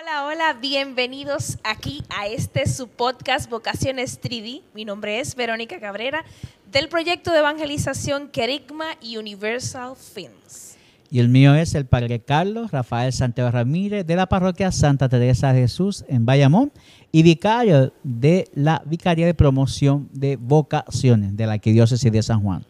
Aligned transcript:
Hola, 0.00 0.24
hola, 0.24 0.58
bienvenidos 0.58 1.58
aquí 1.62 2.02
a 2.08 2.26
este 2.26 2.66
su 2.66 2.88
podcast 2.88 3.50
Vocaciones 3.50 4.20
3D. 4.22 4.62
Mi 4.72 4.84
nombre 4.86 5.20
es 5.20 5.34
Verónica 5.34 5.78
Cabrera 5.78 6.24
del 6.72 6.88
proyecto 6.88 7.32
de 7.32 7.40
evangelización 7.40 8.28
Kerigma 8.28 8.86
Universal 9.02 9.94
Films. 9.96 10.78
Y 11.10 11.18
el 11.18 11.28
mío 11.28 11.54
es 11.54 11.74
el 11.74 11.84
Padre 11.84 12.20
Carlos 12.20 12.70
Rafael 12.70 13.12
Santiago 13.12 13.50
Ramírez 13.50 14.06
de 14.06 14.16
la 14.16 14.26
parroquia 14.26 14.72
Santa 14.72 15.08
Teresa 15.08 15.52
de 15.52 15.62
Jesús 15.62 16.04
en 16.08 16.24
Bayamón 16.24 16.72
y 17.12 17.22
vicario 17.22 17.92
de 18.02 18.48
la 18.54 18.82
Vicaría 18.86 19.26
de 19.26 19.34
Promoción 19.34 20.08
de 20.12 20.36
Vocaciones 20.36 21.36
de 21.36 21.46
la 21.46 21.54
Arquidiócesis 21.54 22.10
de 22.10 22.22
San 22.22 22.42
Juan. 22.42 22.64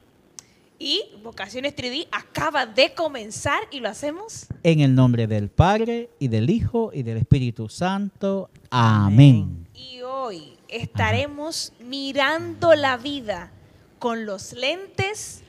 Y 0.80 1.02
Vocaciones 1.34 1.76
3D 1.76 2.08
acaba 2.10 2.66
de 2.66 2.92
comenzar 2.92 3.60
y 3.70 3.78
lo 3.78 3.88
hacemos 3.88 4.46
En 4.64 4.80
el 4.80 4.96
nombre 4.96 5.28
del 5.28 5.48
Padre 5.48 6.10
y 6.18 6.26
del 6.26 6.50
Hijo 6.50 6.90
y 6.92 7.04
del 7.04 7.18
Espíritu 7.18 7.68
Santo. 7.68 8.50
Amén. 8.68 9.68
Y 9.72 10.00
hoy 10.00 10.54
estaremos 10.66 11.72
mirando 11.84 12.74
la 12.74 12.96
vida 12.96 13.52
con 14.00 14.26
los 14.26 14.54
lentes 14.54 15.42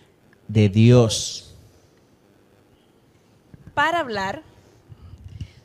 De 0.47 0.69
Dios. 0.69 1.55
para 3.73 4.01
hablar 4.01 4.43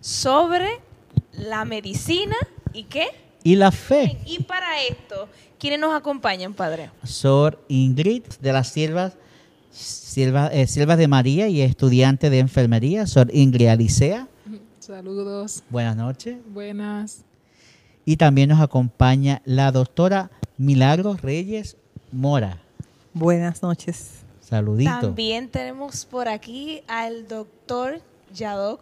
sobre 0.00 0.80
la 1.32 1.66
medicina 1.66 2.36
y 2.72 2.84
qué. 2.84 3.08
Y 3.44 3.56
la 3.56 3.70
fe. 3.70 4.16
Y 4.24 4.44
para 4.44 4.82
esto, 4.82 5.28
¿quiénes 5.58 5.78
nos 5.78 5.94
acompañan, 5.94 6.54
Padre? 6.54 6.90
Sor 7.04 7.62
Ingrid 7.68 8.22
de 8.40 8.52
las 8.54 8.68
Siervas, 8.68 9.18
Eh, 9.76 10.66
Siervas 10.66 10.96
de 10.96 11.08
María 11.08 11.48
y 11.48 11.60
estudiante 11.60 12.30
de 12.30 12.38
enfermería. 12.38 13.06
Sor 13.06 13.28
Ingrid 13.34 13.68
Alicea. 13.68 14.28
Saludos, 14.78 15.62
Buenas 15.68 15.96
noches. 15.96 16.38
buenas. 16.48 17.22
Y 18.06 18.16
también 18.16 18.48
nos 18.48 18.60
acompaña 18.60 19.42
la 19.44 19.72
doctora 19.72 20.30
Milagros 20.56 21.20
Reyes 21.20 21.76
Mora. 22.12 22.62
Buenas 23.12 23.62
noches. 23.62 24.22
Saludito. 24.40 25.00
También 25.00 25.50
tenemos 25.50 26.06
por 26.06 26.28
aquí 26.28 26.82
al 26.86 27.28
doctor 27.28 28.00
Yadok. 28.32 28.80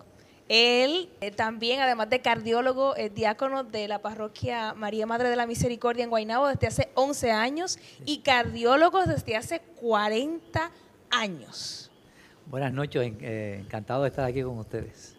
Él 0.48 1.08
eh, 1.20 1.30
también, 1.32 1.80
además 1.80 2.10
de 2.10 2.20
cardiólogo, 2.20 2.94
es 2.96 3.12
diácono 3.12 3.64
de 3.64 3.88
la 3.88 4.00
parroquia 4.00 4.74
María 4.74 5.06
Madre 5.06 5.30
de 5.30 5.36
la 5.36 5.46
Misericordia 5.46 6.04
en 6.04 6.10
Guaynabo 6.10 6.46
desde 6.46 6.66
hace 6.66 6.88
11 6.94 7.32
años 7.32 7.78
y 8.04 8.18
cardiólogo 8.18 9.04
desde 9.06 9.36
hace 9.36 9.60
40 9.80 10.60
años. 10.60 10.83
Buenas 12.50 12.72
noches, 12.72 13.12
eh, 13.20 13.60
encantado 13.64 14.02
de 14.02 14.08
estar 14.08 14.24
aquí 14.24 14.42
con 14.42 14.58
ustedes. 14.58 15.14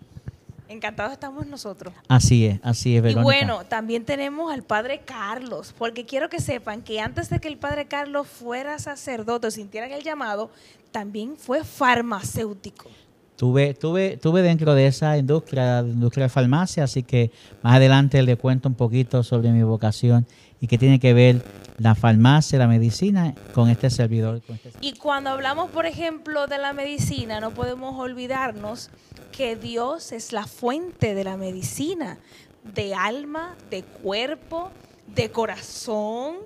Encantados 0.67 1.13
estamos 1.13 1.45
nosotros. 1.45 1.93
Así 2.07 2.45
es, 2.47 2.59
así 2.63 2.95
es, 2.95 2.99
Y 2.99 3.01
Verónica. 3.01 3.23
bueno, 3.23 3.65
también 3.65 4.03
tenemos 4.03 4.51
al 4.51 4.63
padre 4.63 5.01
Carlos, 5.05 5.73
porque 5.77 6.05
quiero 6.05 6.27
que 6.27 6.39
sepan 6.39 6.81
que 6.81 6.99
antes 6.99 7.29
de 7.29 7.39
que 7.39 7.47
el 7.47 7.57
padre 7.57 7.85
Carlos 7.85 8.27
fuera 8.27 8.79
sacerdote 8.79 9.47
o 9.47 9.51
sintieran 9.51 9.91
el 9.91 10.03
llamado, 10.03 10.49
también 10.91 11.37
fue 11.37 11.63
farmacéutico. 11.63 12.89
Tuve, 13.35 13.73
tuve, 13.73 14.17
tuve 14.17 14.41
dentro 14.41 14.73
de 14.73 14.87
esa 14.87 15.17
industria, 15.17 15.81
industria 15.81 16.25
de 16.25 16.29
farmacia, 16.29 16.85
así 16.85 17.03
que 17.03 17.31
más 17.61 17.75
adelante 17.75 18.21
le 18.23 18.37
cuento 18.37 18.69
un 18.69 18.75
poquito 18.75 19.23
sobre 19.23 19.51
mi 19.51 19.61
vocación 19.61 20.25
y 20.59 20.67
qué 20.67 20.77
tiene 20.77 20.99
que 20.99 21.13
ver 21.13 21.43
la 21.77 21.93
farmacia, 21.95 22.57
la 22.57 22.67
medicina 22.67 23.35
con 23.53 23.69
este 23.69 23.89
servidor. 23.89 24.41
con 24.41 24.55
este- 24.55 24.71
Y 24.81 24.93
cuando 24.93 25.29
hablamos, 25.29 25.69
por 25.71 25.85
ejemplo, 25.85 26.47
de 26.47 26.57
la 26.57 26.71
medicina, 26.73 27.39
no 27.39 27.51
podemos 27.51 27.99
olvidarnos 27.99 28.89
que 29.31 29.55
Dios 29.57 30.11
es 30.13 30.31
la 30.31 30.47
fuente 30.47 31.13
de 31.15 31.23
la 31.25 31.35
medicina, 31.35 32.17
de 32.63 32.95
alma, 32.95 33.55
de 33.69 33.83
cuerpo, 33.83 34.71
de 35.13 35.29
corazón, 35.31 36.37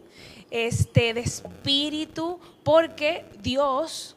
este, 0.52 1.14
de 1.14 1.22
espíritu, 1.22 2.40
porque 2.64 3.26
Dios 3.44 4.16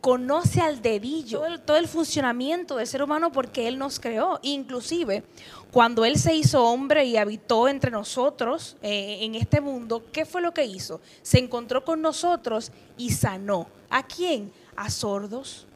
conoce 0.00 0.60
al 0.60 0.82
dedillo 0.82 1.38
todo 1.38 1.46
el, 1.46 1.60
todo 1.60 1.76
el 1.76 1.88
funcionamiento 1.88 2.76
del 2.76 2.86
ser 2.86 3.02
humano 3.02 3.30
porque 3.32 3.68
Él 3.68 3.78
nos 3.78 4.00
creó. 4.00 4.38
Inclusive, 4.42 5.24
cuando 5.70 6.04
Él 6.04 6.18
se 6.18 6.34
hizo 6.34 6.64
hombre 6.64 7.04
y 7.04 7.16
habitó 7.16 7.68
entre 7.68 7.90
nosotros 7.90 8.76
eh, 8.82 9.18
en 9.20 9.34
este 9.34 9.60
mundo, 9.60 10.04
¿qué 10.12 10.24
fue 10.24 10.40
lo 10.40 10.52
que 10.52 10.64
hizo? 10.64 11.00
Se 11.22 11.38
encontró 11.38 11.84
con 11.84 12.00
nosotros 12.00 12.72
y 12.96 13.10
sanó. 13.10 13.68
¿A 13.88 14.06
quién? 14.06 14.52
A 14.76 14.90
sordos, 14.90 15.66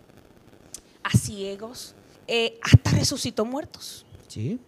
a 1.03 1.17
ciegos, 1.17 1.95
eh, 2.27 2.59
hasta 2.63 2.91
resucitó 2.93 3.45
muertos. 3.45 4.07
Sí. 4.29 4.59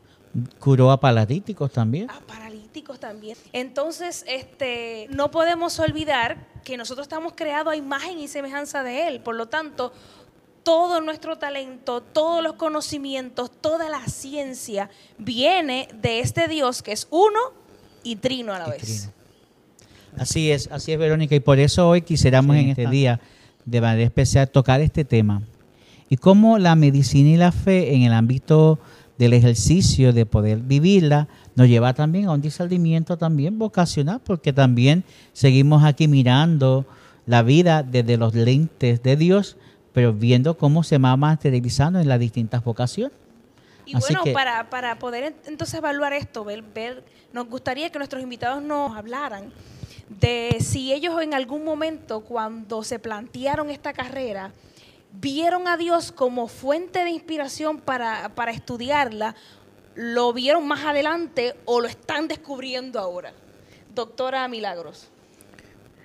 Curó 0.58 0.90
a 0.90 1.00
paralíticos 1.00 1.72
también. 1.72 2.10
a 2.10 2.20
paralíticos 2.20 2.98
también. 3.00 3.36
Entonces, 3.52 4.24
este, 4.28 5.06
no 5.10 5.30
podemos 5.30 5.78
olvidar 5.78 6.46
que 6.64 6.76
nosotros 6.76 7.06
estamos 7.06 7.32
creados 7.34 7.72
a 7.72 7.76
imagen 7.76 8.18
y 8.18 8.28
semejanza 8.28 8.82
de 8.82 9.08
Él. 9.08 9.20
Por 9.20 9.34
lo 9.36 9.46
tanto, 9.46 9.92
todo 10.62 11.00
nuestro 11.00 11.36
talento, 11.38 12.00
todos 12.02 12.42
los 12.42 12.54
conocimientos, 12.54 13.50
toda 13.60 13.88
la 13.88 14.04
ciencia 14.08 14.90
viene 15.16 15.88
de 16.02 16.20
este 16.20 16.48
Dios 16.48 16.82
que 16.82 16.92
es 16.92 17.06
uno 17.10 17.38
y 18.02 18.16
trino 18.16 18.52
a 18.52 18.58
la 18.58 18.66
Y 18.68 18.70
vez. 18.72 18.80
trino. 18.82 19.12
Así 20.18 20.50
es, 20.50 20.68
así 20.72 20.92
es, 20.92 20.98
Verónica. 20.98 21.34
Y 21.34 21.40
por 21.40 21.58
eso 21.58 21.88
hoy 21.88 22.02
quisiéramos 22.02 22.56
Sí, 22.56 22.62
en 22.62 22.68
este 22.70 22.82
está. 22.82 22.90
día, 22.90 23.20
de 23.64 23.80
manera 23.80 24.04
especial, 24.04 24.48
tocar 24.50 24.80
este 24.80 25.04
tema. 25.04 25.42
Y 26.08 26.16
cómo 26.16 26.58
la 26.58 26.74
medicina 26.74 27.30
y 27.30 27.36
la 27.36 27.52
fe 27.52 27.94
en 27.94 28.02
el 28.02 28.12
ámbito 28.12 28.78
del 29.18 29.32
ejercicio, 29.32 30.12
de 30.12 30.26
poder 30.26 30.58
vivirla, 30.58 31.28
nos 31.54 31.68
lleva 31.68 31.94
también 31.94 32.26
a 32.26 32.32
un 32.32 32.40
discernimiento 32.42 33.16
también 33.16 33.58
vocacional, 33.58 34.20
porque 34.24 34.52
también 34.52 35.04
seguimos 35.32 35.84
aquí 35.84 36.06
mirando 36.08 36.84
la 37.26 37.42
vida 37.42 37.82
desde 37.82 38.16
los 38.18 38.34
lentes 38.34 39.02
de 39.02 39.16
Dios, 39.16 39.56
pero 39.92 40.12
viendo 40.12 40.58
cómo 40.58 40.82
se 40.82 40.98
va 40.98 41.16
materializando 41.16 41.98
en 41.98 42.08
las 42.08 42.20
distintas 42.20 42.62
vocaciones. 42.62 43.16
Y 43.86 43.96
Así 43.96 44.12
bueno, 44.12 44.24
que- 44.24 44.32
para, 44.32 44.68
para 44.68 44.98
poder 44.98 45.32
ent- 45.32 45.48
entonces 45.48 45.78
evaluar 45.78 46.12
esto, 46.12 46.44
ver, 46.44 46.62
ver, 46.74 47.02
nos 47.32 47.48
gustaría 47.48 47.90
que 47.90 47.98
nuestros 47.98 48.22
invitados 48.22 48.62
nos 48.62 48.96
hablaran 48.96 49.44
de 50.20 50.56
si 50.60 50.92
ellos 50.92 51.20
en 51.22 51.34
algún 51.34 51.64
momento, 51.64 52.20
cuando 52.20 52.82
se 52.84 52.98
plantearon 52.98 53.70
esta 53.70 53.92
carrera, 53.92 54.52
vieron 55.20 55.68
a 55.68 55.76
Dios 55.76 56.12
como 56.12 56.48
fuente 56.48 57.04
de 57.04 57.10
inspiración 57.10 57.78
para, 57.78 58.34
para 58.34 58.50
estudiarla, 58.50 59.34
lo 59.94 60.32
vieron 60.32 60.66
más 60.68 60.84
adelante 60.84 61.54
o 61.64 61.80
lo 61.80 61.88
están 61.88 62.28
descubriendo 62.28 62.98
ahora. 63.00 63.32
Doctora 63.94 64.46
Milagros. 64.48 65.08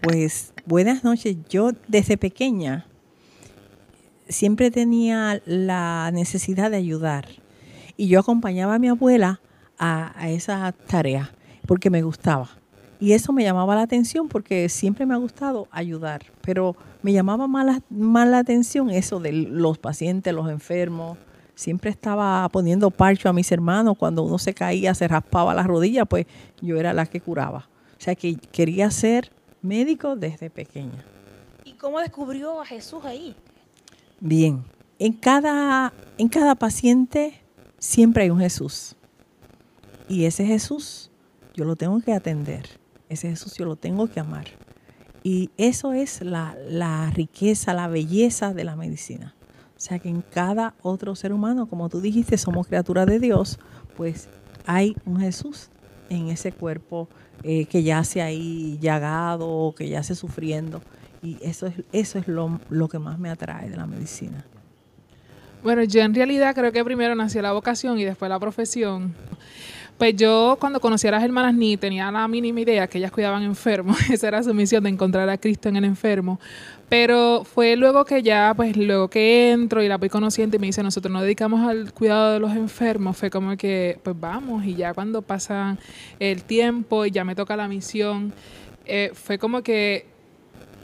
Pues 0.02 0.54
buenas 0.66 1.04
noches. 1.04 1.38
Yo 1.50 1.72
desde 1.88 2.18
pequeña 2.18 2.86
siempre 4.30 4.72
tenía 4.72 5.42
la 5.46 6.10
necesidad 6.14 6.72
de 6.72 6.78
ayudar 6.78 7.28
y 7.98 8.08
yo 8.08 8.20
acompañaba 8.20 8.76
a 8.76 8.80
mi 8.80 8.88
abuela 8.88 9.42
a, 9.78 10.14
a 10.20 10.30
esa 10.30 10.72
tarea 10.72 11.32
porque 11.68 11.90
me 11.90 12.02
gustaba. 12.02 12.61
Y 13.02 13.14
eso 13.14 13.34
me 13.34 13.44
llamaba 13.44 13.74
la 13.74 13.82
atención 13.82 14.28
porque 14.28 14.70
siempre 14.70 15.08
me 15.08 15.16
ha 15.16 15.18
gustado 15.18 15.68
ayudar, 15.72 16.22
pero 16.42 16.76
me 17.02 17.12
llamaba 17.12 17.48
más 17.48 17.82
la, 17.90 18.38
atención 18.38 18.92
eso 18.92 19.20
de 19.20 19.32
los 19.32 19.80
pacientes, 19.80 20.32
los 20.32 20.48
enfermos. 20.52 21.18
Siempre 21.56 21.90
estaba 21.90 22.48
poniendo 22.50 22.92
parcho 22.92 23.28
a 23.28 23.34
mis 23.34 23.52
hermanos. 23.52 23.98
Cuando 23.98 24.22
uno 24.22 24.38
se 24.38 24.54
caía, 24.54 24.94
se 24.94 25.08
raspaba 25.08 25.56
la 25.56 25.64
rodilla, 25.64 26.06
pues 26.06 26.28
yo 26.62 26.78
era 26.78 26.94
la 26.94 27.08
que 27.08 27.20
curaba. 27.20 27.68
O 27.98 28.02
sea 28.04 28.14
que 28.14 28.36
quería 28.36 28.92
ser 28.92 29.32
médico 29.64 30.16
desde 30.16 30.52
pequeña. 30.52 31.04
¿Y 31.66 31.74
cómo 31.74 32.00
descubrió 32.02 32.62
a 32.62 32.66
Jesús 32.68 33.04
ahí? 33.04 33.36
Bien, 34.20 34.64
en 35.00 35.14
cada, 35.14 35.92
en 36.20 36.30
cada 36.30 36.54
paciente 36.54 37.42
siempre 37.80 38.26
hay 38.26 38.30
un 38.30 38.40
Jesús. 38.40 38.96
Y 40.08 40.26
ese 40.26 40.46
Jesús 40.46 41.10
yo 41.56 41.66
lo 41.66 41.76
tengo 41.76 42.00
que 42.00 42.14
atender. 42.14 42.81
Ese 43.12 43.30
Jesús 43.30 43.56
yo 43.58 43.66
lo 43.66 43.76
tengo 43.76 44.08
que 44.08 44.22
amar. 44.22 44.46
Y 45.22 45.52
eso 45.58 45.92
es 45.92 46.22
la, 46.22 46.56
la 46.68 47.12
riqueza, 47.12 47.74
la 47.74 47.88
belleza 47.88 48.54
de 48.54 48.64
la 48.64 48.78
medicina. 48.78 49.36
O 49.76 49.80
sea 49.80 50.00
que 50.00 50.08
en 50.08 50.22
cada 50.22 50.76
otro 50.82 51.14
ser 51.16 51.34
humano, 51.34 51.68
como 51.68 51.90
tú 51.90 52.00
dijiste, 52.00 52.38
somos 52.38 52.68
criaturas 52.68 53.06
de 53.08 53.20
Dios, 53.20 53.60
pues 53.98 54.30
hay 54.66 54.96
un 55.06 55.20
Jesús 55.20 55.70
en 56.10 56.30
ese 56.30 56.54
cuerpo 56.54 57.10
eh, 57.44 57.66
que 57.66 57.84
yace 57.84 58.22
ahí 58.22 58.78
llagado, 58.80 59.74
que 59.76 59.90
yace 59.90 60.16
sufriendo. 60.16 60.82
Y 61.22 61.38
eso 61.42 61.68
es, 61.68 61.74
eso 61.92 62.18
es 62.18 62.30
lo, 62.30 62.62
lo 62.70 62.88
que 62.88 62.98
más 62.98 63.20
me 63.20 63.30
atrae 63.30 63.70
de 63.70 63.76
la 63.76 63.88
medicina. 63.88 64.46
Bueno, 65.64 65.84
yo 65.84 66.02
en 66.02 66.16
realidad 66.16 66.56
creo 66.56 66.72
que 66.72 66.84
primero 66.86 67.14
nació 67.14 67.42
la 67.42 67.52
vocación 67.52 68.00
y 68.00 68.06
después 68.06 68.30
la 68.30 68.40
profesión. 68.40 69.14
Pues 70.02 70.16
yo 70.16 70.58
cuando 70.60 70.80
conocí 70.80 71.08
a 71.08 71.12
las 71.12 71.24
hermanas 71.24 71.54
ni 71.54 71.78
tenía 71.78 72.12
la 72.12 72.28
mínima 72.28 72.62
idea 72.62 72.88
que 72.88 72.98
ellas 72.98 73.12
cuidaban 73.12 73.44
enfermos. 73.44 73.98
Esa 74.10 74.30
era 74.30 74.42
su 74.42 74.52
misión 74.52 74.84
de 74.84 74.90
encontrar 74.90 75.30
a 75.30 75.38
Cristo 75.38 75.70
en 75.70 75.76
el 75.76 75.86
enfermo. 75.86 76.40
Pero 76.90 77.44
fue 77.44 77.76
luego 77.76 78.04
que 78.04 78.24
ya, 78.24 78.52
pues 78.56 78.76
luego 78.76 79.12
que 79.12 79.52
entro 79.52 79.84
y 79.84 79.88
la 79.88 79.98
voy 79.98 80.10
conociendo 80.10 80.56
y 80.56 80.60
me 80.60 80.66
dice, 80.66 80.82
nosotros 80.82 81.14
nos 81.14 81.22
dedicamos 81.22 81.62
al 81.70 81.94
cuidado 81.94 82.34
de 82.34 82.40
los 82.40 82.52
enfermos, 82.56 83.16
fue 83.16 83.30
como 83.30 83.56
que, 83.58 84.00
pues 84.02 84.20
vamos, 84.20 84.66
y 84.66 84.74
ya 84.74 84.96
cuando 84.96 85.22
pasa 85.22 85.78
el 86.18 86.46
tiempo 86.46 87.06
y 87.06 87.12
ya 87.12 87.24
me 87.24 87.36
toca 87.36 87.56
la 87.56 87.68
misión, 87.68 88.34
eh, 88.88 89.12
fue 89.14 89.38
como 89.38 89.62
que 89.62 90.08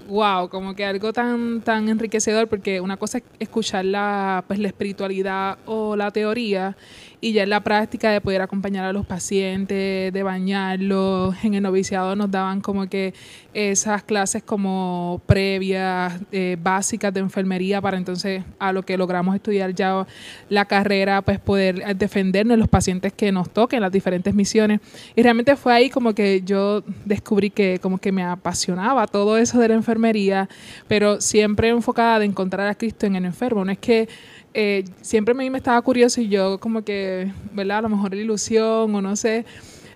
wow, 0.08 0.50
como 0.50 0.74
que 0.74 0.86
algo 0.86 1.14
tan, 1.14 1.62
tan 1.62 1.90
enriquecedor, 1.90 2.48
porque 2.48 2.82
una 2.82 2.98
cosa 2.98 3.20
es 3.20 3.24
escuchar 3.40 3.86
la, 3.86 4.44
pues, 4.48 4.60
la 4.60 4.68
espiritualidad 4.68 5.58
o 5.66 5.96
la 5.96 6.12
teoría, 6.12 6.76
y 7.20 7.34
ya 7.34 7.44
en 7.44 7.50
la 7.50 7.64
práctica 7.64 8.12
de 8.12 8.22
poder 8.22 8.42
acompañar 8.42 8.86
a 8.86 8.94
los 8.94 9.06
pacientes, 9.06 10.14
de 10.14 10.24
bañarlos. 10.24 11.36
En 11.44 11.56
el 11.56 11.64
noviciado 11.64 12.16
nos 12.16 12.30
daban 12.30 12.62
como 12.62 12.88
que 12.88 13.14
esas 13.54 14.04
clases 14.04 14.44
como 14.44 15.20
previas, 15.26 16.20
eh, 16.32 16.58
básicas 16.62 17.12
de 17.12 17.22
enfermería, 17.22 17.82
para 17.82 17.98
entonces 17.98 18.44
a 18.60 18.72
lo 18.72 18.84
que 18.84 18.98
logramos 18.98 19.36
estudiar 19.36 19.74
ya 19.74 20.06
la 20.50 20.66
carrera, 20.66 21.24
pues 21.24 21.40
poder 21.40 21.98
defendernos 21.98 22.58
los 22.60 22.68
pacientes 22.68 23.14
que 23.14 23.32
nos 23.32 23.50
toquen, 23.50 23.82
las 23.82 23.92
diferentes 23.92 24.36
misiones. 24.36 24.80
Y 25.16 25.24
realmente 25.24 25.56
fue 25.56 25.74
ahí 25.74 25.90
como 25.90 26.14
que 26.14 26.44
yo 26.44 26.84
descubrí 27.06 27.50
que 27.50 27.80
como 27.82 27.98
que 27.98 28.12
me 28.12 28.24
apasionaba 28.24 29.08
todo 29.08 29.38
eso 29.38 29.60
de 29.60 29.70
la 29.70 29.74
enfermería, 29.74 30.48
pero 30.88 31.20
siempre 31.20 31.70
enfocada 31.70 32.20
de 32.20 32.26
encontrar 32.26 32.68
a 32.68 32.76
Cristo 32.76 33.08
en 33.08 33.16
el 33.16 33.26
enfermo. 33.26 33.66
No 33.66 33.72
es 33.72 33.80
que 33.80 34.08
eh, 34.54 34.86
siempre 35.02 35.34
a 35.34 35.36
mí 35.36 35.50
me 35.50 35.58
estaba 35.58 35.82
curioso 35.82 36.22
y 36.22 36.30
yo 36.30 36.60
como 36.60 36.84
que, 36.84 37.32
¿verdad? 37.54 37.80
A 37.80 37.82
lo 37.84 37.90
mejor 37.90 38.14
la 38.14 38.22
ilusión 38.22 38.94
o 38.94 39.02
no 39.02 39.16
sé. 39.16 39.46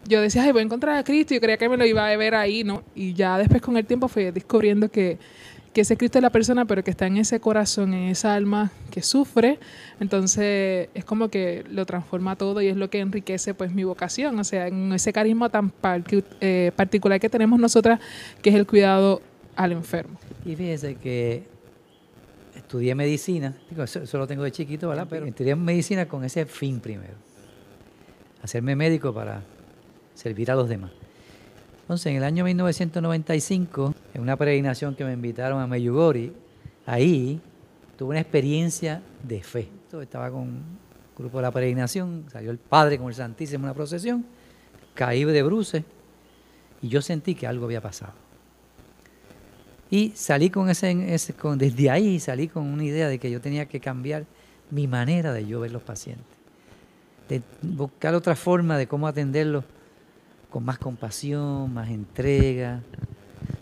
Yo 0.08 0.22
decía, 0.22 0.44
ay, 0.44 0.52
voy 0.52 0.62
a 0.62 0.66
encontrar 0.66 0.98
a 0.98 1.04
Cristo. 1.04 1.34
Yo 1.34 1.42
creía 1.42 1.58
que 1.58 1.70
me 1.70 1.78
lo 1.78 1.86
iba 1.86 2.08
a 2.08 2.16
ver 2.18 2.36
ahí, 2.36 2.64
¿no? 2.64 2.84
Y 2.96 3.14
ya 3.14 3.38
después 3.38 3.62
con 3.62 3.78
el 3.78 3.86
tiempo 3.86 4.08
fui 4.08 4.32
descubriendo 4.32 4.90
que, 4.90 5.18
que 5.74 5.82
ese 5.82 5.96
Cristo 5.96 6.18
es 6.18 6.24
la 6.24 6.32
persona, 6.32 6.66
pero 6.66 6.84
que 6.84 6.92
está 6.92 7.08
en 7.08 7.18
ese 7.18 7.40
corazón, 7.40 7.94
en 7.94 8.10
esa 8.10 8.36
alma 8.36 8.72
que 8.90 9.02
sufre. 9.02 9.60
Entonces 10.00 10.90
es 10.94 11.06
como 11.06 11.30
que 11.30 11.64
lo 11.70 11.86
transforma 11.86 12.36
todo 12.36 12.62
y 12.62 12.68
es 12.68 12.78
lo 12.78 12.90
que 12.90 13.00
enriquece 13.00 13.54
pues 13.54 13.74
mi 13.74 13.84
vocación. 13.84 14.38
O 14.40 14.44
sea, 14.44 14.68
en 14.68 14.92
ese 14.94 15.14
carisma 15.14 15.50
tan 15.50 15.72
eh, 16.42 16.72
particular 16.76 17.20
que 17.20 17.30
tenemos 17.30 17.60
nosotras, 17.60 18.00
que 18.42 18.50
es 18.50 18.56
el 18.56 18.66
cuidado 18.66 19.22
al 19.56 19.72
enfermo. 19.72 20.20
Y 20.46 20.56
fíjese 20.56 20.96
que 20.96 21.44
estudié 22.72 22.96
medicina, 22.96 23.54
digo, 23.70 23.84
eso, 23.84 24.18
lo 24.18 24.26
tengo 24.26 24.44
de 24.44 24.52
chiquito, 24.54 24.88
¿verdad? 24.88 25.06
Pero 25.10 25.26
estudié 25.26 25.58
medicina 25.58 26.08
con 26.08 26.24
ese 26.24 26.46
fin 26.46 26.80
primero, 26.80 27.16
hacerme 28.42 28.78
médico 28.78 29.14
para 29.14 29.44
servir 30.14 30.50
a 30.50 30.56
los 30.56 30.70
demás. 30.70 30.92
Entonces, 31.82 32.08
en 32.08 32.16
el 32.16 32.24
año 32.24 32.46
1995, 32.46 33.94
en 34.14 34.22
una 34.22 34.38
peregrinación 34.38 34.96
que 34.96 35.04
me 35.04 35.12
invitaron 35.12 35.60
a 35.60 35.68
Meyugori, 35.68 36.32
ahí 36.86 37.42
tuve 37.98 38.12
una 38.12 38.22
experiencia 38.22 39.02
de 39.22 39.44
fe. 39.44 39.68
Estaba 40.02 40.32
con 40.32 40.44
un 40.44 40.64
grupo 41.18 41.40
de 41.40 41.42
la 41.42 41.52
peregrinación, 41.52 42.24
salió 42.32 42.52
el 42.52 42.58
Padre 42.58 42.98
con 42.98 43.10
el 43.10 43.16
Santísimo 43.16 43.58
en 43.58 43.64
una 43.66 43.74
procesión, 43.74 44.26
caí 44.94 45.26
de 45.26 45.44
bruces 45.44 45.84
y 46.82 46.88
yo 46.88 47.02
sentí 47.02 47.36
que 47.36 47.48
algo 47.48 47.66
había 47.66 47.82
pasado. 47.82 48.14
Y 49.92 50.14
salí 50.16 50.50
con 50.50 50.70
ese, 50.70 51.14
ese 51.14 51.36
desde 51.58 51.90
ahí 51.90 52.20
salí 52.22 52.48
con 52.48 52.66
una 52.66 52.86
idea 52.86 53.10
de 53.10 53.20
que 53.20 53.30
yo 53.30 53.42
tenía 53.42 53.68
que 53.68 53.82
cambiar 53.82 54.26
mi 54.72 54.88
manera 54.88 55.34
de 55.34 55.46
yo 55.46 55.60
ver 55.60 55.72
los 55.72 55.84
pacientes, 55.84 56.26
de 57.28 57.42
buscar 57.62 58.16
otra 58.16 58.38
forma 58.38 58.78
de 58.78 58.88
cómo 58.88 59.06
atenderlos 59.06 59.66
con 60.50 60.64
más 60.64 60.78
compasión, 60.78 61.74
más 61.74 61.90
entrega. 61.90 62.82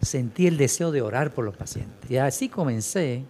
Sentí 0.02 0.46
el 0.46 0.58
deseo 0.58 0.92
de 0.92 1.02
orar 1.02 1.34
por 1.34 1.46
los 1.46 1.58
pacientes. 1.58 2.10
Y 2.10 2.18
así 2.18 2.48
comencé 2.48 3.24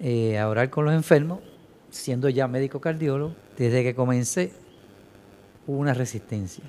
eh, 0.00 0.38
a 0.38 0.48
orar 0.48 0.68
con 0.68 0.84
los 0.84 0.94
enfermos, 0.94 1.40
siendo 1.90 2.28
ya 2.28 2.48
médico 2.48 2.80
cardiólogo. 2.80 3.34
Desde 3.56 3.84
que 3.84 3.94
comencé 3.94 4.52
hubo 5.66 5.78
una 5.78 5.94
resistencia. 5.94 6.64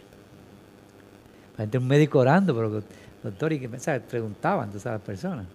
un 1.57 1.87
médico 1.87 2.19
orando, 2.19 2.55
pero 2.55 2.83
doctor, 3.31 3.53
y 3.53 3.59
que 3.59 3.69
preguntaban 3.69 4.65
entonces 4.65 4.87
a 4.87 4.93
las 4.93 5.01
personas, 5.01 5.47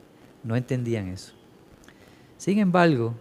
no 0.42 0.56
entendían 0.56 1.08
eso. 1.08 1.32
Sin 2.36 2.58
embargo, 2.58 3.14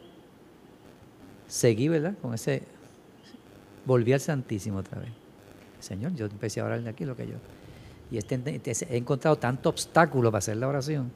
seguí, 1.48 1.88
¿verdad? 1.88 2.16
Con 2.22 2.34
ese, 2.34 2.64
volví 3.86 4.14
al 4.14 4.20
Santísimo 4.20 4.80
otra 4.80 5.00
vez. 5.00 5.12
Señor, 5.80 6.14
yo 6.14 6.26
empecé 6.26 6.60
a 6.62 6.66
orar 6.66 6.82
de 6.82 6.90
aquí 6.90 7.06
lo 7.06 7.16
que 7.16 7.28
yo. 7.28 7.36
Y 8.12 8.18
este, 8.18 8.42
este, 8.64 8.94
he 8.94 8.98
encontrado 8.98 9.38
tanto 9.38 9.70
obstáculo 9.70 10.32
para 10.32 10.40
hacer 10.40 10.58
la 10.58 10.68
oración. 10.68 11.12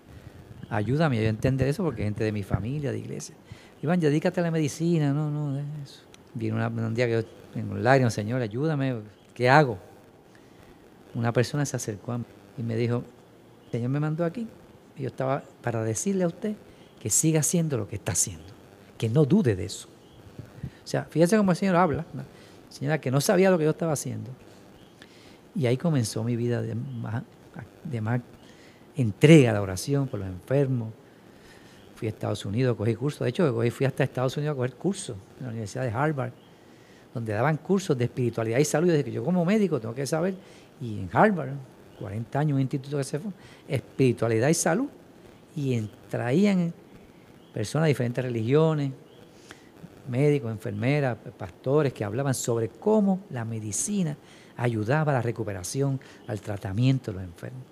Ayúdame 0.70 1.20
a 1.20 1.30
entender 1.30 1.68
eso 1.68 1.84
porque 1.84 2.04
gente 2.04 2.24
de 2.24 2.32
mi 2.32 2.44
familia, 2.44 2.92
de 2.92 3.00
iglesia. 3.00 3.36
Iván, 3.82 4.00
dedícate 4.00 4.40
a 4.40 4.44
la 4.44 4.52
medicina, 4.52 5.14
no, 5.14 5.30
no, 5.30 5.54
de 5.54 5.62
eso. 5.84 6.02
Vino 6.34 6.56
un 6.56 6.96
día 6.96 7.06
que 7.06 7.12
yo 7.12 7.60
en 7.60 7.72
un 7.72 7.84
lágrima, 7.84 8.10
Señor, 8.10 8.42
ayúdame, 8.42 8.96
¿qué 9.34 9.50
hago? 9.50 9.78
Una 11.14 11.32
persona 11.32 11.66
se 11.66 11.76
acercó 11.76 12.14
a 12.14 12.18
mí 12.18 12.26
y 12.58 12.64
me 12.64 12.76
dijo, 12.76 13.04
Señor 13.76 13.90
me 13.90 14.00
mandó 14.00 14.24
aquí 14.24 14.48
y 14.98 15.04
yo 15.04 15.08
estaba 15.08 15.44
para 15.62 15.84
decirle 15.84 16.24
a 16.24 16.28
usted 16.28 16.56
que 17.00 17.10
siga 17.10 17.42
haciendo 17.42 17.78
lo 17.78 17.88
que 17.88 17.98
está 17.98 18.14
haciendo, 18.14 18.46
que 18.98 19.10
no 19.10 19.26
dude 19.26 19.56
de 19.56 19.66
eso. 19.66 19.88
O 20.84 20.88
sea, 20.88 21.04
fíjese 21.06 21.38
cómo 21.38 21.52
el 21.52 21.58
Señor 21.58 21.76
habla, 21.76 22.06
señora 22.70 23.02
que 23.02 23.12
no 23.12 23.20
sabía 23.20 23.52
lo 23.52 23.58
que 23.58 23.66
yo 23.66 23.72
estaba 23.72 23.94
haciendo. 23.94 24.30
Y 25.56 25.66
ahí 25.66 25.78
comenzó 25.78 26.24
mi 26.24 26.36
vida 26.36 26.62
de 26.62 26.76
más, 26.76 27.24
de 27.84 28.02
más 28.02 28.22
entrega 28.96 29.52
a 29.52 29.54
la 29.54 29.62
oración 29.62 30.08
por 30.08 30.20
los 30.20 30.30
enfermos. 30.30 30.94
Fui 31.96 32.08
a 32.08 32.12
Estados 32.12 32.46
Unidos, 32.46 32.76
cogí 32.76 32.96
cursos. 32.96 33.22
De 33.22 33.30
hecho, 33.30 33.54
fui 33.72 33.86
hasta 33.86 34.04
Estados 34.04 34.36
Unidos 34.38 34.54
a 34.54 34.56
coger 34.56 34.76
cursos 34.76 35.16
en 35.40 35.46
la 35.46 35.52
Universidad 35.52 35.84
de 35.84 35.92
Harvard, 35.92 36.32
donde 37.14 37.34
daban 37.34 37.58
cursos 37.58 37.98
de 37.98 38.06
espiritualidad 38.06 38.60
y 38.60 38.66
salud. 38.66 38.88
Desde 38.88 39.04
que 39.04 39.12
yo 39.12 39.24
como 39.24 39.46
médico 39.46 39.80
tengo 39.80 39.96
que 39.96 40.06
saber. 40.06 40.36
Y 40.82 41.00
en 41.00 41.10
Harvard, 41.14 41.52
40 42.00 42.40
años, 42.40 42.56
un 42.56 42.62
instituto 42.62 42.98
que 42.98 43.04
se 43.04 43.20
fue, 43.20 43.32
espiritualidad 43.68 44.50
y 44.50 44.54
salud, 44.54 44.88
y 45.56 45.82
traían 46.10 46.74
personas 47.54 47.86
de 47.86 47.90
diferentes 47.90 48.24
religiones, 48.24 48.92
médicos, 50.10 50.52
enfermeras, 50.52 51.18
pastores, 51.38 51.94
que 51.94 52.04
hablaban 52.04 52.34
sobre 52.34 52.70
cómo 52.70 53.22
la 53.30 53.46
medicina 53.46 54.18
ayudaba 54.58 55.12
a 55.12 55.16
la 55.16 55.22
recuperación, 55.22 56.00
al 56.28 56.42
tratamiento 56.42 57.12
de 57.12 57.18
los 57.18 57.24
enfermos. 57.24 57.64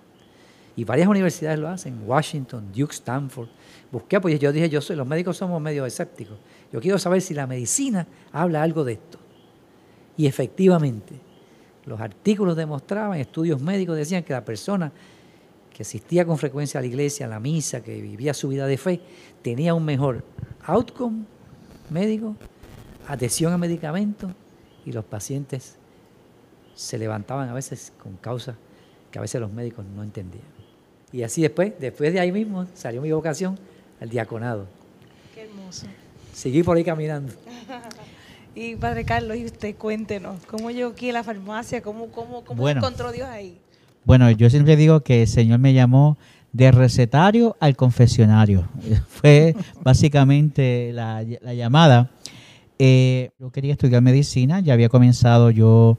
Y 0.76 0.84
varias 0.84 1.06
universidades 1.06 1.58
lo 1.58 1.68
hacen, 1.68 2.02
Washington, 2.04 2.72
Duke, 2.74 2.92
Stanford. 2.92 3.48
Busqué, 3.92 4.20
pues 4.20 4.38
yo 4.40 4.50
dije, 4.52 4.68
yo 4.68 4.80
soy, 4.80 4.96
los 4.96 5.06
médicos 5.06 5.36
somos 5.36 5.60
medio 5.60 5.86
escépticos. 5.86 6.36
Yo 6.72 6.80
quiero 6.80 6.98
saber 6.98 7.22
si 7.22 7.32
la 7.32 7.46
medicina 7.46 8.06
habla 8.32 8.62
algo 8.62 8.82
de 8.82 8.94
esto. 8.94 9.18
Y 10.16 10.26
efectivamente, 10.26 11.14
los 11.86 12.00
artículos 12.00 12.56
demostraban, 12.56 13.18
estudios 13.18 13.60
médicos 13.60 13.96
decían 13.96 14.22
que 14.22 14.32
la 14.32 14.44
persona 14.44 14.90
que 15.72 15.82
asistía 15.82 16.24
con 16.24 16.38
frecuencia 16.38 16.78
a 16.78 16.80
la 16.80 16.86
iglesia, 16.86 17.26
a 17.26 17.28
la 17.28 17.40
misa, 17.40 17.82
que 17.82 18.00
vivía 18.00 18.32
su 18.32 18.48
vida 18.48 18.66
de 18.66 18.78
fe, 18.78 19.00
tenía 19.42 19.74
un 19.74 19.84
mejor 19.84 20.24
outcome 20.66 21.24
médico, 21.90 22.36
adhesión 23.08 23.52
a 23.52 23.58
medicamentos 23.58 24.30
y 24.86 24.92
los 24.92 25.04
pacientes 25.04 25.76
se 26.74 26.98
levantaban 26.98 27.48
a 27.48 27.54
veces 27.54 27.92
con 28.02 28.16
causas 28.16 28.56
que 29.10 29.18
a 29.18 29.22
veces 29.22 29.40
los 29.40 29.52
médicos 29.52 29.84
no 29.84 30.02
entendían. 30.02 30.44
Y 31.12 31.22
así 31.22 31.42
después, 31.42 31.74
después 31.78 32.12
de 32.12 32.20
ahí 32.20 32.32
mismo, 32.32 32.66
salió 32.74 33.00
mi 33.00 33.12
vocación 33.12 33.58
al 34.00 34.08
diaconado. 34.08 34.66
Qué 35.34 35.42
hermoso. 35.42 35.86
Seguí 36.32 36.62
por 36.62 36.76
ahí 36.76 36.84
caminando. 36.84 37.32
Y 38.56 38.76
Padre 38.76 39.04
Carlos, 39.04 39.36
y 39.36 39.46
usted 39.46 39.74
cuéntenos, 39.74 40.38
¿cómo 40.46 40.70
llegó 40.70 40.90
aquí 40.90 41.10
a 41.10 41.12
la 41.12 41.24
farmacia? 41.24 41.82
¿Cómo, 41.82 42.06
cómo, 42.06 42.44
cómo 42.44 42.68
encontró 42.68 43.10
Dios 43.10 43.28
ahí? 43.28 43.58
Bueno, 44.04 44.30
yo 44.30 44.48
siempre 44.48 44.76
digo 44.76 45.00
que 45.00 45.22
el 45.22 45.28
Señor 45.28 45.58
me 45.58 45.72
llamó 45.74 46.16
de 46.52 46.70
recetario 46.70 47.56
al 47.58 47.74
confesionario. 47.74 48.68
Fue 49.08 49.56
básicamente 49.82 50.92
la, 50.92 51.24
llamada. 51.24 52.12
Eh, 52.78 53.30
yo 53.40 53.50
quería 53.50 53.72
estudiar 53.72 54.02
medicina, 54.02 54.60
ya 54.60 54.74
había 54.74 54.88
comenzado 54.88 55.50
yo 55.50 55.98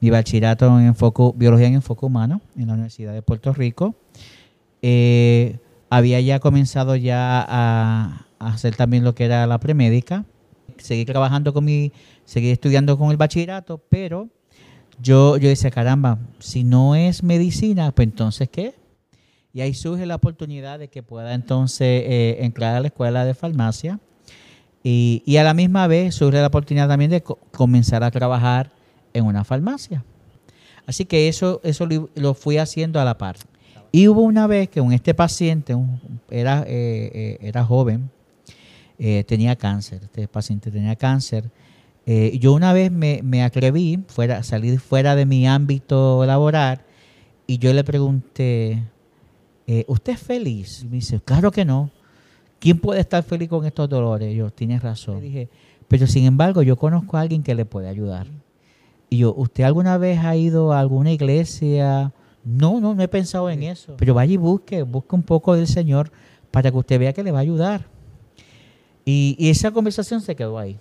mi 0.00 0.10
bachillerato 0.10 0.78
en 0.78 0.88
enfoque, 0.88 1.32
biología 1.36 1.68
en 1.68 1.74
enfoque 1.74 2.04
humano 2.04 2.42
en 2.54 2.66
la 2.66 2.74
Universidad 2.74 3.14
de 3.14 3.22
Puerto 3.22 3.54
Rico. 3.54 3.94
Eh, 4.82 5.56
había 5.88 6.20
ya 6.20 6.38
comenzado 6.38 6.96
ya 6.96 7.40
a, 7.40 8.26
a, 8.38 8.46
hacer 8.46 8.76
también 8.76 9.04
lo 9.04 9.14
que 9.14 9.24
era 9.24 9.46
la 9.46 9.58
premédica 9.58 10.26
seguí 10.78 11.04
trabajando 11.04 11.52
con 11.52 11.64
mi, 11.64 11.92
seguí 12.24 12.50
estudiando 12.50 12.96
con 12.98 13.10
el 13.10 13.16
bachillerato, 13.16 13.78
pero 13.88 14.28
yo, 15.00 15.36
yo 15.36 15.48
decía, 15.48 15.70
caramba, 15.70 16.18
si 16.38 16.64
no 16.64 16.94
es 16.94 17.22
medicina, 17.22 17.92
pues 17.92 18.06
entonces 18.08 18.48
¿qué? 18.48 18.74
Y 19.52 19.60
ahí 19.60 19.72
surge 19.74 20.04
la 20.06 20.16
oportunidad 20.16 20.78
de 20.78 20.88
que 20.88 21.02
pueda 21.02 21.32
entonces 21.34 22.02
eh, 22.06 22.38
entrar 22.40 22.74
a 22.74 22.80
la 22.80 22.88
escuela 22.88 23.24
de 23.24 23.34
farmacia. 23.34 24.00
Y, 24.82 25.22
y, 25.24 25.36
a 25.38 25.44
la 25.44 25.54
misma 25.54 25.86
vez 25.86 26.14
surge 26.16 26.40
la 26.40 26.48
oportunidad 26.48 26.88
también 26.88 27.10
de 27.10 27.22
comenzar 27.22 28.04
a 28.04 28.10
trabajar 28.10 28.70
en 29.14 29.24
una 29.24 29.44
farmacia. 29.44 30.04
Así 30.86 31.04
que 31.06 31.28
eso, 31.28 31.60
eso 31.64 31.86
lo, 31.86 32.10
lo 32.14 32.34
fui 32.34 32.58
haciendo 32.58 33.00
a 33.00 33.04
la 33.04 33.16
par. 33.16 33.36
Y 33.92 34.08
hubo 34.08 34.22
una 34.22 34.46
vez 34.46 34.68
que 34.68 34.80
un, 34.80 34.92
este 34.92 35.14
paciente 35.14 35.74
un- 35.74 36.00
era, 36.28 36.64
eh, 36.66 37.10
eh, 37.14 37.38
era 37.40 37.64
joven, 37.64 38.10
eh, 38.98 39.24
tenía 39.24 39.56
cáncer, 39.56 40.00
este 40.04 40.28
paciente 40.28 40.70
tenía 40.70 40.96
cáncer. 40.96 41.50
Eh, 42.06 42.38
yo 42.38 42.52
una 42.52 42.72
vez 42.72 42.92
me, 42.92 43.20
me 43.22 43.42
atreví, 43.42 44.04
fuera, 44.08 44.42
salí 44.42 44.76
fuera 44.78 45.16
de 45.16 45.26
mi 45.26 45.46
ámbito 45.46 46.24
laboral, 46.26 46.82
y 47.46 47.58
yo 47.58 47.72
le 47.72 47.84
pregunté, 47.84 48.82
eh, 49.66 49.84
¿usted 49.88 50.14
es 50.14 50.20
feliz? 50.20 50.82
Y 50.82 50.86
me 50.86 50.96
dice, 50.96 51.20
claro 51.20 51.50
que 51.50 51.64
no. 51.64 51.90
¿Quién 52.58 52.78
puede 52.78 53.00
estar 53.00 53.22
feliz 53.22 53.48
con 53.48 53.66
estos 53.66 53.88
dolores? 53.88 54.32
Y 54.32 54.36
yo, 54.36 54.50
tienes 54.50 54.82
razón. 54.82 55.20
Le 55.20 55.26
dije, 55.26 55.48
pero 55.88 56.06
sin 56.06 56.24
embargo, 56.24 56.62
yo 56.62 56.76
conozco 56.76 57.16
a 57.16 57.20
alguien 57.20 57.42
que 57.42 57.54
le 57.54 57.66
puede 57.66 57.88
ayudar. 57.88 58.26
Y 59.10 59.18
yo, 59.18 59.34
¿usted 59.34 59.64
alguna 59.64 59.98
vez 59.98 60.20
ha 60.20 60.34
ido 60.36 60.72
a 60.72 60.80
alguna 60.80 61.12
iglesia? 61.12 62.12
No, 62.42 62.80
no, 62.80 62.94
no 62.94 63.02
he 63.02 63.08
pensado 63.08 63.50
en 63.50 63.62
eso. 63.62 63.94
Pero 63.98 64.14
vaya 64.14 64.32
y 64.32 64.38
busque, 64.38 64.82
busque 64.82 65.14
un 65.14 65.22
poco 65.22 65.54
del 65.54 65.66
Señor 65.66 66.10
para 66.50 66.70
que 66.70 66.76
usted 66.76 66.98
vea 66.98 67.12
que 67.12 67.22
le 67.22 67.32
va 67.32 67.38
a 67.38 67.42
ayudar. 67.42 67.86
Y, 69.04 69.36
y 69.38 69.50
esa 69.50 69.70
conversación 69.70 70.20
se 70.20 70.34
quedó 70.34 70.58
ahí. 70.58 70.78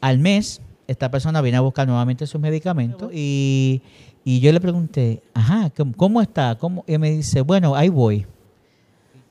Al 0.00 0.18
mes, 0.18 0.60
esta 0.86 1.10
persona 1.10 1.40
viene 1.40 1.58
a 1.58 1.60
buscar 1.60 1.86
nuevamente 1.86 2.26
sus 2.26 2.40
medicamentos 2.40 3.10
y, 3.12 3.82
y 4.24 4.40
yo 4.40 4.52
le 4.52 4.60
pregunté, 4.60 5.22
ajá, 5.34 5.70
¿cómo, 5.70 5.92
cómo 5.96 6.20
está? 6.20 6.56
¿Cómo? 6.58 6.84
Y 6.86 6.98
me 6.98 7.10
dice, 7.10 7.40
bueno, 7.42 7.74
ahí 7.74 7.88
voy. 7.88 8.26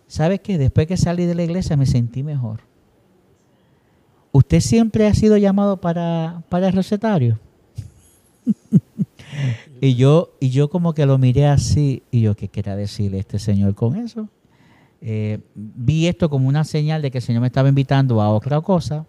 ¿Sabes 0.07 0.39
qué? 0.39 0.57
Después 0.57 0.87
que 0.87 0.97
salí 0.97 1.25
de 1.25 1.35
la 1.35 1.43
iglesia 1.43 1.77
me 1.77 1.85
sentí 1.85 2.23
mejor. 2.23 2.61
¿Usted 4.31 4.59
siempre 4.59 5.07
ha 5.07 5.13
sido 5.13 5.37
llamado 5.37 5.77
para, 5.77 6.43
para 6.49 6.67
el 6.67 6.73
recetario? 6.73 7.39
y 9.81 9.95
yo 9.95 10.31
y 10.39 10.49
yo 10.49 10.69
como 10.69 10.93
que 10.93 11.05
lo 11.05 11.17
miré 11.17 11.47
así 11.47 12.03
y 12.11 12.21
yo, 12.21 12.35
¿qué 12.35 12.47
quiere 12.47 12.75
decirle 12.75 13.19
este 13.19 13.37
señor 13.39 13.75
con 13.75 13.95
eso? 13.95 14.27
Eh, 15.01 15.39
vi 15.55 16.07
esto 16.07 16.29
como 16.29 16.47
una 16.47 16.63
señal 16.63 17.01
de 17.01 17.11
que 17.11 17.19
el 17.19 17.23
señor 17.23 17.41
me 17.41 17.47
estaba 17.47 17.69
invitando 17.69 18.21
a 18.21 18.29
otra 18.29 18.61
cosa. 18.61 19.05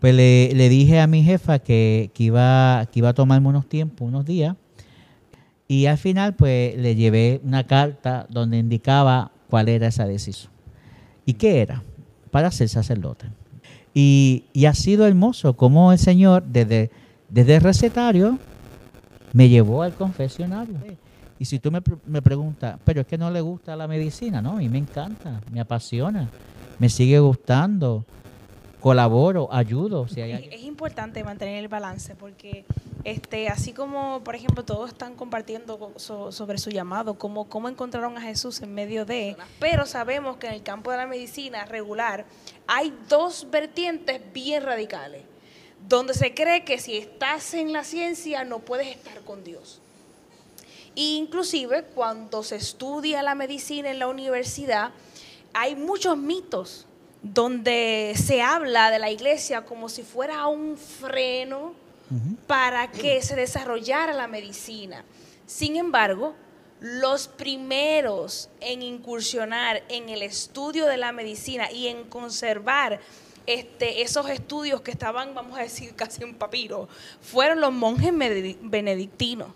Pues 0.00 0.14
le, 0.14 0.68
dije 0.68 1.00
a 1.00 1.06
mi 1.06 1.22
jefa 1.22 1.58
que, 1.58 2.10
iba, 2.18 2.86
que 2.92 2.98
iba 2.98 3.08
a 3.10 3.14
tomarme 3.14 3.48
unos 3.48 3.68
tiempos, 3.68 4.06
unos 4.06 4.24
días. 4.24 4.56
Y 5.68 5.86
al 5.86 5.98
final, 5.98 6.34
pues 6.34 6.76
le 6.76 6.94
llevé 6.94 7.40
una 7.44 7.64
carta 7.64 8.26
donde 8.28 8.58
indicaba 8.58 9.32
cuál 9.48 9.68
era 9.68 9.88
esa 9.88 10.06
decisión. 10.06 10.52
¿Y 11.24 11.34
qué 11.34 11.60
era? 11.60 11.82
Para 12.30 12.50
ser 12.50 12.68
sacerdote. 12.68 13.26
Y, 13.94 14.44
y 14.52 14.66
ha 14.66 14.74
sido 14.74 15.06
hermoso 15.06 15.56
como 15.56 15.90
el 15.90 15.98
Señor, 15.98 16.44
desde, 16.46 16.90
desde 17.30 17.58
recetario, 17.58 18.38
me 19.32 19.48
llevó 19.48 19.82
al 19.82 19.94
confesionario. 19.94 20.76
Y 21.38 21.44
si 21.44 21.58
tú 21.58 21.70
me, 21.70 21.82
me 22.06 22.22
preguntas, 22.22 22.78
pero 22.84 23.00
es 23.02 23.06
que 23.06 23.18
no 23.18 23.30
le 23.30 23.40
gusta 23.40 23.76
la 23.76 23.86
medicina, 23.86 24.40
no, 24.40 24.52
a 24.52 24.56
mí 24.56 24.68
me 24.68 24.78
encanta, 24.78 25.40
me 25.52 25.60
apasiona, 25.60 26.28
me 26.78 26.88
sigue 26.88 27.18
gustando, 27.18 28.04
colaboro, 28.80 29.48
ayudo. 29.52 30.08
Si 30.08 30.20
hay 30.20 30.48
Es, 30.50 30.62
importante 30.62 31.22
mantener 31.24 31.56
el 31.58 31.68
balance 31.68 32.14
porque 32.14 32.64
este, 33.04 33.48
así 33.48 33.72
como, 33.72 34.20
por 34.24 34.34
ejemplo, 34.34 34.64
todos 34.64 34.88
están 34.90 35.14
compartiendo 35.14 35.78
co- 35.78 35.92
so- 35.96 36.32
sobre 36.32 36.58
su 36.58 36.70
llamado, 36.70 37.14
cómo, 37.18 37.44
cómo 37.48 37.68
encontraron 37.68 38.16
a 38.16 38.20
Jesús 38.20 38.62
en 38.62 38.74
medio 38.74 39.04
de, 39.04 39.36
pero 39.60 39.86
sabemos 39.86 40.36
que 40.38 40.46
en 40.48 40.54
el 40.54 40.62
campo 40.62 40.90
de 40.90 40.96
la 40.98 41.06
medicina 41.06 41.64
regular 41.64 42.24
hay 42.66 42.92
dos 43.08 43.46
vertientes 43.50 44.20
bien 44.32 44.62
radicales, 44.62 45.22
donde 45.88 46.14
se 46.14 46.34
cree 46.34 46.64
que 46.64 46.78
si 46.78 46.96
estás 46.96 47.54
en 47.54 47.72
la 47.72 47.84
ciencia 47.84 48.44
no 48.44 48.58
puedes 48.60 48.88
estar 48.88 49.20
con 49.20 49.44
Dios. 49.44 49.80
Inclusive 50.96 51.84
cuando 51.94 52.42
se 52.42 52.56
estudia 52.56 53.22
la 53.22 53.34
medicina 53.34 53.90
en 53.90 53.98
la 53.98 54.08
universidad, 54.08 54.92
hay 55.52 55.76
muchos 55.76 56.16
mitos 56.16 56.86
donde 57.22 58.14
se 58.16 58.40
habla 58.40 58.90
de 58.90 58.98
la 58.98 59.10
iglesia 59.10 59.64
como 59.66 59.88
si 59.90 60.02
fuera 60.02 60.46
un 60.46 60.78
freno 60.78 61.74
para 62.46 62.90
que 62.90 63.20
se 63.20 63.36
desarrollara 63.36 64.14
la 64.14 64.26
medicina. 64.26 65.04
Sin 65.44 65.76
embargo, 65.76 66.34
los 66.80 67.28
primeros 67.28 68.48
en 68.60 68.80
incursionar 68.82 69.82
en 69.88 70.08
el 70.08 70.22
estudio 70.22 70.86
de 70.86 70.96
la 70.96 71.12
medicina 71.12 71.70
y 71.70 71.88
en 71.88 72.04
conservar 72.04 73.00
este, 73.46 74.02
esos 74.02 74.28
estudios 74.28 74.80
que 74.80 74.92
estaban, 74.92 75.34
vamos 75.34 75.58
a 75.58 75.62
decir, 75.62 75.94
casi 75.96 76.22
en 76.22 76.34
papiro, 76.34 76.88
fueron 77.20 77.60
los 77.60 77.72
monjes 77.72 78.12
benedictinos. 78.62 79.48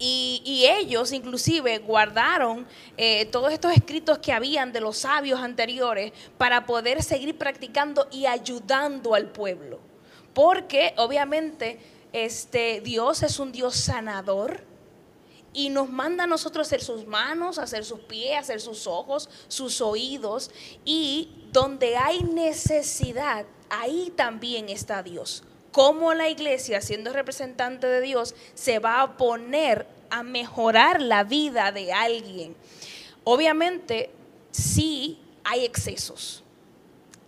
Y, 0.00 0.64
ellos 0.68 1.12
inclusive 1.12 1.78
guardaron 1.78 2.66
eh, 2.96 3.26
todos 3.26 3.52
estos 3.52 3.72
escritos 3.72 4.18
que 4.18 4.32
habían 4.32 4.72
de 4.72 4.80
los 4.80 4.98
sabios 4.98 5.40
anteriores 5.40 6.12
para 6.36 6.66
poder 6.66 7.02
seguir 7.02 7.36
practicando 7.36 8.06
y 8.10 8.26
ayudando 8.26 9.14
al 9.14 9.30
pueblo. 9.30 9.80
Porque 10.34 10.94
obviamente 10.98 11.80
este, 12.12 12.80
Dios 12.80 13.22
es 13.22 13.38
un 13.38 13.50
Dios 13.50 13.74
sanador 13.74 14.62
y 15.52 15.70
nos 15.70 15.90
manda 15.90 16.24
a 16.24 16.26
nosotros 16.26 16.68
hacer 16.68 16.82
sus 16.82 17.06
manos, 17.06 17.58
hacer 17.58 17.84
sus 17.84 18.00
pies, 18.00 18.38
hacer 18.38 18.60
sus 18.60 18.86
ojos, 18.86 19.28
sus 19.48 19.80
oídos. 19.80 20.50
Y 20.84 21.30
donde 21.50 21.96
hay 21.96 22.22
necesidad, 22.22 23.46
ahí 23.70 24.12
también 24.14 24.68
está 24.68 25.02
Dios. 25.02 25.42
Cómo 25.72 26.14
la 26.14 26.28
iglesia, 26.28 26.80
siendo 26.80 27.12
representante 27.12 27.86
de 27.86 28.00
Dios, 28.00 28.34
se 28.54 28.78
va 28.78 29.02
a 29.02 29.16
poner 29.16 29.86
a 30.10 30.22
mejorar 30.22 31.00
la 31.02 31.24
vida 31.24 31.72
de 31.72 31.92
alguien. 31.92 32.56
Obviamente, 33.24 34.10
sí 34.50 35.18
hay 35.44 35.64
excesos. 35.64 36.42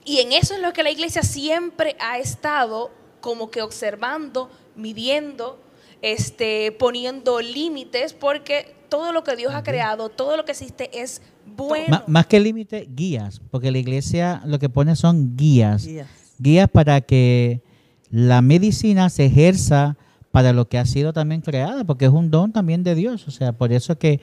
Y 0.05 0.21
en 0.21 0.33
eso 0.33 0.55
es 0.55 0.61
lo 0.61 0.73
que 0.73 0.83
la 0.83 0.91
iglesia 0.91 1.23
siempre 1.23 1.97
ha 2.01 2.19
estado 2.19 2.91
como 3.21 3.51
que 3.51 3.63
observando, 3.63 4.51
midiendo, 4.75 5.61
este, 6.03 6.73
poniendo 6.73 7.41
límites, 7.41 8.15
porque 8.15 8.75
todo 8.89 9.13
lo 9.13 9.23
que 9.25 9.37
Dios 9.37 9.55
ha 9.55 9.63
creado, 9.63 10.09
todo 10.09 10.37
lo 10.37 10.45
que 10.45 10.53
existe 10.53 10.91
es 11.01 11.23
bueno. 11.47 12.03
Más 12.07 12.27
que 12.27 12.41
límite, 12.41 12.89
guías, 12.91 13.41
porque 13.51 13.71
la 13.71 13.79
iglesia 13.79 14.43
lo 14.47 14.59
que 14.59 14.69
pone 14.69 14.97
son 14.97 15.37
guías. 15.37 15.87
Guías. 15.87 16.09
Guías 16.39 16.69
para 16.71 17.01
que 17.03 17.63
la 18.11 18.43
medicina 18.43 19.09
se 19.09 19.27
ejerza 19.27 19.97
para 20.31 20.53
lo 20.53 20.69
que 20.69 20.79
ha 20.79 20.87
sido 20.87 21.13
también 21.13 21.41
creada, 21.41 21.85
porque 21.85 22.07
es 22.07 22.11
un 22.11 22.31
don 22.31 22.53
también 22.53 22.83
de 22.83 22.95
Dios. 22.95 23.27
O 23.27 23.31
sea, 23.31 23.53
por 23.53 23.73
eso 23.73 23.99
que, 23.99 24.21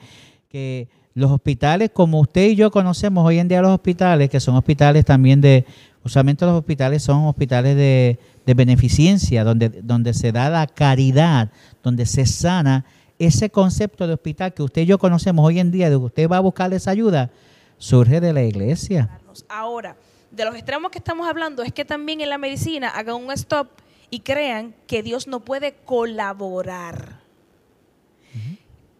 que 0.48 0.88
los 1.14 1.30
hospitales, 1.30 1.90
como 1.92 2.20
usted 2.20 2.48
y 2.50 2.54
yo 2.56 2.70
conocemos 2.70 3.26
hoy 3.26 3.38
en 3.38 3.48
día 3.48 3.60
los 3.62 3.72
hospitales, 3.72 4.30
que 4.30 4.40
son 4.40 4.56
hospitales 4.56 5.04
también 5.04 5.40
de, 5.40 5.66
usualmente 6.04 6.46
los 6.46 6.54
hospitales 6.54 7.02
son 7.02 7.26
hospitales 7.26 7.76
de, 7.76 8.18
de 8.46 8.54
beneficencia, 8.54 9.44
donde, 9.44 9.68
donde 9.68 10.14
se 10.14 10.32
da 10.32 10.48
la 10.48 10.66
caridad, 10.66 11.50
donde 11.82 12.06
se 12.06 12.24
sana 12.24 12.84
ese 13.18 13.50
concepto 13.50 14.06
de 14.06 14.14
hospital 14.14 14.54
que 14.54 14.62
usted 14.62 14.82
y 14.82 14.86
yo 14.86 14.98
conocemos 14.98 15.44
hoy 15.44 15.58
en 15.58 15.70
día, 15.70 15.90
de 15.90 15.96
que 15.96 16.04
usted 16.04 16.28
va 16.28 16.36
a 16.36 16.40
buscar 16.40 16.72
esa 16.72 16.92
ayuda, 16.92 17.30
surge 17.78 18.20
de 18.20 18.32
la 18.32 18.42
iglesia. 18.42 19.18
Ahora, 19.48 19.96
de 20.30 20.44
los 20.44 20.54
extremos 20.54 20.90
que 20.90 20.98
estamos 20.98 21.28
hablando 21.28 21.62
es 21.62 21.72
que 21.72 21.84
también 21.84 22.20
en 22.20 22.28
la 22.28 22.38
medicina 22.38 22.88
hagan 22.88 23.16
un 23.16 23.30
stop 23.32 23.68
y 24.10 24.20
crean 24.20 24.74
que 24.86 25.02
Dios 25.02 25.26
no 25.26 25.40
puede 25.40 25.74
colaborar. 25.84 27.18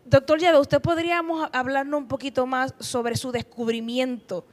Doctor 0.05 0.39
Yado, 0.39 0.61
¿usted 0.61 0.81
podríamos 0.81 1.51
hablarnos 1.53 2.01
un 2.01 2.09
poquito 2.09 2.47
más 2.47 2.75
sobre 2.79 3.15
su 3.17 3.31
descubrimiento? 3.31 4.47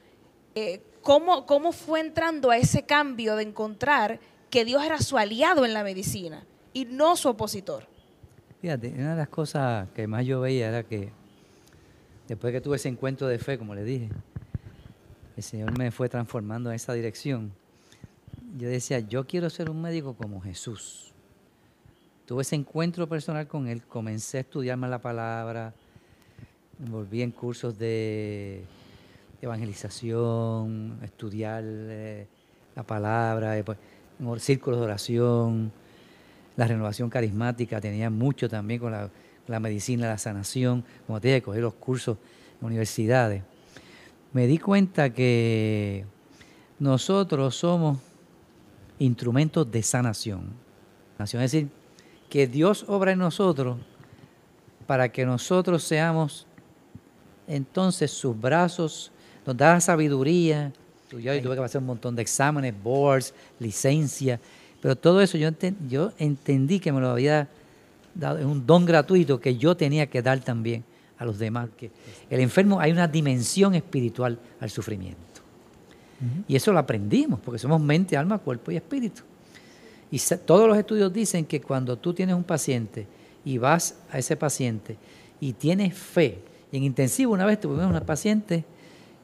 Eh, 0.54 0.82
¿cómo, 1.02 1.46
¿Cómo 1.46 1.72
fue 1.72 2.02
entrando 2.02 2.52
a 2.52 2.58
ese 2.58 2.84
cambio 2.84 3.38
de 3.38 3.44
encontrar 3.44 4.20
que 4.50 4.66
Dios 4.66 4.84
era 4.84 5.00
su 5.00 5.18
aliado 5.18 5.64
en 5.64 5.74
la 5.74 5.84
medicina 5.84 6.46
y 6.74 6.84
no 6.86 7.16
su 7.16 7.30
opositor? 7.30 7.88
Fíjate, 8.62 8.90
una 8.90 9.12
de 9.12 9.18
las 9.18 9.30
cosas 9.30 9.88
que 9.96 10.08
más 10.08 10.26
yo 10.26 10.42
veía 10.42 10.68
era 10.68 10.84
que 10.84 11.12
después 12.28 12.52
que 12.52 12.60
tuve 12.60 12.76
ese 12.76 12.90
encuentro 12.90 13.28
de 13.28 13.40
fe, 13.40 13.58
como 13.58 13.76
le 13.76 13.84
dije, 13.84 14.10
el 15.36 15.44
Señor 15.44 15.78
me 15.78 15.92
fue 15.92 16.10
transformando 16.10 16.70
en 16.70 16.76
esa 16.76 16.94
dirección. 16.94 17.52
Yo 18.58 18.70
decía, 18.70 19.00
yo 19.00 19.26
quiero 19.26 19.50
ser 19.50 19.70
un 19.70 19.82
médico 19.82 20.16
como 20.16 20.42
Jesús. 20.42 21.14
Tuve 22.26 22.42
ese 22.42 22.56
encuentro 22.56 23.08
personal 23.08 23.48
con 23.48 23.68
Él, 23.68 23.84
comencé 23.84 24.38
a 24.38 24.42
estudiar 24.42 24.78
más 24.78 24.90
la 24.90 25.00
palabra, 25.00 25.74
me 26.80 26.88
envolví 26.88 27.22
en 27.22 27.32
cursos 27.32 27.78
de 27.78 28.64
evangelización, 29.42 31.00
estudiar 31.04 31.64
eh, 31.66 32.28
la 32.76 32.84
palabra, 32.84 33.52
después, 33.52 33.78
en 34.20 34.40
círculos 34.40 34.80
de 34.80 34.86
oración, 34.86 35.72
la 36.56 36.68
renovación 36.68 37.10
carismática, 37.10 37.82
tenía 37.82 38.10
mucho 38.10 38.50
también 38.50 38.80
con 38.80 38.92
la, 38.92 39.60
medicina, 39.60 40.08
la 40.08 40.18
sanación, 40.18 40.84
como 41.06 41.20
te 41.22 41.28
dije, 41.28 41.42
cogí 41.42 41.60
los 41.60 41.74
cursos 41.74 42.18
en 42.60 42.68
universidades. 42.68 43.44
Me 44.36 44.48
di 44.48 44.58
cuenta 44.58 45.12
que 45.12 46.04
nosotros 46.78 47.56
somos 47.56 48.00
instrumentos 49.00 49.72
de 49.72 49.82
sanación. 49.82 50.50
Es 51.18 51.32
decir, 51.32 51.70
que 52.30 52.46
Dios 52.46 52.84
obra 52.90 53.14
en 53.14 53.20
nosotros 53.20 53.78
para 54.86 55.08
que 55.08 55.26
nosotros 55.26 55.86
seamos 55.86 56.48
entonces 57.48 58.12
sus 58.12 58.38
brazos, 58.38 59.10
nos 59.46 59.56
da 59.56 59.80
sabiduría. 59.80 60.74
Yo 61.12 61.42
tuve 61.42 61.56
que 61.56 61.62
pasar 61.62 61.80
un 61.80 61.88
montón 61.88 62.14
de 62.14 62.24
exámenes, 62.24 62.74
boards, 62.84 63.34
licencia, 63.58 64.42
pero 64.82 64.98
todo 64.98 65.22
eso 65.22 65.38
yo, 65.38 65.50
yo 65.88 66.12
entendí 66.18 66.82
que 66.82 66.92
me 66.92 67.00
lo 67.00 67.12
había 67.12 67.48
dado, 68.14 68.40
es 68.40 68.46
un 68.46 68.68
don 68.68 68.86
gratuito 68.86 69.40
que 69.40 69.56
yo 69.56 69.78
tenía 69.78 70.08
que 70.08 70.22
dar 70.22 70.42
también 70.42 70.84
a 71.18 71.26
los 71.26 71.40
demás. 71.40 71.70
Que 71.78 71.92
el 72.30 72.40
enfermo 72.40 72.80
hay 72.80 72.92
una 72.92 73.08
dimensión 73.08 73.76
espiritual 73.76 74.40
al 74.60 74.70
sufrimiento. 74.70 75.24
Y 76.48 76.56
eso 76.56 76.72
lo 76.72 76.80
aprendimos, 76.80 77.40
porque 77.40 77.60
somos 77.60 77.82
mente, 77.82 78.16
alma, 78.18 78.38
cuerpo 78.38 78.72
y 78.72 78.78
espíritu. 78.78 79.22
Y 80.12 80.20
todos 80.46 80.68
los 80.68 80.78
estudios 80.78 81.12
dicen 81.12 81.46
que 81.46 81.62
cuando 81.62 81.98
tú 81.98 82.14
tienes 82.14 82.36
un 82.36 82.44
paciente 82.44 83.06
y 83.44 83.58
vas 83.58 84.00
a 84.10 84.18
ese 84.18 84.38
paciente 84.38 84.98
y 85.40 85.54
tienes 85.54 85.94
fe, 85.94 86.40
y 86.72 86.78
en 86.78 86.84
intensivo 86.84 87.34
una 87.34 87.46
vez 87.46 87.60
tuvimos 87.60 87.86
una 87.86 88.06
paciente 88.06 88.64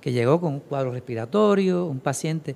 que 0.01 0.11
llegó 0.11 0.41
con 0.41 0.55
un 0.55 0.59
cuadro 0.59 0.91
respiratorio, 0.91 1.85
un 1.85 1.99
paciente 1.99 2.55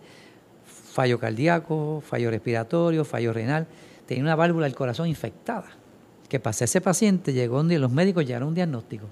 fallo 0.65 1.19
cardíaco, 1.19 2.01
fallo 2.05 2.29
respiratorio, 2.29 3.05
fallo 3.05 3.31
renal, 3.31 3.67
tenía 4.05 4.23
una 4.23 4.35
válvula 4.35 4.65
del 4.65 4.75
corazón 4.75 5.07
infectada. 5.07 5.67
Que 6.27 6.39
pasa? 6.39 6.65
Ese 6.65 6.81
paciente 6.81 7.33
llegó 7.33 7.59
un 7.59 7.67
día, 7.67 7.79
los 7.79 7.91
médicos 7.91 8.25
llegaron 8.25 8.49
un 8.49 8.55
diagnóstico. 8.55 9.07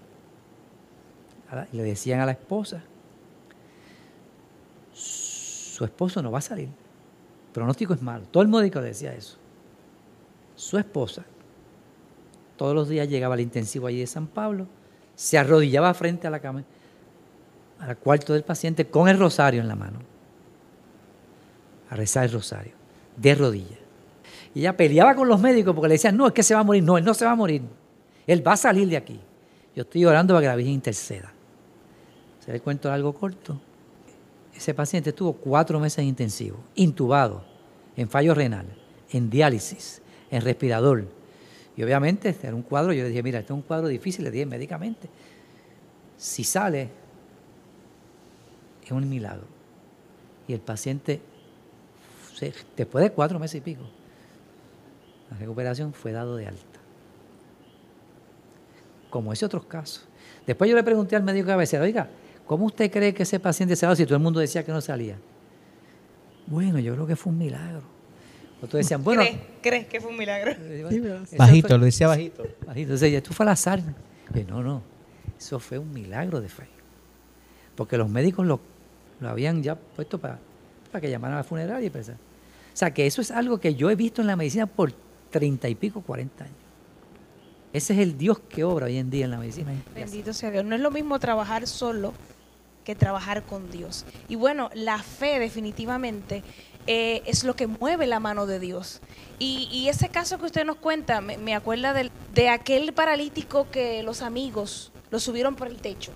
Y 1.71 1.77
le 1.77 1.83
decían 1.83 2.19
a 2.19 2.25
la 2.25 2.33
esposa, 2.33 2.83
su 4.93 5.83
esposo 5.85 6.21
no 6.21 6.31
va 6.31 6.39
a 6.39 6.41
salir. 6.41 6.67
El 6.67 7.53
pronóstico 7.53 7.93
es 7.93 8.01
malo. 8.01 8.25
Todo 8.31 8.43
el 8.43 8.49
médico 8.49 8.81
decía 8.81 9.13
eso. 9.13 9.37
Su 10.55 10.77
esposa 10.77 11.25
todos 12.63 12.75
los 12.75 12.87
días 12.87 13.09
llegaba 13.09 13.33
al 13.33 13.41
intensivo 13.41 13.87
allí 13.87 13.99
de 13.99 14.07
San 14.07 14.27
Pablo, 14.27 14.67
se 15.15 15.37
arrodillaba 15.37 15.93
frente 15.93 16.27
a 16.27 16.29
la 16.29 16.39
cama, 16.39 16.63
al 17.79 17.97
cuarto 17.97 18.33
del 18.33 18.43
paciente, 18.43 18.85
con 18.85 19.09
el 19.09 19.19
rosario 19.19 19.61
en 19.61 19.67
la 19.67 19.75
mano, 19.75 19.99
a 21.89 21.95
rezar 21.95 22.25
el 22.25 22.31
rosario, 22.31 22.73
de 23.17 23.35
rodillas. 23.35 23.79
Y 24.55 24.61
ella 24.61 24.77
peleaba 24.77 25.15
con 25.15 25.27
los 25.27 25.41
médicos 25.41 25.73
porque 25.73 25.89
le 25.89 25.95
decían, 25.95 26.15
no, 26.15 26.27
es 26.27 26.33
que 26.33 26.43
se 26.43 26.53
va 26.53 26.61
a 26.61 26.63
morir. 26.63 26.83
No, 26.83 26.97
él 26.97 27.03
no 27.03 27.13
se 27.13 27.25
va 27.25 27.31
a 27.31 27.35
morir. 27.35 27.63
Él 28.27 28.47
va 28.47 28.53
a 28.53 28.57
salir 28.57 28.87
de 28.87 28.95
aquí. 28.97 29.19
Yo 29.75 29.81
estoy 29.81 30.05
orando 30.05 30.33
para 30.33 30.43
que 30.43 30.47
la 30.47 30.55
Virgen 30.55 30.75
interceda. 30.75 31.32
¿Se 32.43 32.51
le 32.51 32.59
cuento 32.59 32.91
algo 32.91 33.13
corto? 33.13 33.59
Ese 34.53 34.73
paciente 34.73 35.11
estuvo 35.11 35.33
cuatro 35.33 35.79
meses 35.79 35.99
en 35.99 36.05
intensivo, 36.05 36.57
intubado, 36.75 37.45
en 37.95 38.09
fallo 38.09 38.33
renal, 38.33 38.65
en 39.11 39.29
diálisis, 39.29 40.01
en 40.29 40.41
respirador. 40.41 41.07
Y 41.77 41.83
obviamente 41.83 42.29
este 42.29 42.47
era 42.47 42.55
un 42.55 42.61
cuadro, 42.61 42.91
yo 42.91 43.03
le 43.03 43.09
dije, 43.09 43.23
mira, 43.23 43.39
este 43.39 43.53
es 43.53 43.55
un 43.55 43.61
cuadro 43.61 43.87
difícil, 43.87 44.25
le 44.25 44.31
dije 44.31 44.45
médicamente. 44.45 45.07
Si 46.17 46.43
sale, 46.43 46.89
es 48.83 48.91
un 48.91 49.09
milagro. 49.09 49.47
Y 50.45 50.53
el 50.53 50.59
paciente, 50.59 51.21
después 52.75 53.03
de 53.03 53.11
cuatro 53.11 53.39
meses 53.39 53.55
y 53.55 53.61
pico, 53.61 53.83
la 55.31 55.37
recuperación 55.37 55.93
fue 55.93 56.11
dado 56.11 56.35
de 56.35 56.47
alta. 56.47 56.79
Como 59.09 59.31
ese 59.31 59.45
otros 59.45 59.65
casos. 59.65 60.05
Después 60.45 60.69
yo 60.69 60.75
le 60.75 60.83
pregunté 60.83 61.15
al 61.15 61.23
médico 61.23 61.47
cabecera, 61.47 61.83
oiga, 61.83 62.09
¿Cómo 62.53 62.67
usted 62.67 62.91
cree 62.91 63.15
que 63.15 63.23
ese 63.23 63.39
paciente 63.39 63.75
se 63.75 63.87
va 63.87 63.95
si 63.95 64.05
todo 64.05 64.13
el 64.15 64.21
mundo 64.21 64.39
decía 64.39 64.63
que 64.63 64.71
no 64.71 64.79
salía? 64.79 65.17
Bueno, 66.45 66.77
yo 66.77 66.93
creo 66.93 67.07
que 67.07 67.15
fue 67.15 67.31
un 67.31 67.39
milagro. 67.39 67.81
Otros 68.61 68.73
decían, 68.73 69.03
bueno. 69.03 69.23
¿Crees, 69.59 69.87
que 69.87 69.99
fue 69.99 70.11
un 70.11 70.17
milagro? 70.17 70.53
bajito, 71.35 71.79
lo 71.79 71.85
decía 71.85 72.07
bajito. 72.07 72.43
Bajito. 72.43 72.79
Entonces, 72.79 73.11
esto 73.11 73.33
fue 73.33 73.47
al 73.47 73.53
azar. 73.53 73.81
no, 74.47 74.61
no. 74.61 74.83
Eso 75.35 75.57
fue 75.57 75.79
un 75.79 75.91
milagro 75.91 76.41
de 76.41 76.47
fe. 76.47 76.67
Porque 77.73 77.97
los 77.97 78.07
médicos 78.07 78.45
lo, 78.45 78.59
lo 79.19 79.29
habían 79.29 79.63
ya 79.63 79.73
puesto 79.73 80.19
para, 80.19 80.37
para 80.91 81.01
que 81.01 81.09
llamaran 81.09 81.37
a 81.37 81.39
la 81.39 81.43
funeraria. 81.43 81.89
O 81.91 82.03
sea, 82.75 82.93
que 82.93 83.07
eso 83.07 83.21
es 83.21 83.31
algo 83.31 83.59
que 83.59 83.73
yo 83.73 83.89
he 83.89 83.95
visto 83.95 84.21
en 84.21 84.27
la 84.27 84.35
medicina 84.35 84.67
por 84.67 84.93
treinta 85.31 85.69
y 85.69 85.73
pico, 85.73 86.01
cuarenta 86.01 86.43
años. 86.43 86.57
Ese 87.73 87.93
es 87.93 87.99
el 87.99 88.15
Dios 88.15 88.39
que 88.47 88.63
obra 88.63 88.85
hoy 88.85 88.97
en 88.97 89.09
día 89.09 89.25
en 89.25 89.31
la 89.31 89.39
medicina. 89.39 89.73
Bendito 89.95 90.33
sea 90.33 90.51
Dios. 90.51 90.63
No 90.63 90.75
es 90.75 90.81
lo 90.81 90.91
mismo 90.91 91.17
trabajar 91.17 91.65
solo 91.65 92.13
que 92.83 92.95
trabajar 92.95 93.43
con 93.43 93.71
Dios. 93.71 94.05
Y 94.27 94.35
bueno, 94.35 94.69
la 94.73 94.99
fe 94.99 95.39
definitivamente 95.39 96.43
eh, 96.87 97.23
es 97.25 97.43
lo 97.43 97.55
que 97.55 97.67
mueve 97.67 98.07
la 98.07 98.19
mano 98.19 98.45
de 98.45 98.59
Dios. 98.59 99.01
Y, 99.39 99.87
ese 99.89 100.07
caso 100.07 100.37
que 100.37 100.45
usted 100.45 100.65
nos 100.65 100.77
cuenta, 100.77 101.19
me, 101.19 101.53
acuerda 101.53 101.93
de, 101.93 102.49
aquel 102.49 102.93
paralítico 102.93 103.69
que 103.69 104.01
los 104.01 104.21
amigos 104.21 104.93
lo 105.11 105.19
subieron 105.19 105.55
por 105.55 105.67
el 105.67 105.77
techo. 105.77 106.11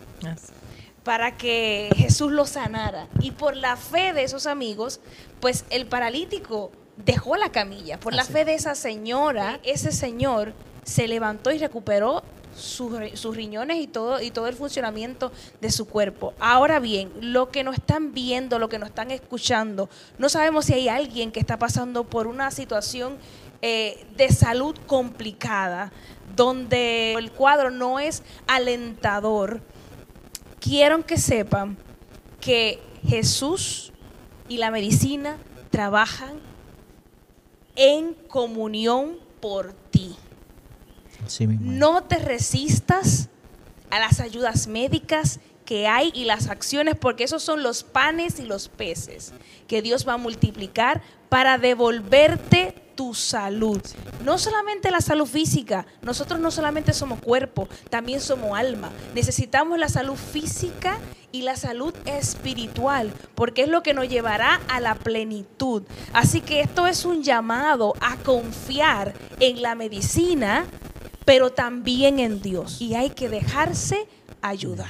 para 1.04 1.38
que 1.38 1.90
Jesús 1.96 2.32
lo 2.32 2.46
sanara. 2.46 3.08
Y 3.20 3.32
por 3.32 3.56
la 3.56 3.76
fe 3.76 4.14
de 4.14 4.24
esos 4.24 4.46
amigos, 4.46 5.00
pues 5.40 5.66
el 5.70 5.88
paralítico 5.88 6.72
dejó 6.98 7.38
la 7.38 7.52
camilla. 7.52 8.00
Por 8.00 8.14
la 8.14 8.26
fe 8.26 8.46
de 8.46 8.56
esa 8.56 8.76
señora, 8.76 9.60
ese 9.64 9.92
señor 9.92 10.54
se 10.84 11.08
levantó 11.08 11.52
y 11.52 11.58
recuperó 11.58 12.24
sus, 12.58 13.36
riñones 13.36 13.78
y 13.78 13.88
todo, 13.88 14.22
y 14.22 14.32
todo 14.32 14.48
el 14.48 14.56
funcionamiento 14.56 15.32
de 15.62 15.72
su 15.72 15.88
cuerpo. 15.88 16.34
Ahora 16.40 16.80
bien, 16.80 17.12
lo 17.22 17.50
que 17.50 17.64
nos 17.64 17.76
están 17.76 18.14
viendo, 18.14 18.60
lo 18.60 18.70
que 18.70 18.80
nos 18.80 18.90
están 18.90 19.12
escuchando, 19.12 19.90
no 20.18 20.30
sabemos 20.30 20.66
si 20.66 20.74
hay 20.74 20.90
alguien 20.90 21.32
que 21.32 21.40
está 21.40 21.58
pasando 21.58 22.04
por 22.04 22.28
una 22.28 22.52
situación 22.52 23.18
eh, 23.62 24.06
de 24.18 24.30
salud 24.30 24.76
complicada, 24.88 25.92
donde 26.36 27.14
el 27.14 27.32
cuadro 27.32 27.72
no 27.72 28.00
es 28.00 28.24
alentador. 28.48 29.62
Quiero 30.60 31.06
que 31.06 31.18
sepan 31.18 31.78
que 32.42 32.80
Jesús 33.08 33.94
y 34.50 34.58
la 34.58 34.72
medicina 34.72 35.38
trabajan 35.70 36.40
en 37.76 38.14
comunión 38.28 39.18
por 39.40 39.74
ti 39.92 40.16
no 41.60 42.04
te 42.04 42.18
resistas 42.18 43.30
a 43.90 44.00
las 44.00 44.20
ayudas 44.20 44.68
médicas 44.68 45.40
que 45.66 45.88
hay 45.88 46.12
y 46.14 46.26
las 46.26 46.48
acciones, 46.48 46.96
porque 46.96 47.26
esos 47.26 47.44
son 47.44 47.62
los 47.62 47.84
panes 47.84 48.40
y 48.40 48.44
los 48.44 48.70
peces 48.70 49.34
que 49.68 49.82
Dios 49.82 50.08
va 50.08 50.14
a 50.14 50.18
multiplicar 50.18 51.02
para 51.30 51.58
devolverte 51.58 52.74
tu 52.98 53.14
salud. 53.14 53.82
No 54.26 54.38
solamente 54.38 54.92
la 54.92 55.00
salud 55.00 55.26
física, 55.26 55.86
nosotros 56.02 56.42
no 56.42 56.52
solamente 56.52 56.92
somos 56.92 57.22
cuerpo, 57.22 57.70
también 57.90 58.20
somos 58.20 58.60
alma. 58.60 58.92
Necesitamos 59.16 59.80
la 59.80 59.88
salud 59.88 60.16
física 60.16 60.98
y 61.32 61.44
la 61.44 61.56
salud 61.56 61.94
espiritual, 62.06 63.14
porque 63.36 63.62
es 63.62 63.70
lo 63.70 63.84
que 63.84 63.94
nos 63.94 64.10
llevará 64.10 64.60
a 64.68 64.82
la 64.82 64.96
plenitud. 64.96 65.84
Así 66.12 66.42
que 66.42 66.60
esto 66.60 66.88
es 66.88 67.06
un 67.06 67.24
llamado 67.24 67.94
a 68.02 68.18
confiar 68.18 69.14
en 69.40 69.62
la 69.62 69.76
medicina 69.76 70.66
pero 71.28 71.50
también 71.50 72.20
en 72.20 72.42
Dios. 72.42 72.82
Y 72.82 72.96
hay 72.96 73.10
que 73.10 73.28
dejarse 73.28 74.08
ayudar. 74.42 74.88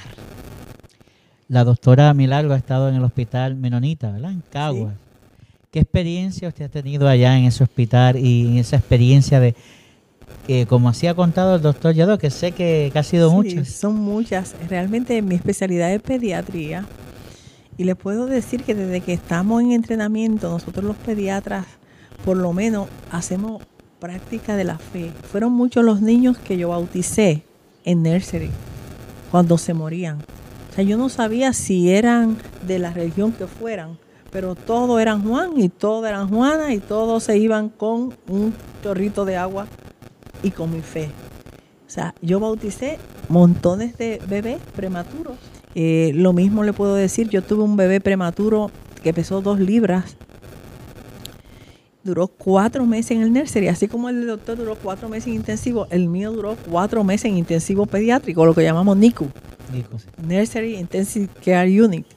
La 1.48 1.64
doctora 1.64 2.14
Milagro 2.14 2.54
ha 2.54 2.58
estado 2.58 2.90
en 2.90 2.96
el 2.96 3.04
hospital 3.04 3.56
Menonita, 3.56 4.12
¿verdad? 4.12 4.32
En 4.34 4.44
Cagua. 4.52 4.94
¿Qué 5.72 5.80
experiencia 5.80 6.48
usted 6.48 6.66
ha 6.66 6.70
tenido 6.70 7.08
allá 7.08 7.38
en 7.38 7.46
ese 7.46 7.64
hospital 7.64 8.18
y 8.18 8.48
en 8.48 8.58
esa 8.58 8.78
experiencia 8.78 9.40
de, 9.40 9.54
que 10.46 10.66
como 10.66 10.88
así 10.90 11.08
ha 11.08 11.14
contado 11.14 11.58
el 11.58 11.62
doctor 11.62 11.94
Yado, 11.94 12.18
que 12.18 12.30
sé 12.30 12.54
que, 12.54 12.92
ha 12.96 13.04
sido 13.04 13.32
muchas? 13.32 13.68
Son 13.68 13.96
muchas. 13.96 14.56
Realmente 14.70 15.22
mi 15.22 15.36
especialidad 15.36 15.94
es 15.94 16.02
pediatría. 16.02 16.86
Y 17.78 17.84
le 17.84 17.96
puedo 17.96 18.26
decir 18.26 18.64
que 18.64 18.74
desde 18.74 19.02
que 19.02 19.14
estamos 19.14 19.62
en 19.62 19.74
entrenamiento, 19.74 20.50
nosotros 20.50 20.86
los 20.86 20.96
pediatras, 20.96 21.66
por 22.24 22.38
lo 22.38 22.54
menos, 22.54 22.88
hacemos 23.12 23.62
práctica 24.00 24.56
de 24.56 24.64
la 24.64 24.78
fe. 24.78 25.12
Fueron 25.30 25.52
muchos 25.52 25.84
los 25.84 26.02
niños 26.02 26.38
que 26.38 26.58
yo 26.58 26.70
bauticé 26.70 27.44
en 27.84 28.04
nursery 28.04 28.50
cuando 29.32 29.58
se 29.58 29.74
morían. 29.74 30.20
O 30.72 30.76
sea, 30.76 30.84
yo 30.84 30.98
no 30.98 31.10
sabía 31.10 31.54
si 31.54 31.92
eran 31.92 32.38
de 32.66 32.80
la 32.80 32.94
religión 32.94 33.32
que 33.32 33.48
fueran, 33.48 33.98
pero 34.32 34.56
todos 34.56 35.00
eran 35.02 35.24
Juan 35.24 35.52
y 35.58 35.70
todos 35.70 36.08
eran 36.08 36.30
Juana 36.30 36.74
y 36.74 36.80
todos 36.80 37.24
se 37.24 37.38
iban 37.38 37.70
con 37.70 38.14
un 38.28 38.54
chorrito 38.84 39.26
de 39.26 39.38
agua 39.38 39.68
y 40.44 40.52
con 40.52 40.72
mi 40.72 40.82
fe. 40.82 41.10
O 41.86 41.90
sea, 41.90 42.14
yo 42.22 42.40
bauticé 42.40 43.00
montones 43.30 43.98
de 43.98 44.22
bebés 44.28 44.60
prematuros. 44.76 45.38
Eh, 45.76 46.12
lo 46.16 46.34
mismo 46.34 46.64
le 46.64 46.74
puedo 46.74 46.96
decir, 46.96 47.30
yo 47.30 47.42
tuve 47.42 47.64
un 47.64 47.78
bebé 47.78 48.02
prematuro 48.02 48.72
que 49.04 49.14
pesó 49.14 49.42
dos 49.42 49.60
libras 49.60 50.18
duró 52.08 52.28
cuatro 52.28 52.86
meses 52.86 53.12
en 53.12 53.22
el 53.22 53.34
nursery, 53.34 53.68
así 53.68 53.88
como 53.88 54.10
el 54.10 54.26
doctor 54.26 54.58
duró 54.58 54.76
cuatro 54.76 55.10
meses 55.10 55.28
en 55.28 55.34
intensivo, 55.36 55.88
el 55.92 56.08
mío 56.08 56.32
duró 56.32 56.56
cuatro 56.70 57.04
meses 57.04 57.26
en 57.26 57.38
intensivo 57.38 57.86
pediátrico, 57.86 58.46
lo 58.46 58.56
que 58.56 58.64
llamamos 58.64 58.98
NICU. 58.98 59.28
Nursery 60.26 60.78
Intensive 60.78 61.28
Care 61.44 61.84
Unit. 61.84 62.08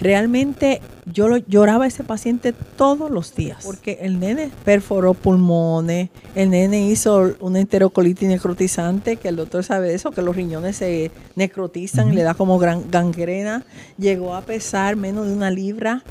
Realmente 0.00 0.80
yo 1.06 1.28
lo, 1.28 1.36
lloraba 1.36 1.84
a 1.84 1.88
ese 1.88 2.02
paciente 2.02 2.52
todos 2.52 3.10
los 3.10 3.34
días, 3.34 3.64
porque 3.64 3.98
el 4.02 4.18
nene 4.18 4.50
perforó 4.64 5.14
pulmones, 5.14 6.10
el 6.34 6.50
nene 6.50 6.88
hizo 6.88 7.34
una 7.40 7.60
enterocolitis 7.60 8.28
necrotizante, 8.28 9.16
que 9.16 9.28
el 9.28 9.36
doctor 9.36 9.62
sabe 9.62 9.88
de 9.88 9.94
eso, 9.94 10.10
que 10.10 10.22
los 10.22 10.34
riñones 10.34 10.76
se 10.76 11.10
necrotizan 11.36 12.12
y 12.12 12.16
le 12.16 12.22
da 12.22 12.34
como 12.34 12.58
gran 12.58 12.90
gangrena, 12.90 13.64
llegó 13.98 14.34
a 14.34 14.42
pesar 14.42 14.96
menos 14.96 15.26
de 15.26 15.32
una 15.32 15.50
libra. 15.50 16.02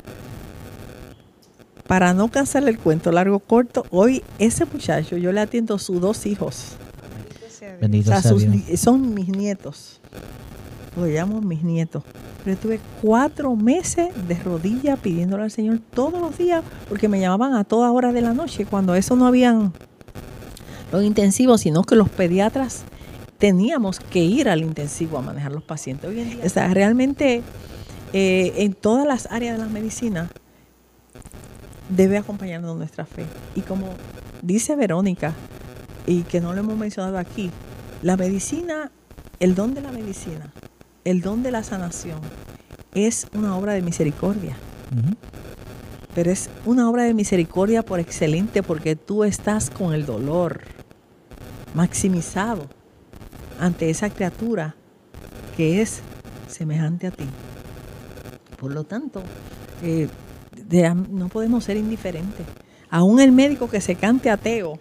Para 1.86 2.14
no 2.14 2.30
cansarle 2.30 2.70
el 2.70 2.78
cuento 2.78 3.12
largo 3.12 3.40
corto, 3.40 3.84
hoy 3.90 4.22
ese 4.38 4.64
muchacho 4.64 5.18
yo 5.18 5.32
le 5.32 5.40
atiendo 5.40 5.74
a 5.74 5.78
sus 5.78 6.00
dos 6.00 6.24
hijos. 6.24 6.76
Bendito 7.80 8.10
O 8.10 8.12
sea, 8.12 8.22
sea 8.22 8.30
sus 8.30 8.80
son 8.80 9.12
mis 9.12 9.28
nietos. 9.28 10.00
Lo 10.96 11.06
llamo 11.06 11.40
mis 11.40 11.62
nietos. 11.62 12.02
Pero 12.44 12.54
estuve 12.54 12.80
cuatro 13.02 13.56
meses 13.56 14.08
de 14.28 14.34
rodillas 14.34 14.98
pidiéndole 14.98 15.44
al 15.44 15.50
Señor 15.50 15.80
todos 15.92 16.20
los 16.20 16.36
días 16.36 16.62
porque 16.88 17.08
me 17.08 17.20
llamaban 17.20 17.54
a 17.54 17.64
toda 17.64 17.90
hora 17.90 18.12
de 18.12 18.20
la 18.20 18.34
noche 18.34 18.66
cuando 18.66 18.94
eso 18.94 19.16
no 19.16 19.26
habían 19.26 19.72
los 20.92 21.02
intensivos, 21.02 21.62
sino 21.62 21.82
que 21.82 21.96
los 21.96 22.08
pediatras 22.08 22.84
teníamos 23.38 23.98
que 23.98 24.20
ir 24.20 24.48
al 24.48 24.62
intensivo 24.62 25.18
a 25.18 25.22
manejar 25.22 25.52
los 25.52 25.62
pacientes. 25.62 26.08
Hoy 26.08 26.38
o 26.44 26.48
sea, 26.48 26.68
realmente 26.72 27.42
eh, 28.12 28.52
en 28.58 28.74
todas 28.74 29.06
las 29.06 29.26
áreas 29.30 29.58
de 29.58 29.64
la 29.64 29.70
medicina 29.70 30.30
debe 31.88 32.16
acompañarnos 32.16 32.76
nuestra 32.76 33.04
fe. 33.04 33.24
Y 33.54 33.62
como 33.62 33.88
dice 34.42 34.76
Verónica, 34.76 35.34
y 36.06 36.22
que 36.22 36.40
no 36.40 36.52
lo 36.52 36.60
hemos 36.60 36.76
mencionado 36.76 37.18
aquí, 37.18 37.50
la 38.02 38.16
medicina, 38.16 38.90
el 39.40 39.54
don 39.54 39.74
de 39.74 39.80
la 39.80 39.90
medicina, 39.90 40.52
el 41.04 41.20
don 41.20 41.42
de 41.42 41.50
la 41.50 41.62
sanación, 41.62 42.20
es 42.94 43.26
una 43.34 43.56
obra 43.56 43.72
de 43.74 43.82
misericordia. 43.82 44.56
Pero 46.14 46.30
es 46.30 46.48
una 46.64 46.88
obra 46.88 47.02
de 47.04 47.14
misericordia 47.14 47.82
por 47.82 47.98
excelente 48.00 48.62
porque 48.62 48.94
tú 48.96 49.24
estás 49.24 49.68
con 49.70 49.92
el 49.94 50.06
dolor 50.06 50.60
maximizado 51.74 52.66
ante 53.60 53.90
esa 53.90 54.10
criatura 54.10 54.74
que 55.56 55.82
es 55.82 56.00
semejante 56.48 57.08
a 57.08 57.10
ti. 57.10 57.24
Por 58.60 58.72
lo 58.72 58.84
tanto, 58.84 59.22
eh, 59.82 60.08
de- 60.68 60.94
no 60.94 61.28
podemos 61.28 61.64
ser 61.64 61.76
indiferentes. 61.76 62.46
Aún 62.90 63.20
el 63.20 63.32
médico 63.32 63.68
que 63.68 63.80
se 63.80 63.96
cante 63.96 64.30
ateo, 64.30 64.78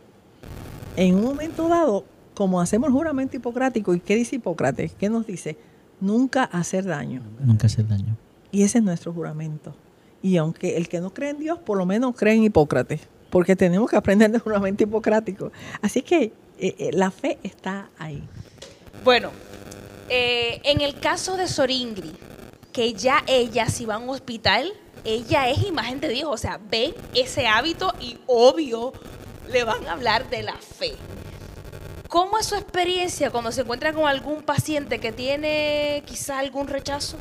en 0.96 1.16
un 1.16 1.24
momento 1.24 1.68
dado, 1.68 2.06
como 2.36 2.62
hacemos 2.62 2.88
el 2.88 2.94
juramento 2.94 3.36
hipocrático, 3.38 3.94
¿y 3.96 4.00
qué 4.00 4.16
dice 4.16 4.36
Hipócrates? 4.36 4.94
¿Qué 4.94 5.10
nos 5.10 5.26
dice? 5.26 5.58
Nunca 6.00 6.44
hacer 6.44 6.86
daño. 6.86 7.22
Nunca 7.40 7.68
hacer 7.68 7.88
daño. 7.88 8.18
Y 8.52 8.64
ese 8.64 8.80
es 8.80 8.84
nuestro 8.84 9.14
juramento. 9.14 9.76
Y 10.22 10.38
aunque 10.38 10.78
el 10.78 10.88
que 10.88 11.00
no 11.02 11.14
cree 11.14 11.32
en 11.32 11.40
Dios, 11.40 11.60
por 11.60 11.78
lo 11.78 11.86
menos 11.86 12.16
cree 12.16 12.36
en 12.36 12.44
Hipócrates, 12.44 13.02
porque 13.30 13.56
tenemos 13.56 13.90
que 13.90 13.96
aprender 13.96 14.30
del 14.30 14.42
juramento 14.42 14.84
hipocrático. 14.84 15.52
Así 15.82 16.04
que 16.04 16.34
eh, 16.60 16.76
eh, 16.78 16.90
la 16.94 17.10
fe 17.10 17.40
está 17.42 17.90
ahí. 17.98 18.24
Bueno, 19.04 19.32
eh, 20.08 20.62
en 20.64 20.82
el 20.82 21.00
caso 21.00 21.36
de 21.36 21.48
Soringri, 21.48 22.14
que 22.72 22.94
ya 22.94 23.24
ella 23.28 23.68
si 23.70 23.86
va 23.86 23.96
a 23.96 23.98
un 23.98 24.10
hospital, 24.10 24.72
ella 25.04 25.50
es 25.50 25.64
imagen 25.64 26.00
de 26.00 26.10
Dios, 26.10 26.30
o 26.32 26.38
sea, 26.38 26.60
ven 26.70 26.94
ese 27.16 27.48
hábito 27.48 27.94
y 28.00 28.20
obvio 28.28 28.94
le 29.52 29.64
van 29.64 29.86
a 29.88 29.94
hablar 29.94 30.30
de 30.30 30.44
la 30.44 30.58
fe. 30.58 30.94
¿Cómo 32.14 32.38
es 32.38 32.46
su 32.46 32.54
experiencia 32.54 33.32
cuando 33.32 33.52
se 33.52 33.62
encuentra 33.62 33.92
con 33.92 34.08
algún 34.08 34.44
paciente 34.44 35.00
que 35.00 35.12
tiene 35.12 36.04
quizá 36.06 36.38
algún 36.38 36.68
rechazo 36.68 37.18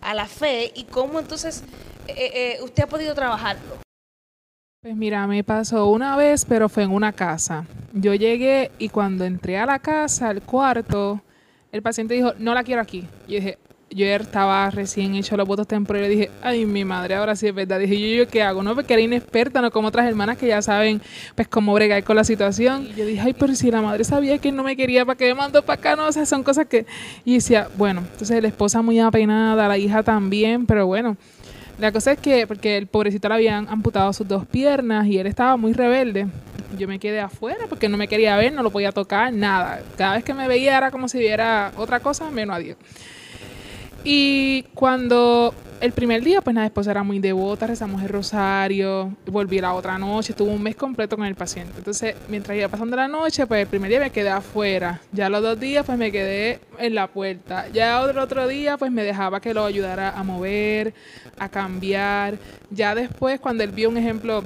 a 0.00 0.14
la 0.14 0.24
fe 0.24 0.72
y 0.74 0.84
cómo 0.84 1.18
entonces 1.18 1.62
eh, 2.06 2.14
eh, 2.16 2.62
usted 2.62 2.84
ha 2.84 2.86
podido 2.86 3.14
trabajarlo? 3.14 3.76
Pues 4.80 4.96
mira, 4.96 5.26
me 5.26 5.44
pasó 5.44 5.90
una 5.90 6.16
vez, 6.16 6.46
pero 6.46 6.70
fue 6.70 6.84
en 6.84 6.92
una 6.92 7.12
casa. 7.12 7.66
Yo 7.92 8.14
llegué 8.14 8.70
y 8.78 8.88
cuando 8.88 9.26
entré 9.26 9.58
a 9.58 9.66
la 9.66 9.78
casa, 9.78 10.30
al 10.30 10.40
cuarto, 10.40 11.20
el 11.70 11.82
paciente 11.82 12.14
dijo, 12.14 12.32
no 12.38 12.54
la 12.54 12.64
quiero 12.64 12.80
aquí. 12.80 13.02
Yo 13.28 13.34
dije, 13.34 13.58
yo 13.90 14.06
estaba 14.06 14.70
recién 14.70 15.14
hecho 15.14 15.36
los 15.36 15.46
votos 15.46 15.66
temporales, 15.66 16.10
dije, 16.10 16.30
ay, 16.42 16.66
mi 16.66 16.84
madre, 16.84 17.14
ahora 17.14 17.34
sí 17.36 17.46
es 17.46 17.54
verdad. 17.54 17.78
Dije, 17.78 17.98
yo, 17.98 18.24
yo 18.24 18.28
qué 18.28 18.42
hago, 18.42 18.62
¿no? 18.62 18.74
Porque 18.74 18.92
era 18.92 19.02
inexperta, 19.02 19.60
no 19.60 19.70
como 19.70 19.88
otras 19.88 20.06
hermanas 20.06 20.36
que 20.36 20.46
ya 20.46 20.60
saben, 20.62 21.00
pues, 21.34 21.48
cómo 21.48 21.72
bregar 21.74 22.04
con 22.04 22.16
la 22.16 22.24
situación. 22.24 22.86
Y 22.90 22.94
yo 22.94 23.06
dije, 23.06 23.20
ay, 23.20 23.34
pero 23.38 23.54
si 23.54 23.70
la 23.70 23.80
madre 23.80 24.04
sabía 24.04 24.38
que 24.38 24.52
no 24.52 24.62
me 24.62 24.76
quería, 24.76 25.04
¿para 25.04 25.16
qué 25.16 25.26
me 25.26 25.34
mandó 25.34 25.62
para 25.64 25.78
acá? 25.78 25.96
No, 25.96 26.06
o 26.06 26.12
sea, 26.12 26.26
son 26.26 26.42
cosas 26.42 26.66
que... 26.66 26.86
Y 27.24 27.34
decía, 27.34 27.68
bueno, 27.76 28.02
entonces 28.12 28.42
la 28.42 28.48
esposa 28.48 28.82
muy 28.82 29.00
apenada, 29.00 29.68
la 29.68 29.78
hija 29.78 30.02
también, 30.02 30.66
pero 30.66 30.86
bueno. 30.86 31.16
La 31.78 31.92
cosa 31.92 32.12
es 32.12 32.18
que, 32.18 32.46
porque 32.46 32.76
el 32.76 32.88
pobrecito 32.88 33.28
le 33.28 33.36
habían 33.36 33.68
amputado 33.68 34.12
sus 34.12 34.26
dos 34.26 34.44
piernas 34.44 35.06
y 35.06 35.18
él 35.18 35.28
estaba 35.28 35.56
muy 35.56 35.72
rebelde. 35.72 36.26
Yo 36.76 36.88
me 36.88 36.98
quedé 36.98 37.20
afuera 37.20 37.66
porque 37.68 37.88
no 37.88 37.96
me 37.96 38.08
quería 38.08 38.36
ver, 38.36 38.52
no 38.52 38.64
lo 38.64 38.70
podía 38.70 38.90
tocar, 38.90 39.32
nada. 39.32 39.80
Cada 39.96 40.16
vez 40.16 40.24
que 40.24 40.34
me 40.34 40.48
veía 40.48 40.76
era 40.76 40.90
como 40.90 41.08
si 41.08 41.18
viera 41.18 41.72
otra 41.76 42.00
cosa 42.00 42.30
menos 42.32 42.56
a 42.56 42.58
Dios. 42.58 42.76
Y 44.04 44.62
cuando 44.74 45.52
el 45.80 45.92
primer 45.92 46.22
día, 46.22 46.40
pues 46.40 46.54
la 46.56 46.64
esposa 46.64 46.90
era 46.90 47.02
muy 47.02 47.18
devota, 47.18 47.66
rezamos 47.66 48.02
el 48.02 48.08
rosario, 48.08 49.14
volví 49.26 49.60
la 49.60 49.74
otra 49.74 49.98
noche, 49.98 50.32
estuve 50.32 50.50
un 50.50 50.62
mes 50.62 50.76
completo 50.76 51.16
con 51.16 51.26
el 51.26 51.34
paciente. 51.34 51.74
Entonces, 51.78 52.14
mientras 52.28 52.56
iba 52.56 52.68
pasando 52.68 52.96
la 52.96 53.08
noche, 53.08 53.46
pues 53.46 53.62
el 53.62 53.68
primer 53.68 53.90
día 53.90 54.00
me 54.00 54.10
quedé 54.10 54.30
afuera. 54.30 55.00
Ya 55.12 55.28
los 55.28 55.42
dos 55.42 55.58
días, 55.60 55.84
pues 55.84 55.98
me 55.98 56.10
quedé 56.10 56.60
en 56.78 56.94
la 56.94 57.06
puerta. 57.08 57.68
Ya 57.68 58.00
otro, 58.00 58.22
otro 58.22 58.48
día, 58.48 58.76
pues 58.76 58.90
me 58.90 59.04
dejaba 59.04 59.40
que 59.40 59.54
lo 59.54 59.64
ayudara 59.64 60.10
a 60.10 60.22
mover, 60.22 60.94
a 61.38 61.48
cambiar. 61.48 62.38
Ya 62.70 62.94
después, 62.94 63.40
cuando 63.40 63.62
él 63.64 63.70
vio 63.70 63.88
un 63.88 63.98
ejemplo 63.98 64.42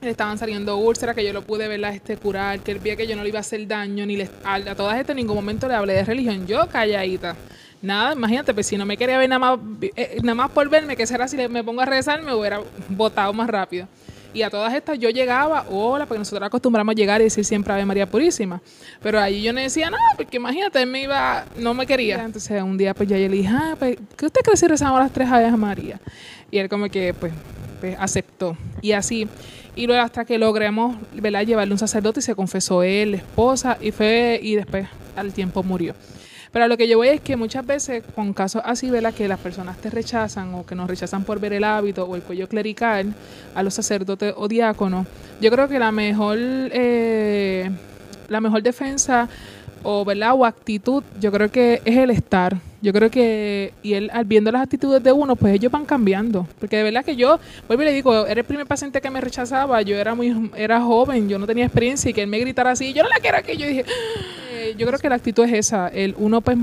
le 0.00 0.10
estaban 0.10 0.38
saliendo 0.38 0.76
úlceras, 0.78 1.14
que 1.14 1.24
yo 1.24 1.32
lo 1.32 1.42
pude 1.42 1.68
verla 1.68 1.94
este 1.94 2.16
curar, 2.16 2.60
que 2.60 2.72
él 2.72 2.78
veía 2.78 2.96
que 2.96 3.06
yo 3.06 3.14
no 3.14 3.22
le 3.22 3.28
iba 3.28 3.38
a 3.38 3.40
hacer 3.40 3.66
daño, 3.66 4.06
ni 4.06 4.16
le, 4.16 4.28
a, 4.44 4.54
a 4.54 4.74
todas 4.74 4.98
estas 4.98 5.10
en 5.10 5.18
ningún 5.18 5.36
momento 5.36 5.68
le 5.68 5.74
hablé 5.74 5.92
de 5.94 6.04
religión, 6.04 6.46
yo 6.46 6.66
calladita. 6.68 7.36
Nada, 7.82 8.12
imagínate, 8.12 8.54
pues 8.54 8.66
si 8.66 8.76
no 8.76 8.86
me 8.86 8.96
quería 8.96 9.18
ver 9.18 9.28
nada 9.28 9.38
más, 9.40 9.58
eh, 9.96 10.18
nada 10.22 10.36
más 10.36 10.50
por 10.52 10.68
verme, 10.68 10.96
que 10.96 11.04
será 11.04 11.26
si 11.26 11.36
me 11.48 11.64
pongo 11.64 11.82
a 11.82 11.84
rezar, 11.84 12.22
me 12.22 12.32
hubiera 12.32 12.60
botado 12.88 13.32
más 13.32 13.50
rápido. 13.50 13.88
Y 14.34 14.42
a 14.42 14.50
todas 14.50 14.72
estas 14.72 14.98
yo 14.98 15.10
llegaba, 15.10 15.66
hola, 15.68 16.06
porque 16.06 16.20
nosotros 16.20 16.46
acostumbramos 16.46 16.94
llegar 16.94 17.20
y 17.20 17.24
decir 17.24 17.44
siempre 17.44 17.72
Ave 17.72 17.84
María 17.84 18.06
Purísima. 18.06 18.62
Pero 19.02 19.20
allí 19.20 19.42
yo 19.42 19.52
no 19.52 19.60
decía 19.60 19.90
nada, 19.90 20.02
porque 20.16 20.38
imagínate, 20.38 20.80
él 20.80 20.88
me 20.88 21.02
iba, 21.02 21.44
no 21.58 21.74
me 21.74 21.86
quería. 21.86 22.22
Entonces 22.24 22.62
un 22.62 22.78
día 22.78 22.94
pues 22.94 23.08
ya 23.08 23.18
yo 23.18 23.28
le 23.28 23.36
dije, 23.36 23.50
ah, 23.52 23.76
pues, 23.78 23.98
¿qué 24.16 24.26
usted 24.26 24.40
cree 24.42 24.56
si 24.56 24.66
rezamos 24.66 25.00
las 25.00 25.12
tres 25.12 25.28
Aves 25.28 25.52
María? 25.58 26.00
Y 26.50 26.58
él 26.58 26.68
como 26.68 26.88
que, 26.88 27.12
pues, 27.12 27.32
pues, 27.80 27.96
aceptó. 27.98 28.56
Y 28.80 28.92
así. 28.92 29.28
Y 29.74 29.86
luego 29.86 30.02
hasta 30.02 30.24
que 30.24 30.38
logremos 30.38 30.96
¿verdad? 31.14 31.42
llevarle 31.42 31.72
un 31.72 31.78
sacerdote 31.78 32.20
y 32.20 32.22
se 32.22 32.34
confesó 32.34 32.82
él, 32.82 33.14
esposa, 33.14 33.76
y 33.80 33.90
fue, 33.90 34.38
y 34.42 34.54
después 34.54 34.86
al 35.16 35.32
tiempo 35.32 35.62
murió. 35.62 35.94
Pero 36.52 36.68
lo 36.68 36.76
que 36.76 36.86
yo 36.86 36.98
voy 36.98 37.08
es 37.08 37.20
que 37.20 37.36
muchas 37.36 37.66
veces 37.66 38.04
con 38.14 38.34
casos 38.34 38.62
así, 38.64 38.90
¿verdad? 38.90 39.14
Que 39.14 39.26
las 39.26 39.40
personas 39.40 39.78
te 39.78 39.88
rechazan 39.88 40.54
o 40.54 40.66
que 40.66 40.74
nos 40.74 40.88
rechazan 40.88 41.24
por 41.24 41.40
ver 41.40 41.54
el 41.54 41.64
hábito 41.64 42.04
o 42.04 42.14
el 42.14 42.22
cuello 42.22 42.46
clerical 42.46 43.14
a 43.54 43.62
los 43.62 43.74
sacerdotes 43.74 44.34
o 44.36 44.48
diáconos, 44.48 45.06
yo 45.40 45.50
creo 45.50 45.66
que 45.66 45.78
la 45.78 45.92
mejor, 45.92 46.36
eh, 46.38 47.70
la 48.28 48.40
mejor 48.40 48.62
defensa 48.62 49.28
o, 49.82 50.04
¿verdad? 50.04 50.34
o 50.34 50.44
actitud, 50.44 51.02
yo 51.20 51.32
creo 51.32 51.50
que 51.50 51.80
es 51.84 51.96
el 51.96 52.10
estar. 52.10 52.56
Yo 52.82 52.92
creo 52.92 53.10
que, 53.10 53.72
y 53.82 53.94
él, 53.94 54.10
al 54.12 54.24
viendo 54.24 54.50
las 54.50 54.62
actitudes 54.62 55.02
de 55.02 55.12
uno, 55.12 55.36
pues 55.36 55.54
ellos 55.54 55.70
van 55.70 55.84
cambiando. 55.84 56.46
Porque 56.58 56.76
de 56.76 56.82
verdad 56.82 57.04
que 57.04 57.16
yo, 57.16 57.38
vuelvo 57.68 57.82
y 57.82 57.86
le 57.86 57.92
digo, 57.92 58.26
era 58.26 58.40
el 58.40 58.46
primer 58.46 58.66
paciente 58.66 59.00
que 59.00 59.08
me 59.08 59.20
rechazaba, 59.20 59.80
yo 59.82 59.96
era 59.96 60.14
muy, 60.14 60.50
era 60.56 60.80
joven, 60.80 61.28
yo 61.28 61.38
no 61.38 61.46
tenía 61.46 61.64
experiencia 61.64 62.10
y 62.10 62.14
que 62.14 62.22
él 62.22 62.28
me 62.28 62.38
gritara 62.40 62.72
así, 62.72 62.92
yo 62.92 63.02
no 63.02 63.08
la 63.08 63.16
quiero 63.16 63.38
aquí, 63.38 63.56
yo 63.56 63.66
dije, 63.66 63.84
eh, 64.62 64.74
yo 64.76 64.86
creo 64.86 64.98
que 64.98 65.08
la 65.08 65.16
actitud 65.16 65.44
es 65.44 65.52
esa, 65.52 65.88
el 65.88 66.14
uno 66.18 66.40
pues, 66.40 66.56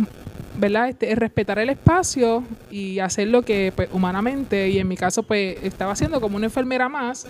¿verdad? 0.57 0.89
Este, 0.89 1.11
es 1.11 1.17
respetar 1.17 1.59
el 1.59 1.69
espacio 1.69 2.43
y 2.71 2.99
hacer 2.99 3.27
lo 3.27 3.41
que 3.41 3.73
pues 3.75 3.89
humanamente, 3.91 4.69
y 4.69 4.79
en 4.79 4.87
mi 4.87 4.97
caso 4.97 5.23
pues 5.23 5.57
estaba 5.63 5.91
haciendo 5.91 6.21
como 6.21 6.37
una 6.37 6.45
enfermera 6.45 6.89
más, 6.89 7.27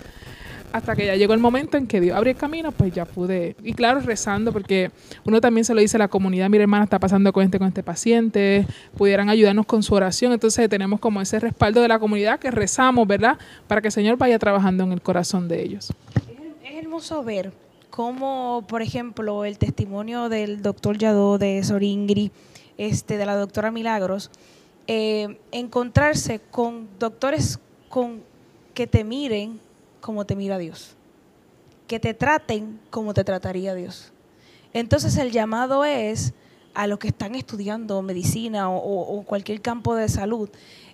hasta 0.72 0.94
que 0.94 1.06
ya 1.06 1.16
llegó 1.16 1.34
el 1.34 1.40
momento 1.40 1.76
en 1.76 1.86
que 1.86 2.00
Dios 2.00 2.16
abrió 2.16 2.32
el 2.32 2.38
camino, 2.38 2.70
pues 2.70 2.94
ya 2.94 3.04
pude. 3.04 3.56
Y 3.64 3.72
claro, 3.72 4.00
rezando, 4.00 4.52
porque 4.52 4.92
uno 5.24 5.40
también 5.40 5.64
se 5.64 5.74
lo 5.74 5.80
dice 5.80 5.96
a 5.96 5.98
la 5.98 6.08
comunidad, 6.08 6.48
mira 6.48 6.62
hermana, 6.62 6.84
está 6.84 7.00
pasando 7.00 7.32
con 7.32 7.44
este, 7.44 7.58
con 7.58 7.66
este 7.66 7.82
paciente, 7.82 8.66
pudieran 8.96 9.28
ayudarnos 9.28 9.66
con 9.66 9.82
su 9.82 9.94
oración. 9.94 10.32
Entonces 10.32 10.68
tenemos 10.68 11.00
como 11.00 11.20
ese 11.20 11.40
respaldo 11.40 11.82
de 11.82 11.88
la 11.88 11.98
comunidad 11.98 12.38
que 12.38 12.52
rezamos, 12.52 13.06
¿verdad? 13.08 13.36
Para 13.66 13.80
que 13.80 13.88
el 13.88 13.92
Señor 13.92 14.16
vaya 14.16 14.38
trabajando 14.38 14.84
en 14.84 14.92
el 14.92 15.00
corazón 15.00 15.48
de 15.48 15.62
ellos. 15.62 15.92
Es 16.64 16.84
hermoso 16.84 17.24
ver 17.24 17.52
cómo, 17.90 18.64
por 18.68 18.82
ejemplo, 18.82 19.44
el 19.44 19.58
testimonio 19.58 20.28
del 20.28 20.62
doctor 20.62 20.96
Yadó, 20.96 21.38
de 21.38 21.62
Soringri, 21.62 22.32
este, 22.78 23.16
de 23.16 23.26
la 23.26 23.36
doctora 23.36 23.70
Milagros, 23.70 24.30
eh, 24.86 25.38
encontrarse 25.52 26.40
con 26.50 26.88
doctores 26.98 27.58
con, 27.88 28.22
que 28.74 28.86
te 28.86 29.04
miren 29.04 29.60
como 30.00 30.24
te 30.24 30.34
mira 30.36 30.56
Dios, 30.56 30.96
que 31.86 32.00
te 32.00 32.14
traten 32.14 32.80
como 32.90 33.12
te 33.12 33.24
trataría 33.24 33.74
Dios. 33.74 34.12
Entonces 34.72 35.16
el 35.16 35.30
llamado 35.32 35.84
es 35.84 36.32
a 36.72 36.86
los 36.86 36.98
que 36.98 37.08
están 37.08 37.34
estudiando 37.34 38.00
medicina 38.00 38.70
o 38.70 39.24
cualquier 39.26 39.60
campo 39.60 39.96
de 39.96 40.08
salud, 40.08 40.48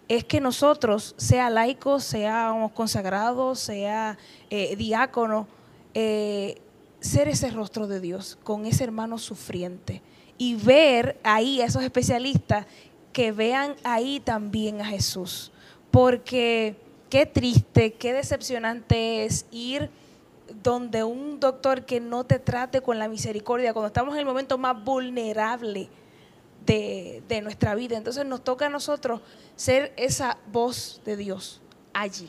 es 0.09 0.25
que 0.25 0.41
nosotros, 0.41 1.15
sea 1.17 1.51
laicos, 1.51 2.05
seamos 2.05 2.73
consagrados, 2.73 3.59
sea 3.59 4.19
eh, 4.51 4.77
diácono, 4.77 5.49
eh, 5.95 6.61
ser 7.07 7.29
ese 7.29 7.51
rostro 7.51 7.87
de 7.87 8.01
Dios 8.01 8.39
con 8.43 8.67
ese 8.67 8.85
hermano 8.85 9.19
sufriente 9.19 10.03
y 10.39 10.55
ver 10.55 11.19
ahí 11.23 11.61
a 11.61 11.65
esos 11.65 11.83
especialistas 11.83 12.67
que 13.13 13.33
vean 13.33 13.77
ahí 13.85 14.21
también 14.21 14.81
a 14.81 14.85
Jesús. 14.85 15.51
Porque 15.91 16.77
qué 17.09 17.25
triste, 17.25 17.95
qué 17.95 18.13
decepcionante 18.13 19.25
es 19.25 19.47
ir 19.51 19.91
donde 20.63 21.05
un 21.05 21.41
doctor 21.41 21.87
que 21.87 22.01
no 22.01 22.25
te 22.25 22.39
trate 22.39 22.81
con 22.83 22.99
la 22.99 23.09
misericordia, 23.09 23.73
cuando 23.73 23.87
estamos 23.89 24.15
en 24.15 24.21
el 24.21 24.27
momento 24.27 24.59
más 24.59 24.83
vulnerable 24.85 25.89
de, 26.67 27.23
de 27.29 27.41
nuestra 27.41 27.75
vida. 27.75 27.97
Entonces 27.97 28.27
nos 28.27 28.45
toca 28.45 28.67
a 28.67 28.69
nosotros 28.69 29.21
ser 29.55 29.93
esa 29.97 30.39
voz 30.53 31.01
de 31.05 31.17
Dios 31.17 31.63
allí. 31.95 32.29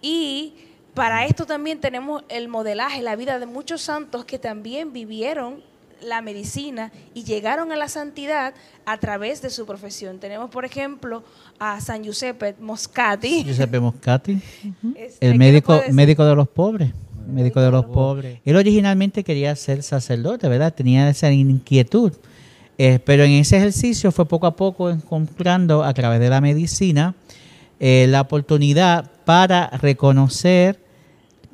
Y 0.00 0.54
para 0.96 1.26
esto 1.26 1.44
también 1.44 1.78
tenemos 1.78 2.24
el 2.30 2.48
modelaje, 2.48 3.02
la 3.02 3.16
vida 3.16 3.38
de 3.38 3.44
muchos 3.44 3.82
santos 3.82 4.24
que 4.24 4.38
también 4.38 4.94
vivieron 4.94 5.60
la 6.00 6.22
medicina 6.22 6.90
y 7.12 7.22
llegaron 7.24 7.70
a 7.70 7.76
la 7.76 7.88
santidad 7.88 8.54
a 8.86 8.96
través 8.96 9.42
de 9.42 9.50
su 9.50 9.66
profesión. 9.66 10.18
Tenemos, 10.20 10.48
por 10.50 10.64
ejemplo, 10.64 11.22
a 11.58 11.82
San 11.82 12.02
Giuseppe 12.02 12.54
Moscati. 12.60 13.44
Giuseppe 13.44 13.78
Moscati, 13.78 14.40
Este, 14.96 15.26
el 15.26 15.32
¿qué 15.32 15.38
médico, 15.38 15.82
médico 15.92 16.24
de 16.24 16.34
los 16.34 16.48
pobres. 16.48 16.92
Médico 17.28 17.60
de 17.60 17.70
los 17.70 17.84
pobres. 17.84 18.40
Él 18.46 18.56
originalmente 18.56 19.22
quería 19.22 19.54
ser 19.54 19.82
sacerdote, 19.82 20.48
¿verdad? 20.48 20.72
Tenía 20.72 21.10
esa 21.10 21.30
inquietud. 21.30 22.14
Eh, 22.78 23.00
pero 23.04 23.24
en 23.24 23.32
ese 23.32 23.58
ejercicio 23.58 24.12
fue 24.12 24.26
poco 24.26 24.46
a 24.46 24.56
poco 24.56 24.88
encontrando 24.88 25.84
a 25.84 25.92
través 25.92 26.20
de 26.20 26.30
la 26.30 26.40
medicina 26.40 27.14
eh, 27.80 28.06
la 28.08 28.22
oportunidad 28.22 29.10
para 29.26 29.68
reconocer 29.68 30.85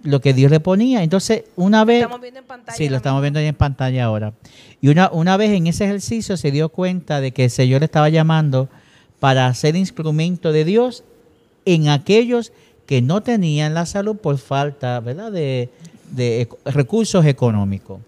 lo 0.02 0.20
que 0.20 0.34
Dios 0.34 0.50
le 0.50 0.60
ponía. 0.60 1.02
Entonces, 1.02 1.44
una 1.56 1.84
vez... 1.84 2.02
Estamos 2.02 2.20
viendo 2.20 2.40
en 2.40 2.46
pantalla. 2.46 2.76
Sí, 2.76 2.84
lo 2.86 2.92
la 2.92 2.96
estamos 2.98 3.22
viendo 3.22 3.38
ahí 3.38 3.46
en 3.46 3.54
pantalla 3.54 4.04
ahora. 4.04 4.32
Y 4.80 4.88
una, 4.88 5.10
una 5.10 5.36
vez 5.36 5.50
en 5.50 5.66
ese 5.66 5.84
ejercicio 5.84 6.36
se 6.36 6.50
dio 6.50 6.68
cuenta 6.68 7.20
de 7.20 7.32
que 7.32 7.44
el 7.44 7.50
Señor 7.50 7.80
le 7.80 7.86
estaba 7.86 8.08
llamando 8.08 8.68
para 9.20 9.52
ser 9.54 9.76
instrumento 9.76 10.52
de 10.52 10.64
Dios 10.64 11.04
en 11.64 11.88
aquellos 11.88 12.52
que 12.86 13.02
no 13.02 13.22
tenían 13.22 13.74
la 13.74 13.86
salud 13.86 14.16
por 14.16 14.38
falta 14.38 14.98
¿verdad? 15.00 15.30
De, 15.30 15.70
de 16.10 16.48
recursos 16.64 17.24
económicos. 17.24 18.00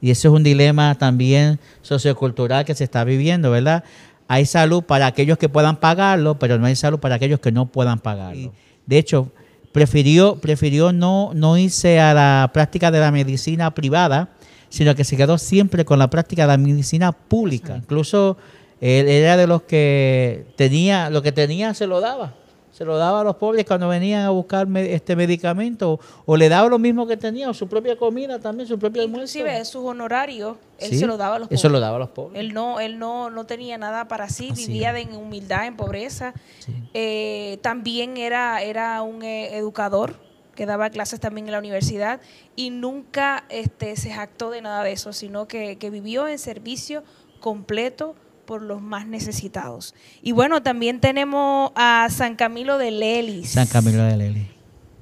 Y 0.00 0.10
ese 0.10 0.28
es 0.28 0.34
un 0.34 0.42
dilema 0.42 0.94
también 0.94 1.58
sociocultural 1.82 2.64
que 2.64 2.74
se 2.74 2.84
está 2.84 3.04
viviendo, 3.04 3.50
¿verdad? 3.50 3.84
Hay 4.28 4.46
salud 4.46 4.82
para 4.82 5.06
aquellos 5.06 5.38
que 5.38 5.48
puedan 5.48 5.76
pagarlo, 5.76 6.38
pero 6.38 6.58
no 6.58 6.66
hay 6.66 6.76
salud 6.76 7.00
para 7.00 7.16
aquellos 7.16 7.40
que 7.40 7.52
no 7.52 7.66
puedan 7.66 7.98
pagarlo. 7.98 8.52
De 8.86 8.96
hecho, 8.96 9.30
prefirió, 9.72 10.36
prefirió 10.36 10.92
no, 10.92 11.30
no 11.34 11.56
irse 11.56 12.00
a 12.00 12.14
la 12.14 12.50
práctica 12.52 12.90
de 12.90 13.00
la 13.00 13.12
medicina 13.12 13.72
privada, 13.72 14.30
sino 14.68 14.94
que 14.94 15.04
se 15.04 15.16
quedó 15.16 15.38
siempre 15.38 15.84
con 15.84 15.98
la 15.98 16.10
práctica 16.10 16.42
de 16.42 16.48
la 16.48 16.58
medicina 16.58 17.12
pública. 17.12 17.76
Incluso 17.76 18.36
él 18.80 19.08
era 19.08 19.36
de 19.36 19.46
los 19.46 19.62
que 19.62 20.46
tenía, 20.56 21.10
lo 21.10 21.22
que 21.22 21.32
tenía 21.32 21.74
se 21.74 21.86
lo 21.86 22.00
daba. 22.00 22.34
Se 22.72 22.84
lo 22.84 22.96
daba 22.96 23.20
a 23.20 23.24
los 23.24 23.36
pobres 23.36 23.64
cuando 23.66 23.88
venían 23.88 24.22
a 24.24 24.30
buscar 24.30 24.66
este 24.76 25.16
medicamento, 25.16 25.98
o, 26.24 26.36
le 26.36 26.48
daba 26.48 26.68
lo 26.68 26.78
mismo 26.78 27.06
que 27.06 27.16
tenía, 27.16 27.50
o 27.50 27.54
su 27.54 27.66
propia 27.68 27.96
comida 27.96 28.38
también, 28.38 28.68
su 28.68 28.78
propio 28.78 29.02
almuerzo. 29.02 29.38
Inclusive 29.38 29.64
sus 29.64 29.84
honorarios, 29.84 30.56
él 30.78 30.90
Sí, 30.90 30.98
se 30.98 31.06
lo 31.06 31.16
daba 31.16 31.36
a 31.36 31.38
los 31.40 31.48
Eso 31.50 31.62
pobres. 31.62 31.72
lo 31.72 31.80
daba 31.80 31.96
a 31.96 31.98
los 31.98 32.08
pobres. 32.10 32.40
Él 32.40 32.54
no, 32.54 32.78
él 32.80 32.98
no, 32.98 33.28
no 33.28 33.44
tenía 33.44 33.76
nada 33.76 34.06
para 34.08 34.28
sí, 34.28 34.50
Así 34.52 34.66
vivía 34.66 34.90
es. 34.90 34.94
de- 34.94 35.00
en 35.12 35.16
humildad, 35.20 35.66
en 35.66 35.76
pobreza. 35.76 36.32
Sí. 36.60 36.72
Eh, 36.94 37.58
también 37.60 38.16
era, 38.16 38.62
era 38.62 39.02
un 39.02 39.22
eh, 39.24 39.56
educador 39.56 40.14
que 40.54 40.64
daba 40.66 40.90
clases 40.90 41.18
también 41.20 41.46
en 41.48 41.52
la 41.52 41.58
universidad 41.58 42.20
y 42.54 42.70
nunca 42.70 43.44
este, 43.48 43.96
se 43.96 44.10
jactó 44.12 44.50
de 44.50 44.62
nada 44.62 44.84
de 44.84 44.92
eso, 44.92 45.12
sino 45.12 45.48
que, 45.48 45.76
que 45.76 45.90
vivió 45.90 46.28
en 46.28 46.38
servicio 46.38 47.02
completo 47.40 48.14
por 48.50 48.62
los 48.62 48.82
más 48.82 49.06
necesitados. 49.06 49.94
Y 50.22 50.32
bueno, 50.32 50.60
también 50.60 50.98
tenemos 51.00 51.70
a 51.76 52.08
San 52.10 52.34
Camilo 52.34 52.78
de 52.78 52.90
Lelis. 52.90 53.50
San 53.52 53.68
Camilo 53.68 54.02
de 54.02 54.16
Lely. 54.16 54.50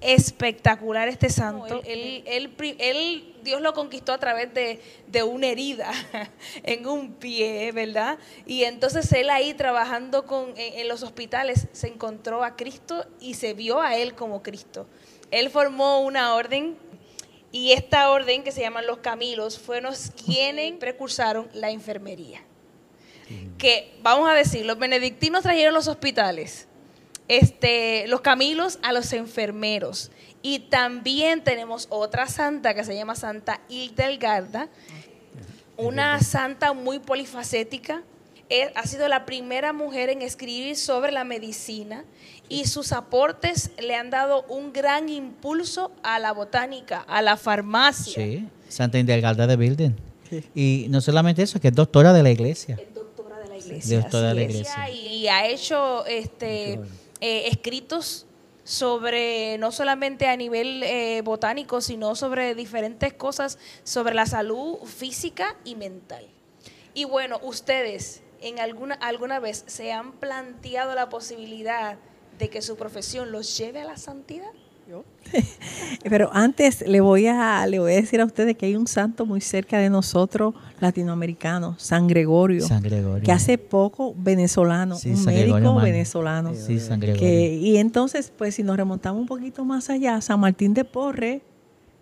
espectacular 0.03 1.09
este 1.09 1.31
santo. 1.31 1.81
Él, 1.87 2.23
él, 2.27 2.51
pri- 2.51 2.77
él- 2.79 3.35
Dios 3.43 3.63
lo 3.63 3.73
conquistó 3.73 4.13
a 4.13 4.19
través 4.19 4.53
de, 4.53 4.83
de 5.07 5.23
una 5.23 5.47
herida 5.47 5.91
en 6.63 6.87
un 6.87 7.15
pie, 7.15 7.73
¿verdad? 7.73 8.19
Y 8.45 8.65
entonces 8.65 9.11
él 9.13 9.31
ahí 9.31 9.55
trabajando 9.55 10.27
con, 10.27 10.51
en, 10.59 10.81
en 10.81 10.87
los 10.89 11.03
hospitales 11.03 11.69
se 11.73 11.87
encontró 11.89 12.45
a 12.45 12.55
Cristo 12.55 13.07
y 13.19 13.33
se 13.33 13.55
vio 13.55 13.81
a 13.81 13.97
él 13.97 14.15
como 14.15 14.43
Cristo. 14.43 14.87
Él 15.31 15.49
formó 15.49 16.01
una 16.01 16.35
orden 16.35 16.77
y 17.51 17.73
esta 17.73 18.11
orden 18.11 18.43
que 18.43 18.53
se 18.53 18.61
llaman 18.61 18.87
los 18.87 18.99
Camilos 18.99 19.59
fueron 19.59 19.95
quienes 20.27 20.75
precursaron 20.75 21.49
la 21.55 21.71
enfermería. 21.71 22.43
Que, 23.59 23.93
vamos 24.03 24.31
a 24.31 24.35
decir, 24.35 24.65
los 24.65 24.79
benedictinos 24.79 25.43
trajeron 25.43 25.75
los 25.75 25.89
hospitales 25.89 26.69
este, 27.29 28.07
los 28.09 28.23
camilos 28.23 28.79
a 28.83 28.93
los 28.93 29.13
enfermeros. 29.13 30.11
Y 30.43 30.61
también 30.61 31.45
tenemos 31.45 31.87
otra 31.91 32.27
santa 32.27 32.75
que 32.75 32.85
se 32.85 32.95
llama 32.95 33.15
Santa 33.15 33.61
Hildegarda, 33.69 34.69
una 35.77 36.21
santa 36.21 36.73
muy 36.73 36.99
polifacética. 36.99 38.03
Eh, 38.51 38.73
Ha 38.75 38.87
sido 38.87 39.09
la 39.09 39.27
primera 39.27 39.75
mujer 39.75 40.09
en 40.09 40.23
escribir 40.23 40.77
sobre 40.77 41.13
la 41.13 41.25
medicina 41.25 42.05
y 42.49 42.65
sus 42.65 42.93
aportes 42.93 43.73
le 43.79 43.95
han 43.95 44.09
dado 44.09 44.45
un 44.49 44.73
gran 44.73 45.11
impulso 45.11 45.93
a 46.03 46.19
la 46.19 46.33
botánica, 46.33 47.01
a 47.01 47.21
la 47.21 47.37
farmacia. 47.37 48.15
Sí, 48.15 48.49
Santa 48.69 48.99
Indelgarda 48.99 49.47
de 49.47 49.57
Bilden. 49.57 49.97
Y 50.55 50.87
no 50.89 51.03
solamente 51.03 51.43
eso, 51.43 51.61
que 51.61 51.69
es 51.69 51.75
doctora 51.75 52.15
de 52.15 52.23
la 52.23 52.31
iglesia. 52.31 52.79
Es 52.81 52.95
doctora 52.95 53.39
de 53.39 53.49
la 53.49 53.58
iglesia. 53.77 54.01
De 54.01 54.35
la 54.35 54.43
iglesia. 54.43 54.91
Y, 54.91 55.07
y 55.09 55.29
ha 55.29 55.47
hecho 55.47 56.05
este, 56.07 56.75
eh, 57.21 57.49
escritos 57.49 58.27
sobre, 58.65 59.57
no 59.59 59.73
solamente 59.73 60.27
a 60.27 60.37
nivel 60.37 60.83
eh, 60.83 61.23
botánico, 61.23 61.81
sino 61.81 62.15
sobre 62.15 62.55
diferentes 62.55 63.15
cosas, 63.15 63.59
sobre 63.83 64.15
la 64.15 64.27
salud 64.27 64.77
física 64.85 65.57
y 65.65 65.75
mental. 65.75 66.27
Y 66.93 67.05
bueno, 67.05 67.41
ustedes 67.43 68.23
en 68.41 68.59
alguna, 68.59 68.95
alguna 68.95 69.41
vez 69.41 69.65
se 69.67 69.93
han 69.93 70.13
planteado 70.13 70.95
la 70.95 71.09
posibilidad 71.09 71.99
de 72.39 72.51
que 72.51 72.63
su 72.63 72.77
profesión 72.77 73.33
los 73.33 73.57
lleve 73.57 73.81
a 73.81 73.85
la 73.85 73.97
santidad. 73.97 74.51
Pero 76.05 76.31
antes 76.33 76.87
le 76.87 77.01
voy 77.01 77.27
a 77.27 77.67
le 77.67 77.79
voy 77.79 77.93
a 77.93 77.97
decir 77.97 78.21
a 78.21 78.25
ustedes 78.25 78.57
que 78.57 78.67
hay 78.67 78.77
un 78.77 78.87
santo 78.87 79.27
muy 79.27 79.41
cerca 79.41 79.79
de 79.79 79.91
nosotros, 79.91 80.55
latinoamericano, 80.81 81.75
San 81.79 82.07
Gregorio, 82.07 82.67
San 82.67 82.83
Gregorio. 82.83 83.23
que 83.23 83.33
hace 83.33 83.59
poco 83.59 84.15
venezolano, 84.17 84.97
Sí, 84.97 85.11
un 85.11 85.17
San 85.17 85.35
médico 85.35 85.75
venezolano. 85.77 86.55
Sí, 86.55 86.81
San 86.81 87.01
Gregorio. 87.01 87.21
Que, 87.21 87.55
y 87.55 87.77
entonces, 87.77 88.33
pues 88.37 88.55
si 88.55 88.63
nos 88.63 88.77
remontamos 88.77 89.21
un 89.21 89.27
poquito 89.27 89.65
más 89.65 89.91
allá, 89.91 90.21
San 90.21 90.41
Martín 90.41 90.73
de 90.75 90.85
Porres 90.85 91.43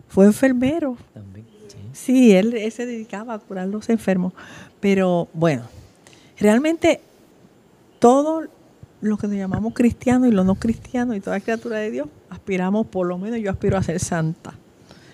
fue 0.09 0.27
enfermero. 0.27 0.97
También. 1.13 1.47
Sí, 1.93 2.33
él, 2.35 2.55
él 2.55 2.71
se 2.73 2.85
dedicaba 2.85 3.35
a 3.35 3.39
curar 3.39 3.69
los 3.69 3.89
enfermos. 3.89 4.35
Pero 4.81 5.29
bueno, 5.33 5.63
realmente 6.39 7.01
todo 7.99 8.43
lo 9.01 9.17
que 9.17 9.27
nos 9.27 9.37
llamamos 9.37 9.75
cristianos 9.75 10.29
y 10.29 10.33
lo 10.33 10.45
no 10.45 10.55
cristianos 10.55 11.17
y 11.17 11.21
toda 11.21 11.41
criatura 11.41 11.79
de 11.79 11.91
Dios, 11.91 12.09
aspiramos, 12.31 12.87
por 12.87 13.07
lo 13.07 13.19
menos 13.19 13.41
yo 13.41 13.51
aspiro 13.51 13.77
a 13.79 13.83
ser 13.83 14.01
santa. 14.01 14.55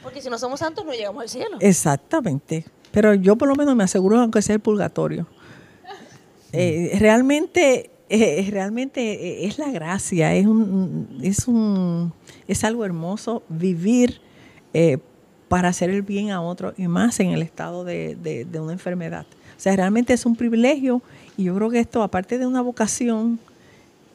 Porque 0.02 0.20
si 0.20 0.28
no 0.30 0.38
somos 0.38 0.60
santos 0.60 0.84
no 0.84 0.92
llegamos 0.92 1.22
al 1.22 1.28
cielo. 1.28 1.56
Exactamente. 1.60 2.64
Pero 2.90 3.14
yo 3.14 3.36
por 3.36 3.48
lo 3.48 3.54
menos 3.54 3.74
me 3.76 3.84
aseguro 3.84 4.20
aunque 4.20 4.42
sea 4.42 4.54
el 4.54 4.60
purgatorio. 4.60 5.26
Eh, 6.52 6.96
realmente, 6.98 7.90
eh, 8.10 8.46
realmente 8.50 9.00
eh, 9.42 9.46
es 9.46 9.58
la 9.58 9.70
gracia, 9.70 10.34
es 10.34 10.46
un, 10.46 11.18
es 11.22 11.48
un, 11.48 12.12
es 12.46 12.62
algo 12.64 12.84
hermoso 12.84 13.42
vivir 13.48 14.20
eh, 14.74 14.98
para 15.48 15.68
hacer 15.68 15.88
el 15.90 16.02
bien 16.02 16.30
a 16.30 16.42
otro 16.42 16.74
y 16.76 16.88
más 16.88 17.20
en 17.20 17.30
el 17.30 17.40
estado 17.42 17.84
de, 17.84 18.16
de- 18.16 18.44
de 18.44 18.60
una 18.60 18.72
enfermedad. 18.72 19.24
O 19.56 19.60
sea, 19.62 19.74
realmente 19.76 20.12
es 20.12 20.26
un 20.26 20.36
privilegio 20.36 21.00
y 21.36 21.44
yo 21.44 21.54
creo 21.54 21.70
que 21.70 21.78
esto, 21.78 22.02
aparte 22.02 22.36
de 22.38 22.46
una 22.46 22.60
vocación, 22.60 23.38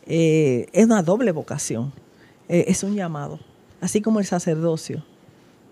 eh, 0.06 0.68
es 0.74 0.86
una 0.86 1.02
doble 1.02 1.32
vocación, 1.32 1.92
eh, 2.50 2.66
es 2.68 2.84
un 2.84 2.96
llamado, 2.96 3.40
así 3.82 4.02
como 4.02 4.20
el 4.20 4.26
sacerdocio. 4.26 5.04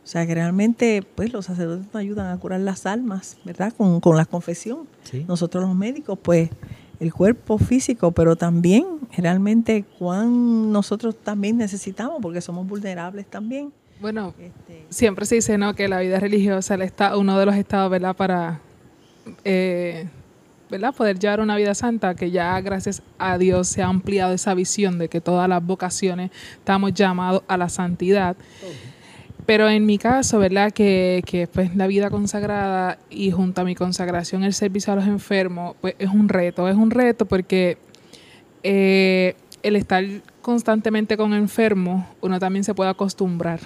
O 0.03 0.07
sea, 0.07 0.27
que 0.27 0.35
realmente, 0.35 1.03
pues 1.15 1.33
los 1.33 1.45
sacerdotes 1.45 1.85
nos 1.87 1.95
ayudan 1.95 2.27
a 2.27 2.37
curar 2.37 2.59
las 2.59 2.85
almas, 2.85 3.37
¿verdad? 3.43 3.73
Con, 3.75 3.99
con 3.99 4.15
la 4.17 4.25
confesión. 4.25 4.87
Sí. 5.03 5.25
Nosotros 5.27 5.63
los 5.63 5.75
médicos, 5.75 6.19
pues 6.21 6.49
el 6.99 7.11
cuerpo 7.11 7.57
físico, 7.57 8.11
pero 8.11 8.35
también 8.35 8.85
realmente 9.17 9.83
cuán 9.97 10.71
nosotros 10.71 11.15
también 11.15 11.57
necesitamos, 11.57 12.19
porque 12.21 12.39
somos 12.39 12.67
vulnerables 12.67 13.25
también. 13.25 13.73
Bueno, 13.99 14.33
Este, 14.39 14.85
siempre 14.89 15.25
se 15.25 15.35
dice 15.35 15.57
¿no? 15.57 15.73
que 15.73 15.87
la 15.87 15.99
vida 16.01 16.19
religiosa 16.19 16.75
es 16.75 16.79
el 16.79 16.85
esta- 16.85 17.17
uno 17.17 17.39
de 17.39 17.45
los 17.47 17.55
estados 17.55 17.89
¿verdad? 17.89 18.15
para 18.15 18.59
eh, 19.43 20.07
¿verdad? 20.69 20.93
Poder 20.93 21.19
llevar 21.19 21.39
una 21.39 21.55
vida 21.55 21.75
santa, 21.75 22.15
que 22.15 22.31
ya 22.31 22.59
gracias 22.61 23.01
a 23.17 23.37
Dios 23.37 23.67
se 23.67 23.83
ha 23.83 23.87
ampliado 23.87 24.33
esa 24.33 24.53
visión 24.53 24.97
de 24.97 25.09
que 25.09 25.21
todas 25.21 25.47
las 25.47 25.65
vocaciones 25.65 26.31
estamos 26.53 26.93
llamados 26.93 27.43
a 27.47 27.57
la 27.57 27.69
santidad. 27.69 28.35
Pero 29.45 29.69
en 29.69 29.85
mi 29.85 29.97
caso, 29.97 30.39
¿verdad? 30.39 30.71
Que, 30.71 31.21
que 31.25 31.47
pues 31.47 31.75
la 31.75 31.85
vida 31.87 32.09
consagrada 32.09 32.97
y 33.09 33.31
junto 33.31 33.61
a 33.61 33.63
mi 33.63 33.75
consagración 33.75 34.43
el 34.43 34.53
servicio 34.53 34.93
a 34.93 34.95
los 34.95 35.05
enfermos, 35.05 35.75
pues 35.81 35.95
es 35.99 36.09
un 36.09 36.29
reto, 36.29 36.67
es 36.67 36.75
un 36.75 36.89
reto 36.89 37.25
porque 37.25 37.77
eh, 38.63 39.35
el 39.61 39.75
estar 39.75 40.03
constantemente 40.41 41.17
con 41.17 41.33
enfermos, 41.33 42.05
uno 42.21 42.39
también 42.39 42.63
se 42.63 42.73
puede 42.73 42.89
acostumbrar, 42.89 43.59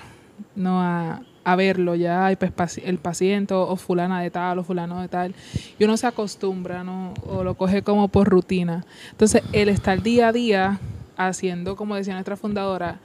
¿no? 0.56 0.82
A, 0.82 1.22
a 1.52 1.56
verlo 1.56 1.96
ya, 1.96 2.36
pues, 2.56 2.78
el 2.80 2.98
paciente 2.98 3.54
o, 3.54 3.62
o 3.68 3.76
fulana 3.76 4.22
de 4.22 4.30
tal 4.32 4.60
o 4.60 4.64
fulano 4.64 5.02
de 5.02 5.08
tal, 5.08 5.34
y 5.78 5.84
uno 5.84 5.98
se 5.98 6.08
acostumbra, 6.08 6.84
¿no? 6.84 7.14
O 7.28 7.44
lo 7.44 7.56
coge 7.56 7.82
como 7.82 8.08
por 8.08 8.28
rutina. 8.30 8.86
Entonces, 9.12 9.44
el 9.54 9.70
estar 9.70 10.02
día 10.02 10.28
a 10.30 10.32
día 10.32 10.80
haciendo, 11.18 11.76
como 11.76 11.96
decía 11.96 12.14
nuestra 12.14 12.36
fundadora, 12.38 13.00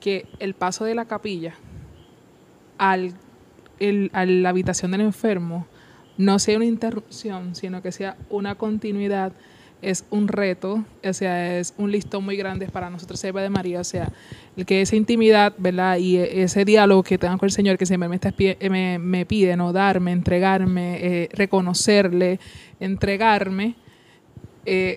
que 0.00 0.26
el 0.38 0.54
paso 0.54 0.84
de 0.84 0.94
la 0.94 1.04
capilla 1.06 1.54
al, 2.78 3.12
el- 3.80 4.10
a 4.12 4.24
la 4.26 4.48
habitación 4.50 4.90
del 4.92 5.00
enfermo 5.02 5.66
no 6.16 6.38
sea 6.38 6.56
una 6.56 6.64
interrupción, 6.66 7.54
sino 7.54 7.80
que 7.82 7.92
sea 7.92 8.16
una 8.30 8.54
continuidad, 8.56 9.32
es 9.82 10.04
un 10.10 10.28
reto, 10.28 10.84
o 11.04 11.12
sea, 11.12 11.58
es 11.58 11.74
un 11.78 11.92
listón 11.92 12.24
muy 12.24 12.36
grande 12.36 12.66
para 12.66 12.90
nosotros, 12.90 13.20
Seba 13.20 13.42
de 13.42 13.50
María, 13.50 13.80
o 13.80 13.84
sea, 13.84 14.08
el 14.56 14.66
que 14.66 14.80
esa 14.80 14.96
intimidad, 14.96 15.54
¿verdad? 15.58 15.98
Y 15.98 16.16
e- 16.16 16.42
ese 16.42 16.64
diálogo 16.64 17.02
que 17.02 17.18
tengo 17.18 17.38
con 17.38 17.46
el 17.46 17.52
Señor, 17.52 17.78
que 17.78 17.86
siempre 17.86 18.08
me, 18.08 18.16
está 18.16 18.34
eh, 18.38 18.70
me, 18.70 18.98
me 18.98 19.24
pide, 19.24 19.56
¿no? 19.56 19.72
Darme, 19.72 20.12
entregarme, 20.12 20.98
eh, 21.00 21.28
reconocerle, 21.32 22.40
entregarme, 22.80 23.76
eh, 24.66 24.96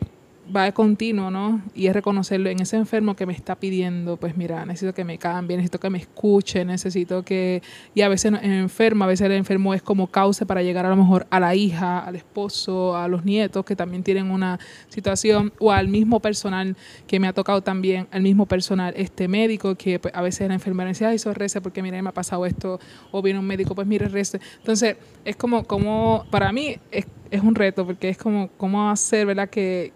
va 0.56 0.66
de 0.66 0.74
continuo, 0.74 1.32
¿no? 1.32 1.62
Y 1.74 1.88
es 1.88 1.94
reconocerlo 1.94 2.50
en 2.50 2.62
ese 2.62 2.78
enfermo 2.78 3.16
que 3.16 3.26
me 3.26 3.34
está 3.34 3.56
pidiendo, 3.56 4.18
pues 4.18 4.38
mira, 4.38 4.66
necesito 4.66 4.94
que 4.94 5.04
me 5.04 5.18
cambie, 5.18 5.58
necesito 5.58 5.80
que 5.80 5.90
me 5.90 5.98
escuche, 5.98 6.66
necesito 6.66 7.24
que... 7.24 7.62
Y 7.94 8.02
a 8.02 8.10
veces 8.10 8.34
el 8.42 8.52
enfermo, 8.52 9.04
a 9.04 9.08
veces 9.08 9.26
el 9.26 9.34
enfermo 9.34 9.74
es 9.74 9.82
como 9.82 10.08
causa 10.08 10.46
para 10.46 10.62
llegar 10.62 10.86
a 10.86 10.90
lo 10.90 10.96
mejor 10.96 11.28
a 11.30 11.40
la 11.40 11.56
hija, 11.56 12.00
al 12.00 12.16
esposo, 12.16 12.96
a 12.96 13.08
los 13.08 13.26
nietos 13.26 13.66
que 13.66 13.76
también 13.76 14.04
tienen 14.04 14.32
una 14.32 14.60
situación, 14.90 15.54
o 15.60 15.72
al 15.72 15.88
mismo 15.88 16.20
personal 16.20 16.76
que 17.08 17.20
me 17.20 17.28
ha 17.28 17.34
tocado 17.34 17.62
también, 17.62 18.08
al 18.12 18.22
mismo 18.22 18.46
personal 18.46 18.94
este 18.98 19.28
médico 19.28 19.76
que 19.76 20.00
pues, 20.00 20.14
a 20.14 20.22
veces 20.22 20.48
la 20.48 20.54
enfermera 20.56 20.90
dice, 20.90 21.06
ay, 21.06 21.16
eso 21.16 21.34
reza 21.34 21.62
porque 21.62 21.82
mira, 21.82 22.02
me 22.02 22.10
ha 22.10 22.14
pasado 22.14 22.46
esto, 22.46 22.80
o 23.12 23.22
viene 23.22 23.40
un 23.40 23.46
médico, 23.46 23.76
pues 23.76 23.88
mire, 23.88 24.08
reza. 24.08 24.40
Entonces, 24.58 24.98
es 25.26 25.36
como, 25.36 25.64
como 25.64 26.26
para 26.30 26.52
mí 26.52 26.78
es, 26.92 27.06
es 27.30 27.42
un 27.42 27.56
reto, 27.56 27.86
porque 27.86 28.10
es 28.10 28.18
como, 28.18 28.50
cómo 28.58 28.90
hacer, 28.90 29.26
¿verdad? 29.26 29.50
Que 29.50 29.92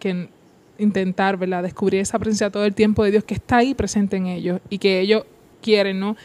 intentar, 0.78 1.38
¿verdad? 1.38 1.64
Descubrir 1.64 2.02
esa 2.02 2.20
presencia 2.20 2.50
todo 2.50 2.66
el 2.66 2.74
tiempo 2.74 3.04
de 3.04 3.12
Dios 3.12 3.24
que 3.24 3.36
está 3.36 3.58
ahí 3.58 3.74
presente 3.74 4.18
en 4.18 4.28
ellos 4.28 4.62
y 4.70 4.78
que 4.78 5.00
ellos 5.00 5.24
quieren, 5.62 6.00
¿no? 6.00 6.16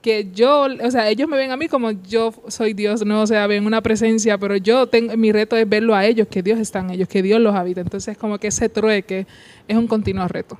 Que 0.00 0.30
yo, 0.32 0.62
o 0.62 0.90
sea, 0.90 1.08
ellos 1.08 1.28
me 1.28 1.36
ven 1.36 1.52
a 1.52 1.56
mí 1.56 1.68
como 1.68 1.92
yo 1.92 2.34
soy 2.48 2.74
Dios, 2.74 3.06
¿no? 3.06 3.22
O 3.22 3.26
sea, 3.26 3.46
ven 3.46 3.66
una 3.66 3.80
presencia, 3.80 4.36
pero 4.36 4.56
yo 4.56 4.88
tengo, 4.88 5.16
mi 5.16 5.30
reto 5.30 5.56
es 5.56 5.68
verlo 5.68 5.94
a 5.94 6.04
ellos, 6.04 6.26
que 6.28 6.42
Dios 6.42 6.58
está 6.58 6.80
en 6.80 6.90
ellos, 6.90 7.08
que 7.08 7.22
Dios 7.22 7.40
los 7.40 7.54
habita. 7.54 7.80
Entonces, 7.80 8.18
como 8.18 8.38
que 8.38 8.48
ese 8.48 8.68
trueque 8.68 9.26
es 9.68 9.76
un 9.76 9.86
continuo 9.86 10.26
reto. 10.26 10.58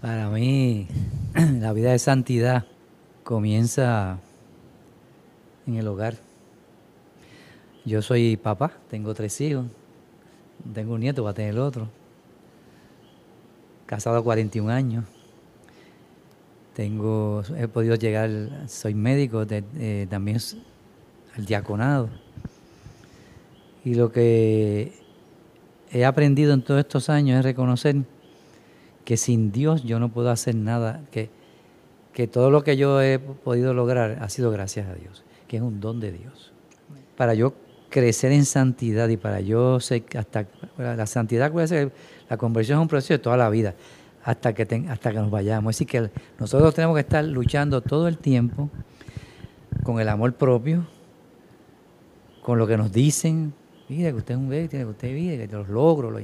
Para 0.00 0.28
mí, 0.28 0.86
la 1.60 1.72
vida 1.72 1.92
de 1.92 1.98
santidad 1.98 2.66
comienza 3.24 4.18
en 5.66 5.76
el 5.76 5.88
hogar. 5.88 6.14
Yo 7.84 8.02
soy 8.02 8.36
papá, 8.36 8.72
tengo 8.90 9.14
tres 9.14 9.40
hijos, 9.40 9.66
tengo 10.74 10.94
un 10.94 11.00
nieto, 11.00 11.24
va 11.24 11.30
a 11.30 11.34
tener 11.34 11.58
otro. 11.58 11.88
Casado 13.86 14.16
a 14.18 14.22
41 14.22 14.70
años. 14.70 15.04
Tengo, 16.74 17.42
he 17.56 17.68
podido 17.68 17.94
llegar, 17.94 18.30
soy 18.68 18.94
médico, 18.94 19.46
eh, 19.48 20.06
también 20.10 20.38
al 21.36 21.46
diaconado. 21.46 22.10
Y 23.84 23.94
lo 23.94 24.12
que 24.12 24.92
he 25.90 26.04
aprendido 26.04 26.52
en 26.52 26.62
todos 26.62 26.80
estos 26.80 27.08
años 27.08 27.38
es 27.38 27.44
reconocer 27.44 27.96
que 29.04 29.16
sin 29.16 29.52
Dios 29.52 29.84
yo 29.84 30.00
no 30.00 30.10
puedo 30.10 30.30
hacer 30.30 30.56
nada, 30.56 31.02
que, 31.12 31.30
que 32.12 32.26
todo 32.26 32.50
lo 32.50 32.64
que 32.64 32.76
yo 32.76 33.00
he 33.00 33.18
podido 33.20 33.72
lograr 33.72 34.18
ha 34.20 34.28
sido 34.28 34.50
gracias 34.50 34.88
a 34.88 34.94
Dios, 34.94 35.24
que 35.46 35.58
es 35.58 35.62
un 35.62 35.80
don 35.80 36.00
de 36.00 36.10
Dios. 36.12 36.52
Para 37.16 37.34
yo 37.34 37.54
crecer 37.90 38.32
en 38.32 38.44
santidad 38.44 39.08
y 39.08 39.16
para 39.16 39.40
yo 39.40 39.80
ser 39.80 40.04
hasta 40.16 40.46
la 40.78 41.06
santidad 41.06 41.50
puede 41.52 41.68
ser 41.68 41.92
la 42.28 42.36
conversión 42.36 42.78
es 42.78 42.82
un 42.82 42.88
proceso 42.88 43.14
de 43.14 43.18
toda 43.18 43.36
la 43.36 43.48
vida 43.48 43.74
hasta 44.24 44.52
que 44.52 44.66
ten- 44.66 44.88
hasta 44.90 45.12
que 45.12 45.18
nos 45.18 45.30
vayamos. 45.30 45.74
Decir 45.74 45.86
que 45.86 46.10
nosotros 46.38 46.74
tenemos 46.74 46.94
que 46.96 47.00
estar 47.00 47.24
luchando 47.24 47.80
todo 47.80 48.08
el 48.08 48.18
tiempo 48.18 48.68
con 49.84 50.00
el 50.00 50.08
amor 50.08 50.32
propio, 50.34 50.86
con 52.42 52.58
lo 52.58 52.66
que 52.66 52.76
nos 52.76 52.90
dicen, 52.92 53.52
mira 53.88 54.10
que 54.10 54.16
usted 54.16 54.34
es 54.34 54.38
un 54.40 54.48
bebé, 54.48 54.68
tiene 54.68 54.84
que 54.84 54.90
usted 54.90 55.14
vive, 55.14 55.46
que 55.48 55.54
los 55.56 55.68
logros, 55.68 56.12
los- 56.12 56.22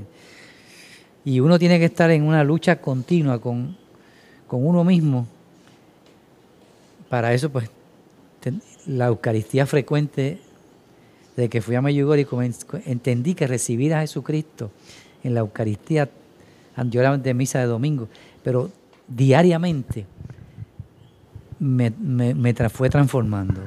y 1.24 1.38
uno 1.38 1.58
tiene 1.58 1.78
que 1.78 1.84
estar 1.84 2.10
en 2.10 2.24
una 2.24 2.42
lucha 2.42 2.80
continua 2.80 3.40
con, 3.40 3.76
con 4.48 4.66
uno 4.66 4.82
mismo. 4.82 5.26
Para 7.08 7.32
eso, 7.34 7.50
pues, 7.50 7.70
la 8.86 9.06
Eucaristía 9.06 9.66
frecuente, 9.66 10.40
desde 11.36 11.48
que 11.48 11.60
fui 11.62 11.74
a 11.76 11.80
comenz- 12.26 12.66
entendí 12.86 13.34
que 13.34 13.46
recibir 13.46 13.94
a 13.94 14.00
Jesucristo 14.00 14.70
en 15.24 15.34
la 15.34 15.40
Eucaristía, 15.40 16.08
yo 16.90 17.00
era 17.00 17.16
de 17.16 17.34
misa 17.34 17.58
de 17.58 17.66
domingo, 17.66 18.08
pero 18.42 18.70
diariamente 19.08 20.06
me, 21.58 21.90
me- 21.90 22.34
me 22.34 22.54
fue 22.68 22.90
transformando. 22.90 23.60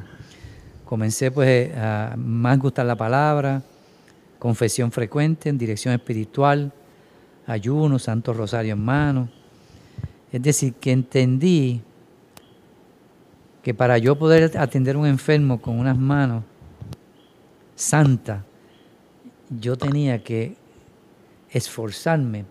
Comencé 0.86 1.32
pues 1.32 1.75
a 1.75 2.13
más 2.17 2.60
gustar 2.60 2.86
la 2.86 2.95
palabra, 2.95 3.63
confesión 4.38 4.91
frecuente, 4.91 5.49
en 5.49 5.58
dirección 5.58 5.93
espiritual, 5.93 6.71
ayuno, 7.47 7.97
Santo 7.99 8.34
Rosario 8.34 8.73
en 8.73 8.82
mano. 8.84 9.30
Es 10.32 10.41
decir, 10.41 10.73
que 10.73 10.91
entendí 10.91 11.82
que 13.63 13.73
para 13.73 13.97
yo 13.97 14.15
poder 14.15 14.56
atender 14.58 14.95
a 14.95 14.99
un 14.99 15.08
enfermo 15.08 15.60
con 15.60 15.80
unas 15.80 15.97
manos 15.97 16.43
santas, 17.76 18.42
yo 19.50 19.78
tenía 19.78 20.24
que 20.24 20.56
esforzarme 21.50 22.46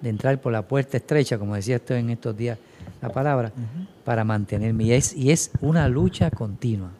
de 0.00 0.10
entrar 0.10 0.40
por 0.40 0.52
la 0.52 0.62
puerta 0.62 0.96
estrecha, 0.96 1.38
como 1.38 1.54
decía 1.54 1.76
esto 1.76 1.94
en 1.94 2.10
estos 2.10 2.36
días 2.36 2.58
la 3.00 3.08
palabra, 3.08 3.52
para 4.04 4.24
mantenerme. 4.24 4.84
Y 4.84 4.92
es, 4.92 5.14
y 5.16 5.30
es 5.30 5.50
una 5.60 5.88
lucha 5.88 6.30
continua. 6.30 6.90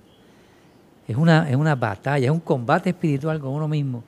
Es 1.07 1.17
una, 1.17 1.51
es 1.51 1.57
una 1.57 1.75
batalla, 1.75 2.27
es 2.27 2.31
un 2.31 2.41
combate 2.41 2.91
espiritual 2.91 3.41
con 3.41 3.53
uno 3.53 3.69
mismo 3.69 4.05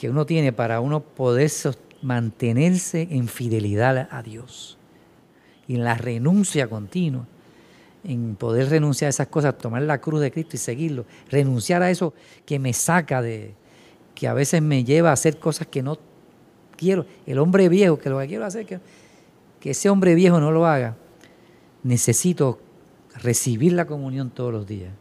que 0.00 0.08
uno 0.08 0.24
tiene 0.24 0.50
para 0.50 0.80
uno 0.80 1.00
poder 1.00 1.50
mantenerse 2.00 3.06
en 3.10 3.28
fidelidad 3.28 4.08
a 4.10 4.22
Dios 4.22 4.78
y 5.68 5.74
en 5.74 5.84
la 5.84 5.94
renuncia 5.94 6.68
continua, 6.68 7.26
en 8.04 8.36
poder 8.36 8.70
renunciar 8.70 9.08
a 9.08 9.10
esas 9.10 9.28
cosas, 9.28 9.58
tomar 9.58 9.82
la 9.82 10.00
cruz 10.00 10.20
de 10.20 10.30
Cristo 10.30 10.56
y 10.56 10.58
seguirlo, 10.58 11.04
renunciar 11.30 11.82
a 11.82 11.90
eso 11.90 12.14
que 12.46 12.58
me 12.58 12.72
saca 12.72 13.20
de, 13.20 13.54
que 14.14 14.28
a 14.28 14.34
veces 14.34 14.62
me 14.62 14.84
lleva 14.84 15.10
a 15.10 15.12
hacer 15.14 15.38
cosas 15.38 15.66
que 15.66 15.82
no 15.82 15.98
quiero. 16.76 17.06
El 17.26 17.38
hombre 17.38 17.68
viejo, 17.68 17.98
que 17.98 18.10
lo 18.10 18.18
que 18.18 18.26
quiero 18.26 18.44
hacer, 18.44 18.66
que, 18.66 18.80
que 19.60 19.70
ese 19.70 19.90
hombre 19.90 20.14
viejo 20.14 20.40
no 20.40 20.50
lo 20.50 20.66
haga, 20.66 20.96
necesito 21.82 22.60
recibir 23.22 23.72
la 23.72 23.86
comunión 23.86 24.30
todos 24.30 24.52
los 24.52 24.66
días, 24.66 24.92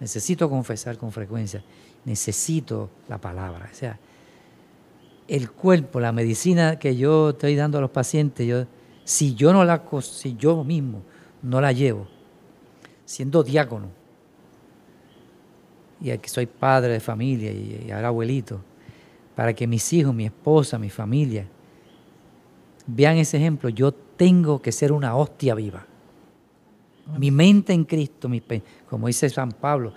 necesito 0.00 0.48
confesar 0.50 0.96
con 0.98 1.12
frecuencia, 1.12 1.62
necesito 2.04 2.90
la 3.08 3.18
palabra. 3.18 3.68
O 3.70 3.74
sea, 3.74 3.98
el 5.28 5.50
cuerpo, 5.50 6.00
la 6.00 6.12
medicina 6.12 6.78
que 6.78 6.96
yo 6.96 7.30
estoy 7.30 7.54
dando 7.54 7.78
a 7.78 7.80
los 7.80 7.90
pacientes, 7.90 8.46
yo, 8.46 8.66
si 9.04 9.34
yo 9.34 9.52
no 9.52 9.64
la, 9.64 9.82
si 10.00 10.36
yo 10.36 10.64
mismo 10.64 11.02
no 11.42 11.60
la 11.60 11.72
llevo, 11.72 12.08
siendo 13.12 13.42
diácono, 13.42 13.88
y 16.00 16.10
aquí 16.10 16.28
soy 16.28 16.46
padre 16.46 16.94
de 16.94 17.00
familia 17.00 17.52
y, 17.52 17.84
y 17.86 17.90
ahora 17.90 18.08
abuelito, 18.08 18.60
para 19.36 19.52
que 19.52 19.66
mis 19.66 19.92
hijos, 19.92 20.14
mi 20.14 20.24
esposa, 20.24 20.78
mi 20.78 20.88
familia 20.90 21.46
vean 22.86 23.16
ese 23.18 23.36
ejemplo, 23.36 23.68
yo 23.68 23.92
tengo 23.92 24.60
que 24.60 24.72
ser 24.72 24.92
una 24.92 25.14
hostia 25.14 25.54
viva. 25.54 25.86
Mi 27.18 27.30
mente 27.30 27.72
en 27.72 27.84
Cristo, 27.84 28.30
pe- 28.46 28.62
como 28.88 29.06
dice 29.08 29.28
San 29.28 29.52
Pablo, 29.52 29.92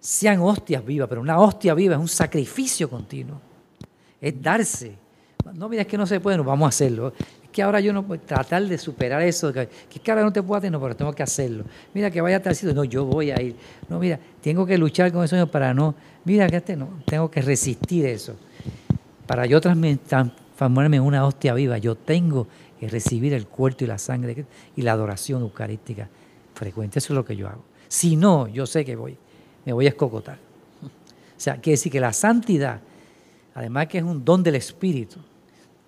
sean 0.00 0.40
hostias 0.40 0.84
vivas, 0.84 1.08
pero 1.08 1.20
una 1.20 1.38
hostia 1.38 1.74
viva 1.74 1.94
es 1.94 2.00
un 2.00 2.08
sacrificio 2.08 2.88
continuo 2.88 3.40
es 4.20 4.40
darse. 4.40 4.96
No, 5.54 5.68
mira, 5.68 5.82
es 5.82 5.88
que 5.88 5.98
no 5.98 6.06
se 6.06 6.18
puede, 6.20 6.38
no, 6.38 6.44
vamos 6.44 6.66
a 6.66 6.68
hacerlo. 6.70 7.12
Que 7.56 7.62
ahora 7.62 7.80
yo 7.80 7.90
no 7.90 8.06
puedo 8.06 8.20
tratar 8.20 8.66
de 8.66 8.76
superar 8.76 9.22
eso, 9.22 9.50
que, 9.50 9.66
que 9.88 10.10
ahora 10.10 10.22
no 10.22 10.30
te 10.30 10.42
puedo 10.42 10.58
hacer, 10.58 10.70
no, 10.70 10.78
pero 10.78 10.94
tengo 10.94 11.14
que 11.14 11.22
hacerlo. 11.22 11.64
Mira, 11.94 12.10
que 12.10 12.20
vaya 12.20 12.36
a 12.36 12.42
tal 12.42 12.54
sitio, 12.54 12.74
no, 12.74 12.84
yo 12.84 13.06
voy 13.06 13.30
a 13.30 13.40
ir. 13.40 13.56
No, 13.88 13.98
mira, 13.98 14.20
tengo 14.42 14.66
que 14.66 14.76
luchar 14.76 15.10
con 15.10 15.24
eso 15.24 15.46
para 15.46 15.72
no, 15.72 15.94
mira, 16.26 16.46
que 16.48 16.56
este 16.56 16.76
no, 16.76 16.90
tengo 17.06 17.30
que 17.30 17.40
resistir 17.40 18.04
eso. 18.04 18.36
para 19.26 19.46
yo 19.46 19.58
transformarme 19.58 20.98
en 20.98 21.02
una 21.02 21.24
hostia 21.24 21.54
viva, 21.54 21.78
yo 21.78 21.94
tengo 21.94 22.46
que 22.78 22.88
recibir 22.88 23.32
el 23.32 23.46
cuerpo 23.46 23.84
y 23.84 23.86
la 23.86 23.96
sangre 23.96 24.44
y 24.76 24.82
la 24.82 24.92
adoración 24.92 25.40
eucarística 25.40 26.10
frecuente. 26.52 26.98
Eso 26.98 27.14
es 27.14 27.16
lo 27.16 27.24
que 27.24 27.36
yo 27.36 27.48
hago. 27.48 27.64
Si 27.88 28.16
no, 28.16 28.48
yo 28.48 28.66
sé 28.66 28.84
que 28.84 28.96
voy, 28.96 29.16
me 29.64 29.72
voy 29.72 29.86
a 29.86 29.88
escocotar. 29.88 30.36
O 31.36 31.40
sea, 31.40 31.54
quiere 31.54 31.72
decir 31.78 31.90
que 31.90 32.00
la 32.00 32.12
santidad, 32.12 32.80
además 33.54 33.86
que 33.86 33.96
es 33.96 34.04
un 34.04 34.22
don 34.22 34.42
del 34.42 34.56
Espíritu, 34.56 35.20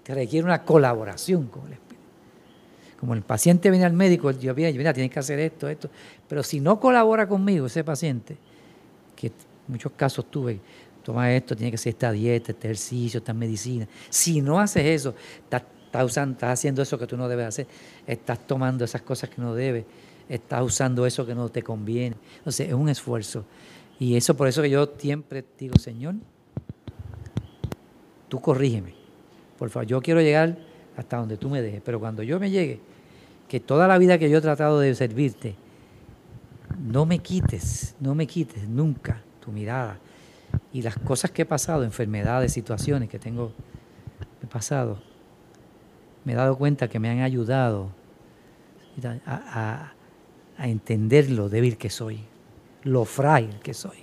que 0.09 0.15
requiere 0.15 0.47
una 0.47 0.65
colaboración 0.65 1.49
con 1.49 1.67
el 1.67 1.75
Espíritu. 1.75 2.03
Como 2.99 3.13
el 3.13 3.21
paciente 3.21 3.69
viene 3.69 3.85
al 3.85 3.93
médico, 3.93 4.31
yo 4.31 4.55
viene, 4.55 4.73
mira, 4.79 4.95
tienes 4.95 5.13
que 5.13 5.19
hacer 5.19 5.39
esto, 5.39 5.69
esto. 5.69 5.91
Pero 6.27 6.43
si 6.43 6.61
no 6.61 6.81
colabora 6.81 7.29
conmigo 7.29 7.67
ese 7.67 7.85
paciente, 7.85 8.39
que 9.15 9.27
en 9.27 9.35
muchos 9.67 9.93
casos 9.93 10.31
tuve, 10.31 10.61
toma 11.03 11.31
esto, 11.35 11.55
tiene 11.55 11.71
que 11.71 11.75
hacer 11.75 11.91
esta 11.91 12.11
dieta, 12.11 12.53
este 12.53 12.69
ejercicio, 12.69 13.19
esta 13.19 13.35
medicina. 13.35 13.87
Si 14.09 14.41
no 14.41 14.59
haces 14.59 14.83
eso, 14.87 15.15
estás 15.45 15.63
usando, 16.03 16.33
estás 16.33 16.59
haciendo 16.59 16.81
eso 16.81 16.99
que 16.99 17.07
tú 17.07 17.19
no 17.19 17.29
debes 17.29 17.47
hacer, 17.47 17.67
estás 18.07 18.47
tomando 18.47 18.87
esas 18.87 19.03
cosas 19.03 19.29
que 19.29 19.43
no 19.43 19.55
debes, 19.55 19.85
estás 20.27 20.63
usando 20.63 21.05
eso 21.05 21.27
que 21.27 21.35
no 21.35 21.51
te 21.51 21.63
conviene. 21.63 22.17
Entonces, 22.39 22.69
es 22.69 22.75
un 22.75 22.89
esfuerzo. 22.89 23.45
Y 23.99 24.17
eso 24.17 24.35
por 24.35 24.49
eso 24.49 24.63
que 24.63 24.71
yo 24.71 24.91
siempre 24.97 25.45
digo, 25.59 25.77
Señor, 25.79 26.15
tú 28.31 28.41
corrígeme. 28.41 28.98
Por 29.59 29.71
favor, 29.71 29.87
yo 29.87 30.01
quiero 30.01 30.21
llegar 30.21 30.57
hasta 30.97 31.17
donde 31.17 31.37
tú 31.37 31.49
me 31.51 31.63
dejes, 31.63 31.81
pero 31.85 32.01
cuando 32.01 32.23
yo 32.23 32.39
me 32.39 32.51
llegue, 32.51 32.81
que 33.49 33.61
toda 33.61 33.89
la 33.89 33.99
vida 33.99 34.19
que 34.19 34.31
yo 34.31 34.39
he 34.39 34.41
tratado 34.41 34.79
de 34.81 34.95
servirte, 34.95 35.57
no 36.79 37.07
me 37.07 37.19
quites, 37.19 37.97
no 38.01 38.15
me 38.15 38.27
quites 38.27 38.69
nunca 38.69 39.23
tu 39.41 39.51
mirada. 39.51 39.99
Y 40.73 40.83
las 40.83 40.99
cosas 40.99 41.31
que 41.31 41.43
he 41.43 41.47
pasado, 41.47 41.83
enfermedades, 41.85 42.53
situaciones 42.53 43.09
que 43.09 43.19
tengo 43.19 43.53
he 44.43 44.47
pasado, 44.47 44.99
me 46.25 46.33
he 46.33 46.37
dado 46.37 46.57
cuenta 46.57 46.89
que 46.89 46.99
me 46.99 47.09
han 47.09 47.21
ayudado 47.21 47.91
a, 49.27 49.93
entender 50.59 51.31
lo 51.31 51.49
débil 51.49 51.77
que 51.77 51.89
soy, 51.89 52.21
lo 52.83 53.05
frágil 53.05 53.61
que 53.61 53.75
soy. 53.75 53.99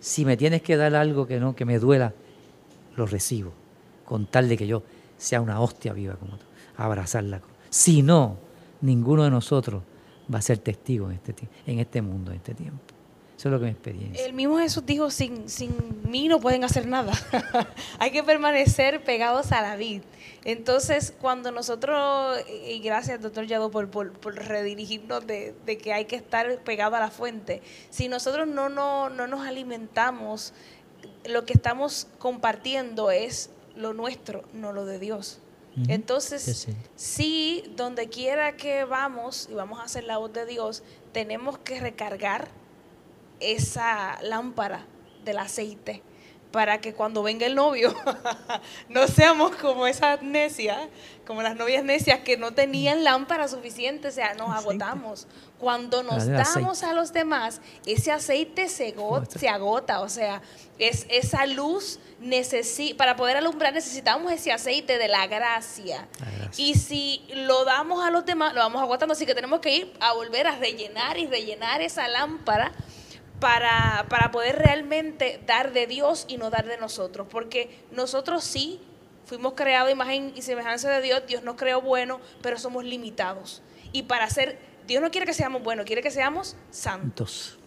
Si 0.00 0.24
me 0.24 0.36
tienes 0.36 0.62
que 0.62 0.76
dar 0.76 0.94
algo 0.94 1.26
que 1.26 1.38
no, 1.38 1.54
que 1.54 1.64
me 1.64 1.78
duela, 1.78 2.14
lo 2.96 3.06
recibo, 3.06 3.52
con 4.06 4.26
tal 4.26 4.48
de 4.48 4.56
que 4.56 4.66
yo 4.66 4.82
sea 5.18 5.40
una 5.40 5.60
hostia 5.60 5.92
viva 5.92 6.14
como 6.14 6.36
tú, 6.38 6.46
abrazarla. 6.76 7.42
Si 7.68 8.02
no, 8.02 8.38
ninguno 8.80 9.24
de 9.24 9.30
nosotros 9.30 9.82
va 10.32 10.38
a 10.38 10.42
ser 10.42 10.58
testigo 10.58 11.10
en 11.10 11.16
este, 11.16 11.34
en 11.66 11.78
este 11.78 12.02
mundo, 12.02 12.30
en 12.30 12.38
este 12.38 12.54
tiempo. 12.54 12.80
Eso 13.36 13.48
es 13.48 13.52
lo 13.52 13.58
que 13.58 13.66
mi 13.66 13.70
experiencia. 13.72 14.24
El 14.24 14.32
mismo 14.32 14.58
Jesús 14.58 14.86
dijo, 14.86 15.10
sin, 15.10 15.50
sin 15.50 15.74
mí 16.08 16.26
no 16.26 16.40
pueden 16.40 16.64
hacer 16.64 16.86
nada. 16.86 17.12
Hay 17.98 18.10
que 18.10 18.22
permanecer 18.22 19.04
pegados 19.04 19.52
a 19.52 19.60
la 19.60 19.76
vid. 19.76 20.00
Entonces, 20.44 21.12
cuando 21.20 21.50
nosotros, 21.50 22.38
y 22.66 22.78
gracias 22.78 23.20
doctor 23.20 23.46
Yado 23.46 23.70
por, 23.70 23.90
por, 23.90 24.12
por 24.12 24.36
redirigirnos 24.36 25.26
de, 25.26 25.54
de 25.66 25.76
que 25.76 25.92
hay 25.92 26.06
que 26.06 26.16
estar 26.16 26.62
pegado 26.62 26.96
a 26.96 27.00
la 27.00 27.10
fuente, 27.10 27.62
si 27.90 28.08
nosotros 28.08 28.46
no, 28.46 28.68
no, 28.68 29.10
no 29.10 29.26
nos 29.26 29.46
alimentamos, 29.46 30.54
lo 31.26 31.44
que 31.44 31.52
estamos 31.52 32.06
compartiendo 32.18 33.10
es 33.10 33.50
lo 33.76 33.92
nuestro, 33.92 34.42
no 34.52 34.72
lo 34.72 34.84
de 34.84 34.98
Dios. 34.98 35.40
Entonces, 35.88 36.68
Sí, 36.94 37.64
donde 37.76 38.08
quiera 38.08 38.56
que 38.56 38.84
vamos 38.84 39.46
y 39.50 39.54
vamos 39.54 39.78
a 39.78 39.82
hacer 39.82 40.04
la 40.04 40.16
voz 40.16 40.32
de 40.32 40.46
Dios, 40.46 40.82
tenemos 41.12 41.58
que 41.58 41.78
recargar 41.80 42.48
esa 43.40 44.18
lámpara 44.22 44.86
del 45.24 45.38
aceite 45.38 46.02
para 46.50 46.80
que 46.80 46.94
cuando 46.94 47.22
venga 47.22 47.44
el 47.44 47.54
novio 47.54 47.94
no 48.88 49.06
seamos 49.08 49.54
como 49.56 49.86
esas 49.86 50.22
necias, 50.22 50.88
como 51.26 51.42
las 51.42 51.56
novias 51.56 51.84
necias 51.84 52.20
que 52.20 52.38
no 52.38 52.52
tenían 52.54 53.04
lámpara 53.04 53.46
suficiente, 53.46 54.08
o 54.08 54.10
sea, 54.10 54.32
nos 54.32 54.48
agotamos. 54.48 55.26
Cuando 55.58 56.02
nos 56.02 56.26
damos 56.26 56.82
a 56.82 56.92
los 56.92 57.12
demás, 57.12 57.60
ese 57.86 58.12
aceite 58.12 58.68
se, 58.68 58.94
agota, 59.48 60.00
o 60.00 60.08
sea, 60.08 60.42
es 60.78 61.06
esa 61.08 61.46
luz 61.46 61.98
necesi 62.20 62.92
para 62.92 63.16
poder 63.16 63.38
alumbrar 63.38 63.72
necesitamos 63.72 64.32
ese 64.32 64.52
aceite 64.52 64.98
de 64.98 65.08
la 65.08 65.26
gracia. 65.26 66.06
La 66.20 66.30
gracia. 66.30 66.64
Y 66.64 66.74
si 66.74 67.26
lo 67.32 67.64
damos 67.64 68.04
a 68.04 68.10
los 68.10 68.26
demás, 68.26 68.52
lo 68.52 68.60
vamos 68.60 68.82
agotando, 68.82 69.12
así 69.12 69.24
que 69.24 69.34
tenemos 69.34 69.60
que 69.60 69.74
ir 69.74 69.92
a 70.00 70.12
volver 70.12 70.46
a 70.46 70.56
rellenar 70.56 71.16
y 71.16 71.26
rellenar 71.26 71.80
esa 71.80 72.06
lámpara 72.06 72.72
para, 73.40 74.06
para 74.08 74.30
poder 74.30 74.56
realmente 74.56 75.40
dar 75.46 75.72
de 75.72 75.86
Dios 75.86 76.26
y 76.28 76.36
no 76.36 76.50
dar 76.50 76.66
de 76.66 76.76
nosotros. 76.76 77.26
Porque 77.30 77.84
nosotros 77.92 78.44
sí 78.44 78.80
fuimos 79.26 79.54
creados 79.54 79.90
imagen 79.90 80.32
y 80.34 80.42
semejanza 80.42 80.88
de 80.90 81.02
Dios, 81.02 81.22
Dios 81.26 81.42
nos 81.42 81.56
creó 81.56 81.82
bueno, 81.82 82.20
pero 82.42 82.58
somos 82.58 82.84
limitados. 82.84 83.60
Y 83.92 84.04
para 84.04 84.30
ser, 84.30 84.58
Dios 84.86 85.02
no 85.02 85.10
quiere 85.10 85.26
que 85.26 85.32
seamos 85.34 85.62
buenos, 85.62 85.84
quiere 85.84 86.02
que 86.02 86.10
seamos 86.10 86.56
santos. 86.70 87.58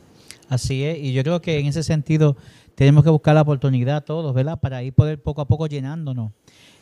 Así 0.48 0.84
es, 0.84 0.98
y 0.98 1.14
yo 1.14 1.22
creo 1.24 1.42
que 1.42 1.60
en 1.60 1.68
ese 1.68 1.84
sentido 1.84 2.36
tenemos 2.76 3.04
que 3.04 3.10
buscar 3.10 3.36
la 3.36 3.42
oportunidad 3.42 4.04
todos, 4.04 4.34
¿verdad? 4.34 4.60
Para 4.60 4.82
ir 4.84 4.94
poder 4.94 5.22
poco 5.22 5.42
a 5.42 5.46
poco 5.48 5.68
llenándonos. 5.68 6.32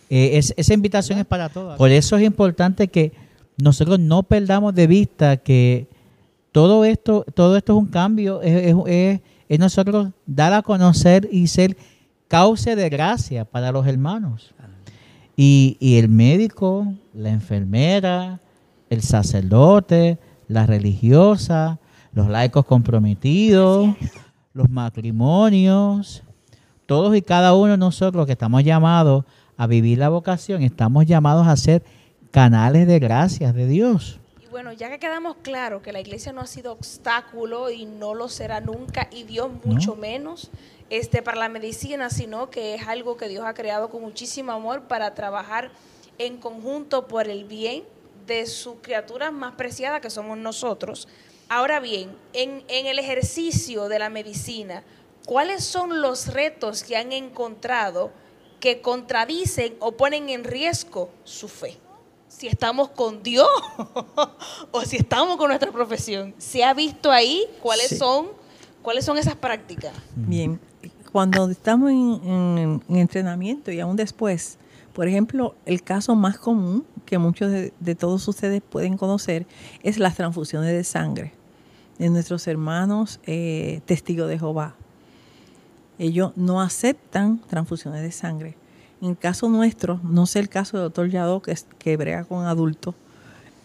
Eh, 0.09 0.38
es- 0.38 0.53
esa 0.55 0.73
invitación 0.73 1.19
es 1.19 1.25
para 1.25 1.49
todos. 1.49 1.77
Por 1.77 1.91
eso 1.91 2.15
es 2.15 2.23
importante 2.23 2.88
que 2.88 3.11
nosotros 3.57 3.99
no 3.99 4.23
perdamos 4.23 4.73
de 4.75 4.88
vista 4.88 5.38
que 5.38 5.88
todo 6.51 6.85
esto, 6.85 7.25
todo 7.33 7.57
esto 7.57 7.73
es 7.73 7.79
un 7.79 7.88
cambio, 7.88 8.41
es, 8.41 8.67
es- 8.67 8.75
es- 8.85 9.21
es 9.49 9.59
nosotros 9.59 10.09
dar 10.25 10.53
a 10.53 10.61
conocer 10.61 11.27
y 11.31 11.47
ser 11.47 11.75
cauce 12.27 12.75
de 12.75 12.89
gracia 12.89 13.43
para 13.45 13.71
los 13.71 13.85
hermanos. 13.88 14.53
Y, 15.35 15.77
y 15.79 15.97
el 15.97 16.09
médico, 16.09 16.93
la 17.13 17.29
enfermera, 17.29 18.39
el 18.89 19.01
sacerdote, 19.01 20.17
la 20.47 20.65
religiosa, 20.65 21.79
los 22.13 22.27
laicos 22.27 22.65
comprometidos, 22.65 23.95
los 24.53 24.69
matrimonios, 24.69 26.23
todos 26.85 27.15
y 27.15 27.21
cada 27.21 27.53
uno 27.53 27.73
de 27.73 27.77
nosotros 27.77 28.25
que 28.25 28.31
estamos 28.31 28.63
llamados 28.63 29.25
a 29.57 29.67
vivir 29.67 29.97
la 29.97 30.09
vocación, 30.09 30.63
estamos 30.63 31.05
llamados 31.05 31.47
a 31.47 31.55
ser 31.57 31.83
canales 32.31 32.87
de 32.87 32.99
gracias 32.99 33.53
de 33.53 33.67
Dios. 33.67 34.19
Y 34.41 34.47
bueno, 34.49 34.71
ya 34.71 34.89
que 34.89 34.99
quedamos 34.99 35.37
claro 35.41 35.81
que 35.81 35.91
la 35.91 35.99
iglesia 35.99 36.31
no 36.31 36.41
ha 36.41 36.47
sido 36.47 36.71
obstáculo 36.71 37.69
y 37.69 37.85
no 37.85 38.13
lo 38.13 38.29
será 38.29 38.61
nunca, 38.61 39.09
y 39.11 39.23
Dios 39.23 39.49
mucho 39.65 39.95
menos 39.95 40.49
este, 40.89 41.21
para 41.21 41.37
la 41.37 41.49
medicina, 41.49 42.09
sino 42.09 42.49
que 42.49 42.75
es 42.75 42.87
algo 42.87 43.17
que 43.17 43.27
Dios 43.27 43.45
ha 43.45 43.53
creado 43.53 43.89
con 43.89 44.01
muchísimo 44.01 44.51
amor 44.51 44.83
para 44.83 45.13
trabajar 45.13 45.71
en 46.17 46.37
conjunto 46.37 47.07
por 47.07 47.27
el 47.27 47.45
bien 47.45 47.83
de 48.28 48.45
sus 48.45 48.75
criaturas 48.82 49.32
más 49.34 49.55
preciadas 49.55 50.01
que 50.01 50.09
somos 50.09 50.38
nosotros. 50.38 51.07
Ahora 51.49 51.80
bien, 51.80 52.11
en, 52.34 52.63
en 52.67 52.86
el 52.86 52.99
ejercicio 52.99 53.88
de 53.89 53.99
la 53.99 54.09
medicina, 54.09 54.84
¿cuáles 55.25 55.63
son 55.63 56.01
los 56.01 56.28
retos 56.28 56.84
que 56.84 56.97
han 56.97 57.11
encontrado 57.13 58.11
que 58.59 58.82
contradicen 58.82 59.75
o 59.80 59.93
ponen 59.93 60.30
en 60.30 60.43
riesgo 60.43 61.09
su 61.23 61.47
fe? 61.47 61.78
si 62.30 62.45
estamos 62.47 62.89
con 62.89 63.23
Dios 63.23 63.47
o 64.71 64.82
si 64.82 64.97
estamos 64.97 65.38
con 65.38 65.47
nuestra 65.47 65.71
profesión. 65.71 66.36
¿Se 66.38 66.63
ha 66.63 66.73
visto 66.73 67.09
ahí 67.09 67.45
cuáles 67.63 67.88
Sí. 67.88 67.97
son 67.97 68.28
cuáles 68.84 69.05
son 69.05 69.17
esas 69.17 69.36
prácticas? 69.36 69.93
Bien, 70.15 70.59
cuando 71.11 71.49
estamos 71.49 71.89
en, 71.89 72.21
en- 72.30 72.84
en 72.89 72.95
entrenamiento 72.97 73.71
y 73.71 73.80
aún 73.80 73.95
después, 73.95 74.59
por 74.93 75.07
ejemplo, 75.07 75.55
el 75.65 75.82
caso 75.82 76.13
más 76.15 76.38
común 76.38 76.86
que 77.07 77.17
muchos 77.17 77.49
de, 77.51 77.95
todos 77.95 78.27
ustedes 78.27 78.61
pueden 78.61 78.97
conocer 78.97 79.47
es 79.81 79.97
las 79.97 80.15
transfusiones 80.15 80.71
de 80.71 80.83
sangre 80.83 81.33
de 81.97 82.09
nuestros 82.11 82.45
hermanos 82.47 83.19
eh, 83.25 83.81
testigos 83.85 84.29
de 84.29 84.37
Jehová. 84.37 84.75
Ellos 85.97 86.33
no 86.35 86.61
aceptan 86.61 87.39
transfusiones 87.49 88.03
de 88.03 88.11
sangre. 88.11 88.55
En 89.01 89.15
caso 89.15 89.49
nuestro, 89.49 89.99
no 90.03 90.25
sé 90.27 90.39
el 90.39 90.49
caso 90.49 90.77
del 90.77 90.85
doctor 90.85 91.09
Yadó, 91.09 91.41
que, 91.41 91.51
es- 91.53 91.65
que 91.79 91.97
brega 91.97 92.23
con 92.25 92.45
adultos, 92.45 92.93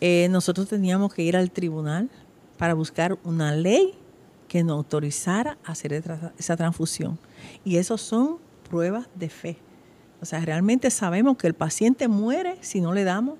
eh, 0.00 0.28
nosotros 0.30 0.68
teníamos 0.68 1.12
que 1.12 1.22
ir 1.22 1.36
al 1.36 1.50
tribunal 1.50 2.08
para 2.56 2.72
buscar 2.74 3.18
una 3.24 3.52
ley 3.54 3.94
que 4.48 4.62
nos 4.64 4.76
autorizara 4.76 5.58
a 5.64 5.72
hacer 5.72 5.92
esa 6.38 6.56
transfusión. 6.56 7.18
Y 7.64 7.76
eso 7.76 7.98
son 7.98 8.36
pruebas 8.70 9.08
de 9.14 9.28
fe. 9.28 9.56
O 10.22 10.24
sea, 10.24 10.40
realmente 10.40 10.88
sabemos 10.90 11.36
que 11.36 11.48
el 11.48 11.54
paciente 11.54 12.06
muere 12.06 12.56
si 12.60 12.80
no 12.80 12.94
le 12.94 13.02
damos. 13.04 13.34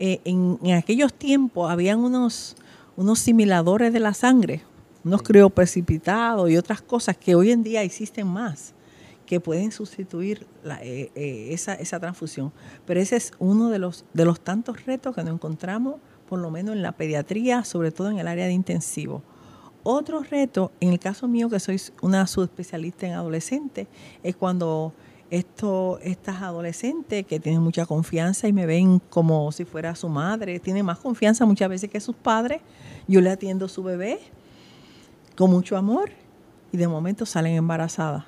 Eh, 0.00 0.20
en, 0.24 0.58
en 0.62 0.74
aquellos 0.76 1.14
tiempos 1.14 1.70
habían 1.70 2.00
unos, 2.00 2.56
unos 2.96 3.20
similadores 3.20 3.92
de 3.92 4.00
la 4.00 4.12
sangre, 4.12 4.62
unos 5.04 5.22
crioprecipitados 5.22 6.50
y 6.50 6.56
otras 6.56 6.82
cosas 6.82 7.16
que 7.16 7.34
hoy 7.36 7.52
en 7.52 7.62
día 7.62 7.82
existen 7.82 8.26
más, 8.26 8.74
que 9.24 9.38
pueden 9.38 9.70
sustituir 9.70 10.46
la- 10.64 10.82
eh, 10.82 11.12
eh, 11.14 11.48
esa, 11.52 11.74
esa 11.74 12.00
transfusión. 12.00 12.52
Pero 12.86 12.98
ese 13.00 13.16
es 13.16 13.32
uno 13.38 13.70
de 13.70 13.78
los, 13.78 14.04
de 14.12 14.24
los 14.24 14.40
tantos 14.40 14.84
retos 14.86 15.14
que 15.14 15.22
nos 15.22 15.34
encontramos, 15.34 15.96
por 16.28 16.40
lo 16.40 16.50
menos 16.50 16.74
en 16.74 16.82
la 16.82 16.92
pediatría, 16.92 17.62
sobre 17.64 17.92
todo 17.92 18.10
en 18.10 18.18
el 18.18 18.26
área 18.26 18.46
de 18.46 18.52
intensivo. 18.52 19.22
Otro 19.84 20.22
reto, 20.22 20.72
en 20.80 20.90
el 20.92 20.98
caso 20.98 21.28
mío, 21.28 21.48
que 21.48 21.60
soy 21.60 21.80
una 22.02 22.26
subespecialista 22.26 23.06
en 23.06 23.12
adolescentes, 23.12 23.86
es 24.22 24.34
cuando 24.36 24.92
esto, 25.30 25.98
estas 26.02 26.42
adolescentes 26.42 27.24
que 27.24 27.38
tienen 27.38 27.62
mucha 27.62 27.86
confianza 27.86 28.48
y 28.48 28.52
me 28.52 28.66
ven 28.66 28.98
como 29.10 29.52
si 29.52 29.64
fuera 29.64 29.94
su 29.94 30.08
madre, 30.08 30.58
tienen 30.58 30.84
más 30.84 30.98
confianza 30.98 31.46
muchas 31.46 31.68
veces 31.68 31.88
que 31.88 32.00
sus 32.00 32.16
padres. 32.16 32.60
Yo 33.06 33.20
le 33.20 33.30
atiendo 33.30 33.68
su 33.68 33.82
bebé 33.82 34.18
con 35.36 35.50
mucho 35.50 35.76
amor 35.76 36.10
y 36.72 36.76
de 36.76 36.88
momento 36.88 37.26
salen 37.26 37.54
embarazadas. 37.54 38.24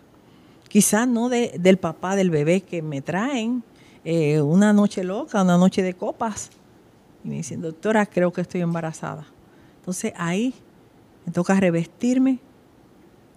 Quizás 0.68 1.06
no 1.06 1.28
de, 1.28 1.56
del 1.58 1.76
papá 1.76 2.16
del 2.16 2.30
bebé 2.30 2.62
que 2.62 2.82
me 2.82 3.02
traen, 3.02 3.62
eh, 4.04 4.40
una 4.40 4.72
noche 4.72 5.04
loca, 5.04 5.42
una 5.42 5.58
noche 5.58 5.82
de 5.82 5.94
copas. 5.94 6.50
Y 7.24 7.28
me 7.28 7.34
dicen, 7.36 7.60
doctora, 7.60 8.06
creo 8.06 8.32
que 8.32 8.40
estoy 8.40 8.62
embarazada. 8.62 9.26
Entonces 9.80 10.12
ahí 10.16 10.54
me 11.26 11.32
toca 11.32 11.58
revestirme, 11.58 12.38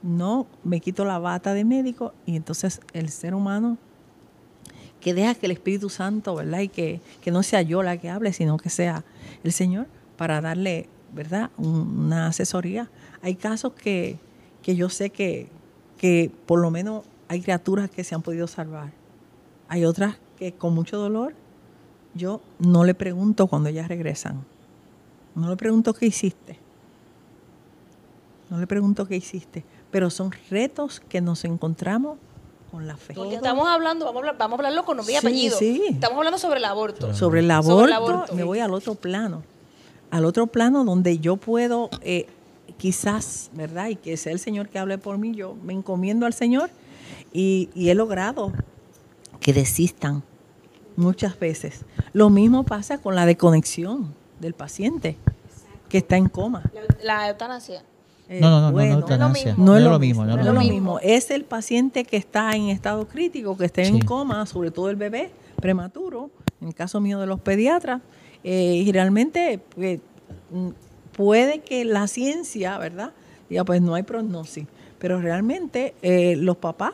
no 0.06 0.45
me 0.64 0.80
quito 0.80 1.03
la 1.03 1.18
bata 1.18 1.53
de 1.53 1.66
médico 1.66 2.14
y 2.28 2.36
entonces 2.36 2.80
el 2.93 3.10
ser 3.10 3.34
humano 3.34 3.78
que 5.01 5.14
deja 5.14 5.36
que 5.36 5.47
el 5.47 5.51
Espíritu 5.51 5.89
Santo, 5.89 6.36
¿verdad? 6.36 6.60
Y 6.60 6.68
que, 6.68 7.01
que 7.22 7.32
no 7.32 7.43
sea 7.43 7.62
yo 7.64 7.84
la 7.84 7.97
que 7.97 8.10
hable, 8.10 8.32
sino 8.32 8.58
que 8.58 8.70
sea 8.70 9.03
el 9.43 9.51
Señor 9.51 9.88
para 10.16 10.41
darle, 10.41 10.89
¿verdad? 11.14 11.49
Una 11.58 12.28
asesoría. 12.28 12.89
Hay 13.22 13.36
casos 13.36 13.74
que, 13.74 14.20
que 14.62 14.76
yo 14.76 14.89
sé 14.89 15.10
que, 15.10 15.49
que 15.97 16.32
por 16.45 16.60
lo 16.60 16.72
menos 16.72 17.03
hay 17.28 17.41
criaturas 17.41 17.89
que 17.89 18.03
se 18.03 18.16
han 18.16 18.22
podido 18.22 18.47
salvar. 18.47 18.91
Hay 19.68 19.86
otras 19.86 20.18
que 20.38 20.53
con 20.53 20.74
mucho 20.74 20.97
dolor 20.97 21.34
yo 22.14 22.41
no 22.60 22.84
le 22.84 22.93
pregunto 22.93 23.47
cuando 23.47 23.70
ellas 23.70 23.88
regresan. 23.88 24.43
No 25.34 25.49
le 25.49 25.58
pregunto 25.58 25.93
qué 25.93 26.06
hiciste. 26.06 26.60
No 28.49 28.60
le 28.60 28.68
pregunto 28.68 29.08
qué 29.08 29.18
hiciste. 29.18 29.66
Pero 29.96 30.10
son 30.10 30.34
retos 30.52 31.00
que 31.00 31.22
nos 31.22 31.46
encontramos 31.46 32.18
con 32.70 32.86
la 32.86 32.98
fe. 32.98 33.14
Porque 33.14 33.36
estamos 33.36 33.66
hablando, 33.66 34.04
vamos 34.04 34.18
a, 34.18 34.20
hablar, 34.20 34.38
vamos 34.38 34.56
a 34.56 34.60
hablarlo 34.60 34.84
con 34.84 34.98
nombre 34.98 35.14
y 35.14 35.16
Sí, 35.16 35.26
apellido. 35.26 35.58
sí. 35.58 35.84
Estamos 35.89 36.18
hablando 36.18 36.38
sobre 36.38 36.58
el 36.58 36.66
aborto. 36.66 37.14
Sobre 37.14 37.39
el 37.39 37.50
aborto, 37.50 37.78
Sobre 37.80 37.86
el 37.86 37.93
aborto. 37.93 38.36
me 38.36 38.43
voy 38.43 38.60
al 38.60 38.74
otro 38.74 38.96
plano. 38.96 39.43
Al 40.12 40.26
otro 40.26 40.48
plano 40.48 40.84
donde 40.84 41.20
yo 41.20 41.38
puedo, 41.38 41.89
eh, 42.02 42.28
quizás, 42.78 43.50
¿verdad? 43.54 43.88
Y 43.88 43.96
que 43.96 44.18
sea 44.18 44.34
el 44.34 44.39
Señor 44.39 44.68
que 44.68 44.80
hable 44.80 44.98
por 44.98 45.18
mí. 45.18 45.34
Yo 45.34 45.56
me 45.64 45.72
encomiendo 45.72 46.26
al 46.26 46.34
Señor 46.34 46.70
y, 47.32 47.70
y 47.74 47.88
he 47.89 47.96
logrado 47.96 48.52
que 49.39 49.54
desistan 49.54 50.24
muchas 50.98 51.39
veces. 51.39 51.86
Lo 52.12 52.30
mismo 52.30 52.66
pasa 52.66 52.98
con 52.98 53.16
la 53.16 53.26
desconexión 53.26 54.14
del 54.41 54.56
paciente 54.56 55.16
que 55.88 56.00
está 56.00 56.18
en 56.18 56.28
coma. 56.28 56.64
La, 56.74 56.82
la 57.22 57.30
eutanasia. 57.30 57.82
Eh, 58.28 58.40
No, 58.42 58.50
no, 58.50 58.60
no, 58.60 58.68
no, 58.68 58.72
bueno, 58.74 59.00
no, 59.18 59.30
mismo. 59.30 59.54
no 59.66 59.78
es 59.78 59.84
lo 59.84 60.00
mismo, 60.00 60.26
no 60.26 60.40
es 60.40 60.46
lo 60.46 60.54
mismo. 60.62 61.00
Es 61.00 61.30
el 61.32 61.44
paciente 61.46 62.06
que 62.06 62.18
está 62.18 62.56
en 62.56 62.70
estado 62.70 63.08
crítico, 63.08 63.56
que 63.56 63.66
está 63.66 63.84
en 63.84 64.00
Sí. 64.00 64.02
coma, 64.02 64.46
sobre 64.46 64.72
todo 64.72 64.90
el 64.90 64.96
bebé 64.96 65.32
prematuro, 65.62 66.32
en 66.62 66.70
el 66.70 66.74
caso 66.74 67.00
mío 67.00 67.20
de 67.20 67.28
los 67.28 67.40
pediatras, 67.40 68.02
eh, 68.44 68.82
y 68.86 68.92
realmente 68.92 69.60
pues, 69.76 70.00
mm, 70.52 70.70
puede 71.16 71.60
que 71.60 71.86
la 71.86 72.08
ciencia, 72.08 72.78
¿verdad? 72.78 73.12
Diga, 73.50 73.64
pues 73.64 73.82
no 73.82 73.94
hay 73.94 74.04
prognosis, 74.04 74.66
pero 74.98 75.22
realmente 75.22 75.94
eh, 76.02 76.36
los 76.36 76.58
papás, 76.58 76.94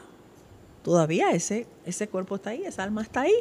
todavía 0.84 1.32
ese, 1.32 1.66
ese 1.86 2.08
cuerpo 2.08 2.36
está 2.36 2.50
ahí, 2.52 2.64
esa 2.66 2.84
alma 2.84 3.02
está 3.04 3.22
ahí, 3.22 3.34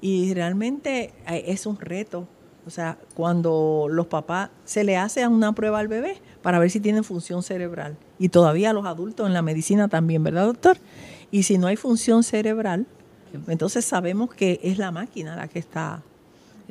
y 0.00 0.32
realmente 0.34 1.12
eh, 1.28 1.44
es 1.48 1.66
un 1.66 1.78
reto. 1.80 2.28
O 2.66 2.70
sea, 2.70 2.96
cuando 3.14 3.86
los 3.90 4.06
papás 4.06 4.50
se 4.64 4.84
le 4.84 4.96
hace 4.96 5.26
una 5.26 5.52
prueba 5.52 5.78
al 5.78 5.88
bebé 5.88 6.16
para 6.42 6.58
ver 6.58 6.70
si 6.70 6.80
tiene 6.80 7.02
función 7.02 7.42
cerebral. 7.42 7.96
Y 8.18 8.30
todavía 8.30 8.72
los 8.72 8.86
adultos 8.86 9.26
en 9.26 9.34
la 9.34 9.42
medicina 9.42 9.88
también, 9.88 10.24
¿verdad, 10.24 10.46
doctor? 10.46 10.78
Y 11.30 11.42
si 11.42 11.58
no 11.58 11.66
hay 11.66 11.76
función 11.76 12.22
cerebral, 12.22 12.86
entonces 13.48 13.84
sabemos 13.84 14.32
que 14.32 14.60
es 14.62 14.78
la 14.78 14.90
máquina 14.90 15.36
la 15.36 15.48
que 15.48 15.58
está 15.58 16.02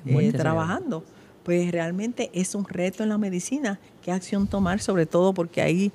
eh, 0.06 0.32
trabajando. 0.32 1.04
Pues 1.44 1.72
realmente 1.72 2.32
es 2.34 2.56
un 2.56 2.66
reto 2.66 3.04
en 3.04 3.10
la 3.10 3.18
medicina. 3.18 3.80
¿Qué 4.02 4.12
acción 4.12 4.48
tomar? 4.48 4.80
Sobre 4.80 5.06
todo 5.06 5.34
porque 5.34 5.62
ahí 5.62 5.92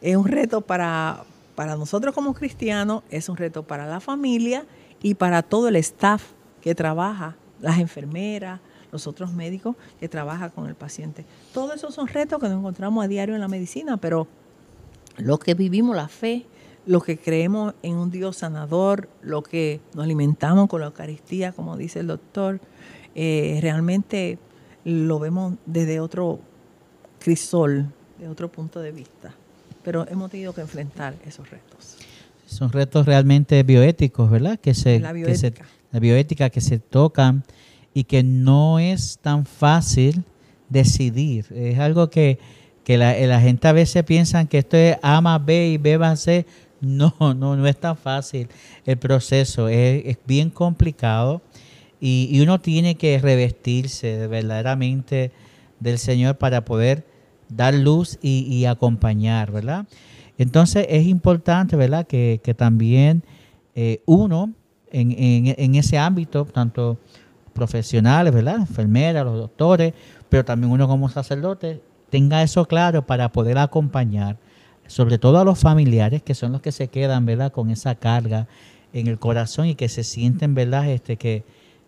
es 0.00 0.16
un 0.16 0.28
reto 0.28 0.60
para, 0.60 1.24
para 1.54 1.76
nosotros 1.76 2.14
como 2.14 2.32
cristianos, 2.34 3.02
es 3.10 3.28
un 3.28 3.36
reto 3.36 3.64
para 3.64 3.86
la 3.86 4.00
familia 4.00 4.64
y 5.02 5.14
para 5.14 5.42
todo 5.42 5.68
el 5.68 5.76
staff 5.76 6.22
que 6.60 6.74
trabaja, 6.74 7.36
las 7.60 7.78
enfermeras, 7.78 8.60
los 8.92 9.06
otros 9.06 9.32
médicos 9.32 9.74
que 9.98 10.08
trabajan 10.08 10.50
con 10.50 10.66
el 10.68 10.74
paciente. 10.74 11.24
Todos 11.52 11.74
esos 11.74 11.94
son 11.94 12.06
retos 12.06 12.38
que 12.38 12.48
nos 12.48 12.58
encontramos 12.58 13.04
a 13.04 13.08
diario 13.08 13.34
en 13.34 13.40
la 13.40 13.48
medicina, 13.48 13.96
pero 13.96 14.28
lo 15.16 15.38
que 15.38 15.54
vivimos 15.54 15.96
la 15.96 16.08
fe, 16.08 16.44
lo 16.86 17.00
que 17.00 17.16
creemos 17.18 17.74
en 17.82 17.94
un 17.96 18.10
Dios 18.10 18.36
sanador, 18.36 19.08
lo 19.22 19.42
que 19.42 19.80
nos 19.94 20.04
alimentamos 20.04 20.68
con 20.68 20.80
la 20.80 20.86
Eucaristía, 20.88 21.52
como 21.52 21.76
dice 21.76 22.00
el 22.00 22.06
doctor, 22.08 22.60
eh, 23.14 23.58
realmente 23.62 24.38
lo 24.84 25.18
vemos 25.18 25.54
desde 25.66 25.98
otro 26.00 26.40
crisol, 27.18 27.86
de 28.18 28.28
otro 28.28 28.50
punto 28.50 28.80
de 28.80 28.92
vista. 28.92 29.34
Pero 29.82 30.06
hemos 30.08 30.30
tenido 30.30 30.52
que 30.54 30.60
enfrentar 30.60 31.14
esos 31.26 31.50
retos. 31.50 31.96
Son 32.46 32.70
retos 32.70 33.06
realmente 33.06 33.62
bioéticos, 33.62 34.30
¿verdad? 34.30 34.58
Que 34.60 34.74
se, 34.74 35.00
La 35.00 35.12
que 35.14 35.34
se- 35.34 35.50
bioética. 35.50 35.66
la 35.92 36.00
bioética 36.00 36.50
que 36.50 36.60
se 36.60 36.78
tocan 36.78 37.42
y 37.94 38.04
que 38.04 38.22
no 38.22 38.78
es 38.78 39.18
tan 39.20 39.44
fácil 39.44 40.24
decidir. 40.68 41.46
Es 41.54 41.78
algo 41.78 42.10
que, 42.10 42.38
que 42.84 42.98
la, 42.98 43.40
gente 43.40 43.68
a 43.68 43.72
veces 43.72 44.02
piensa 44.04 44.44
que 44.46 44.58
esto 44.58 44.76
es 44.76 44.96
A 45.02 45.20
más 45.20 45.44
B 45.44 45.68
y 45.70 45.78
B 45.78 45.98
más 45.98 46.20
C. 46.20 46.46
No, 46.80 47.14
no, 47.20 47.56
no 47.56 47.66
es 47.66 47.78
tan 47.78 47.96
fácil 47.96 48.48
el 48.86 48.96
proceso. 48.98 49.68
Es, 49.68 50.02
es 50.06 50.18
bien 50.26 50.50
complicado 50.50 51.42
y, 52.00 52.28
y 52.30 52.40
uno 52.40 52.60
tiene 52.60 52.96
que 52.96 53.18
revestirse 53.18 54.16
de 54.16 54.26
verdaderamente 54.26 55.30
del 55.78 55.98
Señor 55.98 56.38
para 56.38 56.64
poder 56.64 57.04
dar 57.48 57.74
luz 57.74 58.18
y, 58.22 58.64
acompañar, 58.64 59.52
¿verdad? 59.52 59.86
Entonces 60.38 60.86
es 60.88 61.06
importante, 61.06 61.76
¿verdad? 61.76 62.06
Que, 62.06 62.40
que 62.42 62.54
también 62.54 63.22
eh, 63.74 64.00
uno 64.06 64.52
en- 64.90 65.14
en 65.56 65.74
ese 65.74 65.98
ámbito, 65.98 66.46
tanto 66.46 66.98
profesionales, 67.52 68.32
¿verdad? 68.34 68.56
Enfermeras, 68.56 69.24
los 69.24 69.36
doctores, 69.36 69.94
pero 70.28 70.44
también 70.44 70.72
uno 70.72 70.88
como 70.88 71.08
sacerdote, 71.08 71.80
tenga 72.10 72.42
eso 72.42 72.66
claro 72.66 73.06
para 73.06 73.30
poder 73.30 73.58
acompañar, 73.58 74.36
sobre 74.86 75.18
todo 75.18 75.38
a 75.38 75.44
los 75.44 75.58
familiares, 75.58 76.22
que 76.22 76.34
son 76.34 76.52
los 76.52 76.60
que 76.60 76.72
se 76.72 76.88
quedan, 76.88 77.24
¿verdad? 77.26 77.52
Con 77.52 77.70
esa 77.70 77.94
carga 77.94 78.46
en 78.92 79.06
el 79.06 79.18
corazón 79.18 79.66
y 79.66 79.74
que 79.74 79.88
se 79.88 80.04
sienten, 80.04 80.54
¿verdad? 80.54 80.88
Este, 80.90 81.16
que, 81.16 81.44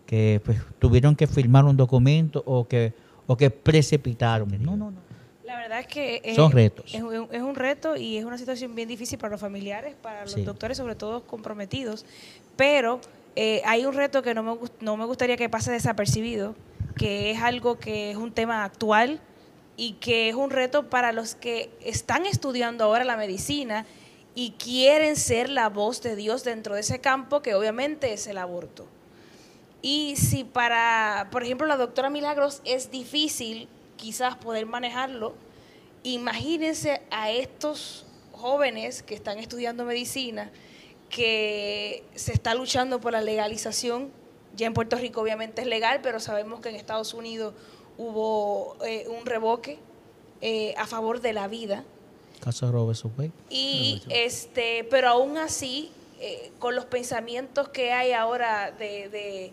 que 0.06 0.40
pues, 0.44 0.58
tuvieron 0.78 1.16
que 1.16 1.26
firmar 1.26 1.64
un 1.64 1.76
documento 1.76 2.42
o 2.46 2.66
que, 2.66 2.94
o 3.26 3.36
que 3.36 3.50
precipitaron. 3.50 4.48
No, 4.62 4.76
no, 4.76 4.90
no. 4.90 5.04
La 5.44 5.56
verdad 5.58 5.80
es 5.80 5.86
que 5.86 6.22
es, 6.24 6.36
Son 6.36 6.50
retos. 6.50 6.94
Es, 6.94 7.02
un- 7.02 7.28
es 7.30 7.42
un 7.42 7.54
reto 7.54 7.96
y 7.96 8.16
es 8.16 8.24
una 8.24 8.38
situación 8.38 8.74
bien 8.74 8.88
difícil 8.88 9.18
para 9.18 9.32
los 9.32 9.40
familiares, 9.40 9.94
para 10.00 10.22
los 10.22 10.32
Sí. 10.32 10.42
doctores, 10.42 10.78
sobre 10.78 10.94
todo 10.94 11.22
comprometidos. 11.26 12.06
Pero 12.56 13.00
eh, 13.36 13.62
hay 13.64 13.84
un 13.86 13.94
reto 13.94 14.22
que 14.22 14.34
no 14.34 14.42
me, 14.42 14.56
no 14.80 14.96
me 14.96 15.04
gustaría 15.04 15.36
que 15.36 15.48
pase 15.48 15.72
desapercibido, 15.72 16.54
que 16.96 17.30
es 17.30 17.40
algo 17.40 17.78
que 17.78 18.10
es 18.10 18.16
un 18.16 18.32
tema 18.32 18.64
actual 18.64 19.20
y 19.76 19.94
que 19.94 20.28
es 20.28 20.34
un 20.34 20.50
reto 20.50 20.88
para 20.88 21.12
los 21.12 21.34
que 21.34 21.70
están 21.80 22.26
estudiando 22.26 22.84
ahora 22.84 23.04
la 23.04 23.16
medicina 23.16 23.86
y 24.34 24.52
quieren 24.52 25.16
ser 25.16 25.48
la 25.48 25.68
voz 25.68 26.02
de 26.02 26.16
Dios 26.16 26.44
dentro 26.44 26.74
de 26.74 26.80
ese 26.80 27.00
campo 27.00 27.42
que 27.42 27.54
obviamente 27.54 28.12
es 28.12 28.26
el 28.26 28.38
aborto. 28.38 28.86
Y 29.82 30.16
si 30.16 30.44
para, 30.44 31.28
por 31.30 31.42
ejemplo, 31.42 31.66
la 31.66 31.76
doctora 31.76 32.10
Milagros 32.10 32.62
es 32.64 32.90
difícil 32.90 33.68
quizás 33.96 34.36
poder 34.36 34.66
manejarlo, 34.66 35.34
imagínense 36.02 37.02
a 37.10 37.30
estos 37.30 38.06
jóvenes 38.32 39.02
que 39.02 39.14
están 39.14 39.38
estudiando 39.38 39.84
medicina, 39.84 40.50
que 41.14 42.02
se 42.16 42.32
está 42.32 42.54
luchando 42.56 43.00
por 43.00 43.12
la 43.12 43.20
legalización. 43.20 44.10
Ya 44.56 44.66
en 44.66 44.74
Puerto 44.74 44.96
Rico 44.96 45.20
obviamente 45.20 45.62
es 45.62 45.68
legal, 45.68 46.00
pero 46.02 46.18
sabemos 46.18 46.58
que 46.58 46.70
en 46.70 46.74
Estados 46.74 47.14
Unidos 47.14 47.54
hubo 47.96 48.76
eh, 48.84 49.06
un 49.08 49.24
revoque 49.24 49.78
eh, 50.40 50.74
a 50.76 50.88
favor 50.88 51.20
de 51.20 51.32
la 51.32 51.46
vida. 51.46 51.84
Caso 52.40 52.70
Robert 52.72 52.98
Subway. 52.98 53.30
Y 53.48 54.02
este, 54.08 54.82
pero 54.90 55.08
aún 55.08 55.38
así, 55.38 55.92
eh, 56.18 56.50
con 56.58 56.74
los 56.74 56.84
pensamientos 56.84 57.68
que 57.68 57.92
hay 57.92 58.10
ahora 58.10 58.72
de, 58.72 59.08
de, 59.08 59.52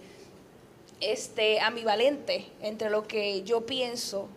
este 1.00 1.60
ambivalente 1.60 2.48
entre 2.62 2.90
lo 2.90 3.08
que 3.08 3.44
yo 3.44 3.68
pienso, 3.68 4.28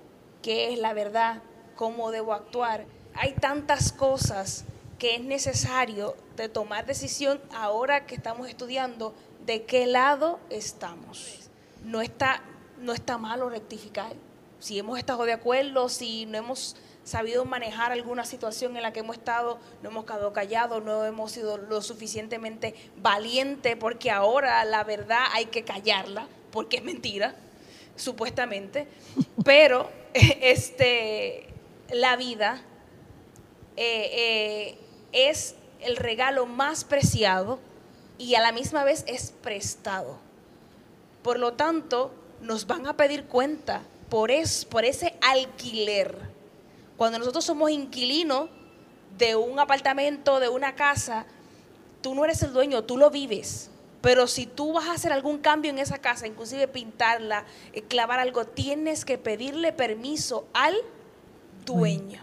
que 0.42 0.74
es 0.74 0.78
la 0.78 0.92
verdad, 0.92 1.42
cómo 1.74 2.10
debo 2.10 2.34
actuar, 2.34 2.84
hay 3.14 3.32
tantas 3.32 3.92
cosas 3.92 4.66
que 5.04 5.16
es 5.16 5.20
necesario 5.22 6.16
de 6.34 6.48
tomar 6.48 6.86
decisión 6.86 7.38
ahora 7.54 8.06
que 8.06 8.14
estamos 8.14 8.48
estudiando 8.48 9.14
de 9.44 9.64
qué 9.64 9.84
lado 9.84 10.40
estamos. 10.48 11.40
No 11.84 12.00
está, 12.00 12.42
no 12.78 12.94
está 12.94 13.18
malo 13.18 13.50
rectificar. 13.50 14.14
Si 14.60 14.78
hemos 14.78 14.98
estado 14.98 15.24
de 15.24 15.34
acuerdo, 15.34 15.90
si 15.90 16.24
no 16.24 16.38
hemos 16.38 16.76
sabido 17.04 17.44
manejar 17.44 17.92
alguna 17.92 18.24
situación 18.24 18.78
en 18.78 18.82
la 18.82 18.94
que 18.94 19.00
hemos 19.00 19.18
estado, 19.18 19.58
no 19.82 19.90
hemos 19.90 20.06
quedado 20.06 20.32
callados, 20.32 20.82
no 20.82 21.04
hemos 21.04 21.32
sido 21.32 21.58
lo 21.58 21.82
suficientemente 21.82 22.74
valientes, 22.96 23.76
porque 23.76 24.10
ahora 24.10 24.64
la 24.64 24.84
verdad 24.84 25.26
hay 25.34 25.44
que 25.44 25.64
callarla, 25.64 26.28
porque 26.50 26.78
es 26.78 26.82
mentira, 26.82 27.34
supuestamente. 27.94 28.88
Pero 29.44 29.90
este, 30.14 31.48
la 31.90 32.16
vida 32.16 32.62
eh, 33.76 34.10
eh, 34.14 34.78
es 35.14 35.54
el 35.80 35.96
regalo 35.96 36.44
más 36.44 36.84
preciado 36.84 37.58
y 38.18 38.34
a 38.34 38.42
la 38.42 38.52
misma 38.52 38.84
vez 38.84 39.04
es 39.06 39.32
prestado. 39.42 40.18
Por 41.22 41.38
lo 41.38 41.54
tanto, 41.54 42.12
nos 42.42 42.66
van 42.66 42.86
a 42.86 42.96
pedir 42.96 43.24
cuenta 43.24 43.82
por, 44.10 44.30
es, 44.30 44.64
por 44.64 44.84
ese 44.84 45.14
alquiler. 45.22 46.18
Cuando 46.96 47.18
nosotros 47.18 47.44
somos 47.44 47.70
inquilinos 47.70 48.50
de 49.16 49.36
un 49.36 49.58
apartamento, 49.58 50.40
de 50.40 50.48
una 50.48 50.74
casa, 50.74 51.24
tú 52.02 52.14
no 52.14 52.24
eres 52.24 52.42
el 52.42 52.52
dueño, 52.52 52.84
tú 52.84 52.96
lo 52.98 53.10
vives. 53.10 53.70
Pero 54.02 54.26
si 54.26 54.44
tú 54.44 54.74
vas 54.74 54.88
a 54.88 54.92
hacer 54.92 55.12
algún 55.12 55.38
cambio 55.38 55.70
en 55.70 55.78
esa 55.78 55.98
casa, 55.98 56.26
inclusive 56.26 56.68
pintarla, 56.68 57.46
eh, 57.72 57.82
clavar 57.82 58.20
algo, 58.20 58.44
tienes 58.44 59.06
que 59.06 59.16
pedirle 59.16 59.72
permiso 59.72 60.46
al 60.52 60.76
dueño. 61.64 62.22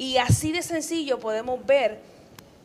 Y 0.00 0.16
así 0.16 0.50
de 0.50 0.62
sencillo 0.62 1.18
podemos 1.18 1.60
ver 1.66 2.00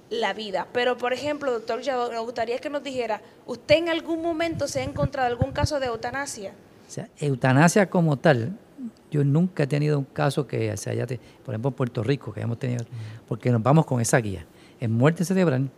la 0.10 0.32
vida. 0.32 0.68
Pero, 0.72 0.98
por 0.98 1.12
ejemplo, 1.12 1.52
doctor 1.52 1.82
me 2.10 2.20
gustaría 2.20 2.60
que 2.60 2.70
nos 2.70 2.82
dijera, 2.82 3.20
¿usted 3.46 3.76
en 3.76 3.90
algún 3.90 4.22
momento 4.22 4.70
se 4.70 4.80
ha 4.80 4.84
encontrado 4.84 5.28
algún 5.28 5.52
caso 5.52 5.82
de 5.82 5.88
eutanasia? 5.88 6.54
O 6.88 6.90
sea, 6.90 7.10
eutanasia 7.20 7.90
como 7.90 8.16
tal, 8.16 8.58
yo 9.12 9.26
nunca 9.26 9.64
he 9.64 9.68
tenido 9.68 10.00
un 10.00 10.06
caso 10.06 10.48
que 10.48 10.78
se 10.78 10.90
haya, 10.90 11.06
por 11.06 11.54
ejemplo, 11.54 11.72
en 11.72 11.76
Puerto 11.76 12.04
Rico, 12.04 12.32
que 12.32 12.40
hemos 12.40 12.58
tenido, 12.58 12.86
porque 13.28 13.52
nos 13.52 13.62
vamos 13.62 13.86
con 13.86 14.00
esa 14.00 14.18
guía. 14.20 14.46
En 14.80 14.94
muerte 14.94 15.26
cerebral, 15.26 15.70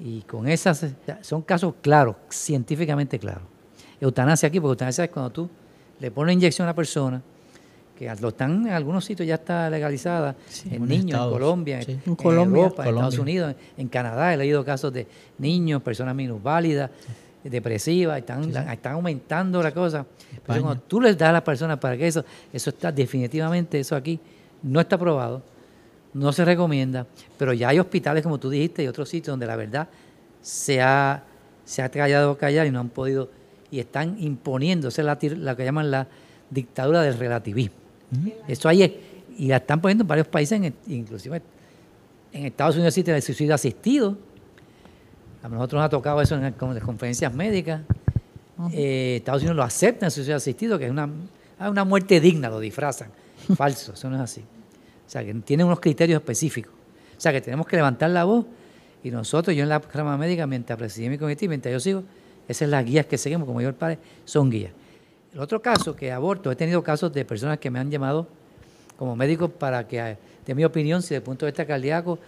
y 0.00 0.22
con 0.22 0.48
esas, 0.48 0.84
son 1.20 1.42
casos 1.42 1.74
claros, 1.80 2.16
científicamente 2.28 3.20
claros. 3.20 3.44
Eutanasia 4.00 4.48
aquí, 4.48 4.58
porque 4.58 4.72
eutanasia 4.72 5.04
es 5.04 5.10
cuando 5.10 5.30
tú 5.30 5.48
le 6.00 6.10
pones 6.10 6.34
inyección 6.34 6.66
a 6.66 6.70
una 6.70 6.74
persona, 6.74 7.22
que 7.96 8.12
lo 8.20 8.28
están 8.28 8.66
en 8.66 8.72
algunos 8.72 9.04
sitios 9.04 9.26
ya 9.26 9.36
está 9.36 9.70
legalizada, 9.70 10.36
en 10.70 10.86
niños, 10.86 11.20
en 11.20 11.30
Colombia, 11.30 11.80
en, 11.80 12.00
Europa, 12.06 12.84
en 12.84 12.90
Estados 12.90 13.18
Unidos, 13.18 13.54
en 13.76 13.88
Canadá. 13.88 14.34
He 14.34 14.36
leído 14.36 14.64
casos 14.64 14.92
de 14.92 15.06
niños, 15.38 15.82
personas 15.82 16.14
minusválidas, 16.14 16.90
depresivas, 17.42 18.18
están, 18.18 18.54
están 18.54 18.92
aumentando 18.92 19.62
la 19.62 19.72
cosa. 19.72 20.04
Pero 20.46 20.62
cuando 20.62 20.82
tú 20.82 21.00
les 21.00 21.16
das 21.16 21.30
a 21.30 21.32
las 21.32 21.42
personas 21.42 21.78
para 21.78 21.96
que 21.96 22.06
eso, 22.06 22.24
eso 22.52 22.70
está 22.70 22.92
definitivamente, 22.92 23.80
eso 23.80 23.96
aquí 23.96 24.20
no 24.62 24.80
está 24.80 24.98
probado, 24.98 25.42
no 26.14 26.32
se 26.32 26.44
recomienda, 26.44 27.06
pero 27.38 27.52
ya 27.52 27.68
hay 27.68 27.78
hospitales, 27.78 28.22
como 28.22 28.38
tú 28.38 28.50
dijiste, 28.50 28.82
y 28.82 28.86
otros 28.86 29.08
sitios 29.08 29.32
donde 29.32 29.46
la 29.46 29.56
verdad 29.56 29.88
se 30.40 30.80
ha, 30.80 31.24
se 31.64 31.82
ha 31.82 31.88
callado 31.90 32.36
callar 32.36 32.66
y 32.66 32.70
no 32.70 32.80
han 32.80 32.88
podido, 32.88 33.30
y 33.70 33.80
están 33.80 34.16
imponiéndose 34.18 35.02
la, 35.02 35.18
la 35.20 35.56
que 35.56 35.64
llaman 35.64 35.90
la 35.90 36.06
dictadura 36.50 37.02
del 37.02 37.18
relativismo. 37.18 37.85
Eso 38.48 38.68
ahí 38.68 38.82
es, 38.82 38.92
y 39.38 39.48
la 39.48 39.56
están 39.56 39.80
poniendo 39.80 40.02
en 40.02 40.08
varios 40.08 40.28
países, 40.28 40.60
inclusive 40.86 41.42
en 42.36 42.46
Estados 42.46 42.74
Unidos 42.74 42.92
existe 42.92 43.14
el 43.14 43.22
suicidio 43.22 43.54
asistido. 43.54 44.16
A 45.42 45.48
nosotros 45.48 45.78
nos 45.78 45.86
ha 45.86 45.88
tocado 45.88 46.20
eso 46.20 46.34
en, 46.34 46.42
las 46.42 46.84
conferencias 46.84 47.32
médicas. 47.32 47.82
Eh, 48.72 49.16
Estados 49.16 49.42
Unidos 49.42 49.56
lo 49.56 49.62
acepta 49.62 50.06
el 50.06 50.12
suicidio 50.12 50.36
asistido, 50.36 50.78
que 50.78 50.86
es 50.86 50.90
una, 50.90 51.08
ah, 51.58 51.70
una 51.70 51.84
muerte 51.84 52.20
digna, 52.20 52.48
lo 52.48 52.60
disfrazan. 52.60 53.10
Falso, 53.56 53.94
eso 53.94 54.10
no 54.10 54.16
es 54.16 54.22
así. 54.22 54.40
O 54.40 55.10
sea, 55.10 55.24
que 55.24 55.32
tiene 55.34 55.64
unos 55.64 55.80
criterios 55.80 56.20
específicos. 56.20 56.72
O 57.16 57.20
sea, 57.20 57.32
que 57.32 57.40
tenemos 57.40 57.66
que 57.66 57.76
levantar 57.76 58.10
la 58.10 58.24
voz 58.24 58.44
y 59.02 59.10
nosotros, 59.10 59.56
yo 59.56 59.62
en 59.62 59.68
la 59.68 59.78
rama 59.78 60.16
médica, 60.16 60.46
mientras 60.46 60.78
presidí 60.78 61.08
mi 61.08 61.16
comité, 61.16 61.48
mientras 61.48 61.72
yo 61.72 61.80
sigo, 61.80 62.02
esas 62.48 62.58
son 62.58 62.70
las 62.70 62.84
guías 62.84 63.06
que 63.06 63.16
seguimos, 63.16 63.46
como 63.46 63.60
yo 63.60 63.68
el 63.68 63.74
padre, 63.74 63.98
son 64.24 64.50
guías. 64.50 64.72
El 65.36 65.42
otro 65.42 65.60
caso 65.60 65.94
que 65.94 66.10
aborto, 66.10 66.50
he 66.50 66.56
tenido 66.56 66.82
casos 66.82 67.12
de 67.12 67.22
personas 67.22 67.58
que 67.58 67.70
me 67.70 67.78
han 67.78 67.90
llamado 67.90 68.26
como 68.96 69.14
médicos 69.14 69.50
para 69.50 69.86
que, 69.86 70.16
de 70.46 70.54
mi 70.54 70.64
opinión, 70.64 71.02
si 71.02 71.08
desde 71.08 71.16
el 71.16 71.22
punto 71.24 71.44
de 71.44 71.52
vista 71.52 71.66
cardíaco 71.66 72.18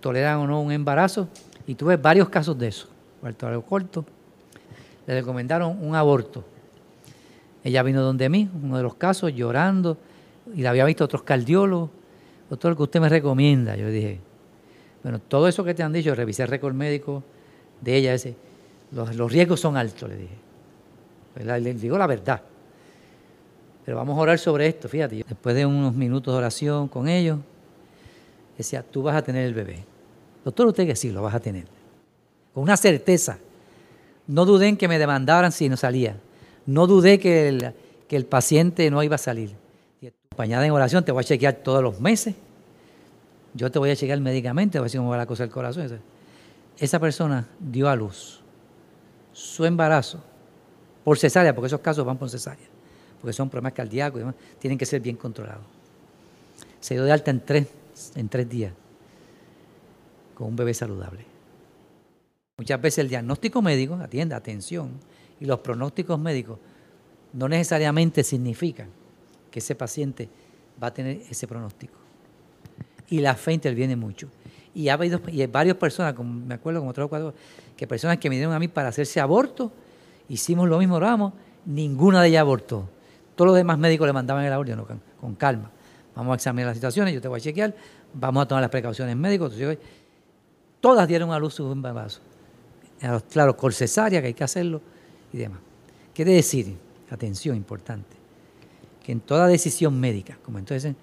toleran 0.00 0.38
o 0.38 0.46
no 0.46 0.62
un 0.62 0.72
embarazo, 0.72 1.28
y 1.66 1.74
tuve 1.74 1.98
varios 1.98 2.30
casos 2.30 2.58
de 2.58 2.68
eso. 2.68 2.88
Puerto 3.20 3.62
corto, 3.66 4.06
le 5.06 5.12
recomendaron 5.12 5.76
un 5.78 5.94
aborto. 5.94 6.42
Ella 7.62 7.82
vino 7.82 8.00
donde 8.00 8.30
mí, 8.30 8.48
uno 8.62 8.78
de 8.78 8.82
los 8.82 8.94
casos, 8.94 9.34
llorando, 9.34 9.98
y 10.54 10.62
la 10.62 10.70
había 10.70 10.86
visto 10.86 11.04
otros 11.04 11.22
cardiólogos. 11.22 11.90
Doctor, 12.48 12.70
lo 12.70 12.76
que 12.78 12.82
usted 12.84 13.00
me 13.02 13.10
recomienda. 13.10 13.76
Yo 13.76 13.90
dije, 13.90 14.20
bueno, 15.02 15.18
todo 15.18 15.48
eso 15.48 15.64
que 15.64 15.74
te 15.74 15.82
han 15.82 15.92
dicho, 15.92 16.14
revisé 16.14 16.44
el 16.44 16.48
récord 16.48 16.72
médico 16.72 17.22
de 17.82 17.94
ella, 17.94 18.14
ese, 18.14 18.34
los, 18.90 19.14
los 19.16 19.30
riesgos 19.30 19.60
son 19.60 19.76
altos, 19.76 20.08
le 20.08 20.16
dije. 20.16 20.36
Le 21.60 21.74
digo 21.74 21.98
la 21.98 22.06
verdad. 22.06 22.40
Pero 23.84 23.98
vamos 23.98 24.16
a 24.16 24.20
orar 24.20 24.38
sobre 24.38 24.66
esto, 24.66 24.88
fíjate. 24.88 25.24
Después 25.28 25.54
de 25.54 25.66
unos 25.66 25.94
minutos 25.94 26.32
de 26.32 26.38
oración 26.38 26.88
con 26.88 27.06
ellos, 27.06 27.38
decía, 28.56 28.82
tú 28.82 29.02
vas 29.02 29.14
a 29.14 29.22
tener 29.22 29.44
el 29.44 29.54
bebé. 29.54 29.84
Doctor, 30.44 30.68
usted 30.68 30.86
que 30.86 30.96
sí, 30.96 31.10
lo 31.10 31.22
vas 31.22 31.34
a 31.34 31.40
tener. 31.40 31.66
Con 32.54 32.62
una 32.62 32.76
certeza. 32.76 33.38
No 34.26 34.46
dudé 34.46 34.68
en 34.68 34.76
que 34.76 34.88
me 34.88 34.98
demandaran 34.98 35.52
si 35.52 35.68
no 35.68 35.76
salía. 35.76 36.16
No 36.64 36.86
dudé 36.86 37.18
que 37.18 37.48
el, 37.48 37.74
que 38.08 38.16
el 38.16 38.24
paciente 38.24 38.90
no 38.90 39.02
iba 39.02 39.16
a 39.16 39.18
salir. 39.18 39.54
Acompañada 40.28 40.64
en 40.64 40.72
oración, 40.72 41.04
te 41.04 41.12
voy 41.12 41.20
a 41.20 41.24
chequear 41.24 41.54
todos 41.56 41.82
los 41.82 42.00
meses. 42.00 42.34
Yo 43.52 43.70
te 43.70 43.78
voy 43.78 43.90
a 43.90 43.96
chequear 43.96 44.18
médicamente, 44.20 44.78
a 44.78 44.80
ver 44.80 44.90
si 44.90 44.96
cómo 44.96 45.10
va 45.10 45.18
la 45.18 45.26
cosa 45.26 45.42
del 45.42 45.52
corazón. 45.52 46.00
Esa 46.78 46.98
persona 46.98 47.46
dio 47.60 47.88
a 47.88 47.94
luz 47.94 48.40
su 49.32 49.64
embarazo 49.64 50.20
por 51.04 51.18
cesárea, 51.18 51.54
porque 51.54 51.66
esos 51.66 51.80
casos 51.80 52.04
van 52.04 52.16
por 52.16 52.30
cesárea 52.30 52.73
porque 53.24 53.32
son 53.32 53.48
problemas 53.48 53.72
cardíacos 53.72 54.18
y 54.18 54.20
demás, 54.20 54.34
tienen 54.58 54.76
que 54.76 54.84
ser 54.84 55.00
bien 55.00 55.16
controlados. 55.16 55.64
Se 56.78 56.92
dio 56.92 57.04
de 57.04 57.10
alta 57.10 57.30
en 57.30 57.40
tres, 57.40 57.66
en 58.16 58.28
tres 58.28 58.46
días 58.46 58.74
con 60.34 60.48
un 60.48 60.56
bebé 60.56 60.74
saludable. 60.74 61.24
Muchas 62.58 62.78
veces 62.82 62.98
el 62.98 63.08
diagnóstico 63.08 63.62
médico, 63.62 63.94
atiende, 63.94 64.34
atención, 64.34 64.90
y 65.40 65.46
los 65.46 65.60
pronósticos 65.60 66.18
médicos 66.18 66.58
no 67.32 67.48
necesariamente 67.48 68.22
significan 68.22 68.88
que 69.50 69.60
ese 69.60 69.74
paciente 69.74 70.28
va 70.82 70.88
a 70.88 70.92
tener 70.92 71.22
ese 71.30 71.48
pronóstico. 71.48 71.94
Y 73.08 73.20
la 73.20 73.36
fe 73.36 73.54
interviene 73.54 73.96
mucho. 73.96 74.28
Y, 74.74 74.90
ha 74.90 74.92
habido, 74.92 75.22
y 75.28 75.40
hay 75.40 75.46
varias 75.46 75.78
personas, 75.78 76.14
me 76.18 76.56
acuerdo 76.56 76.80
como 76.80 76.92
tres 76.92 77.06
o 77.06 77.08
cuatro, 77.08 77.34
que 77.74 77.86
personas 77.86 78.18
que 78.18 78.28
me 78.28 78.44
a 78.44 78.58
mí 78.58 78.68
para 78.68 78.90
hacerse 78.90 79.18
aborto, 79.18 79.72
hicimos 80.28 80.68
lo 80.68 80.78
mismo, 80.78 80.96
oramos, 80.96 81.32
ninguna 81.64 82.20
de 82.20 82.28
ellas 82.28 82.42
abortó. 82.42 82.90
Todos 83.34 83.48
los 83.48 83.56
demás 83.56 83.78
médicos 83.78 84.06
le 84.06 84.12
mandaban 84.12 84.44
el 84.44 84.76
no, 84.76 84.86
con, 85.20 85.34
calma. 85.34 85.70
Vamos 86.14 86.32
a 86.32 86.34
examinar 86.36 86.68
las 86.68 86.76
situaciones, 86.76 87.12
yo 87.12 87.20
te 87.20 87.28
voy 87.28 87.38
a 87.38 87.42
chequear, 87.42 87.74
vamos 88.12 88.44
a 88.44 88.46
tomar 88.46 88.62
las 88.62 88.70
precauciones 88.70 89.16
médicas. 89.16 89.52
todas 90.80 91.08
dieron 91.08 91.32
a 91.32 91.38
luz 91.38 91.54
su 91.54 91.70
embarazo. 91.70 92.20
Claro, 93.30 93.56
con 93.56 93.72
cesárea, 93.72 94.20
que 94.20 94.28
hay 94.28 94.34
que 94.34 94.44
hacerlo 94.44 94.80
y 95.32 95.38
demás. 95.38 95.58
Quiere 96.14 96.32
decir, 96.32 96.76
atención 97.10 97.56
importante, 97.56 98.16
que 99.02 99.12
en 99.12 99.20
toda 99.20 99.48
decisión 99.48 99.98
médica, 99.98 100.38
como 100.44 100.58
entonces 100.58 100.94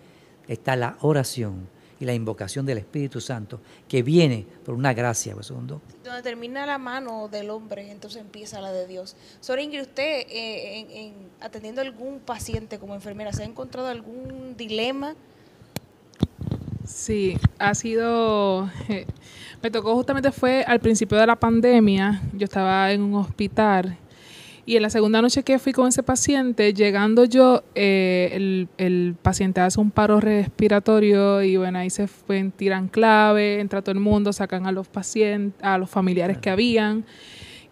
está 0.47 0.75
la 0.75 0.97
oración, 1.01 1.67
y 2.01 2.05
la 2.05 2.13
invocación 2.13 2.65
del 2.65 2.79
Espíritu 2.79 3.21
Santo, 3.21 3.59
que 3.87 4.01
viene 4.01 4.45
por 4.65 4.73
una 4.73 4.93
gracia. 4.93 5.35
Pues, 5.35 5.47
Donde 5.49 5.81
termina 6.23 6.65
la 6.65 6.79
mano 6.79 7.27
del 7.27 7.51
hombre, 7.51 7.91
entonces 7.91 8.19
empieza 8.19 8.59
la 8.59 8.71
de 8.71 8.87
Dios. 8.87 9.15
Sora 9.39 9.61
Ingrid, 9.61 9.81
usted 9.81 10.25
eh, 10.27 10.85
en, 10.89 11.13
atendiendo 11.39 11.81
a 11.81 11.83
algún 11.83 12.19
paciente 12.19 12.79
como 12.79 12.95
enfermera, 12.95 13.31
¿se 13.33 13.43
ha 13.43 13.45
encontrado 13.45 13.87
algún 13.87 14.57
dilema? 14.57 15.15
Sí, 16.85 17.37
ha 17.59 17.75
sido... 17.75 18.69
Eh, 18.89 19.05
me 19.61 19.69
tocó 19.69 19.93
justamente 19.93 20.31
fue 20.31 20.63
al 20.63 20.79
principio 20.79 21.19
de 21.19 21.27
la 21.27 21.35
pandemia, 21.35 22.21
yo 22.33 22.45
estaba 22.45 22.91
en 22.91 23.01
un 23.01 23.13
hospital 23.13 23.95
y 24.71 24.77
en 24.77 24.83
la 24.83 24.89
segunda 24.89 25.21
noche 25.21 25.43
que 25.43 25.59
fui 25.59 25.73
con 25.73 25.89
ese 25.89 26.01
paciente, 26.01 26.73
llegando 26.73 27.25
yo, 27.25 27.61
eh, 27.75 28.65
el, 28.77 29.15
paciente 29.21 29.59
hace 29.59 29.81
un 29.81 29.91
paro 29.91 30.21
respiratorio 30.21 31.43
y 31.43 31.57
bueno, 31.57 31.79
ahí 31.79 31.89
se 31.89 32.07
fue, 32.07 32.41
tiran 32.55 32.87
clave, 32.87 33.59
entra 33.59 33.81
todo 33.81 33.91
el 33.91 33.99
mundo, 33.99 34.31
sacan 34.31 34.65
a 34.67 34.71
los 34.71 34.87
pacientes, 34.87 35.61
a 35.61 35.77
los 35.77 35.89
familiares 35.89 36.37
que 36.37 36.49
habían 36.49 37.03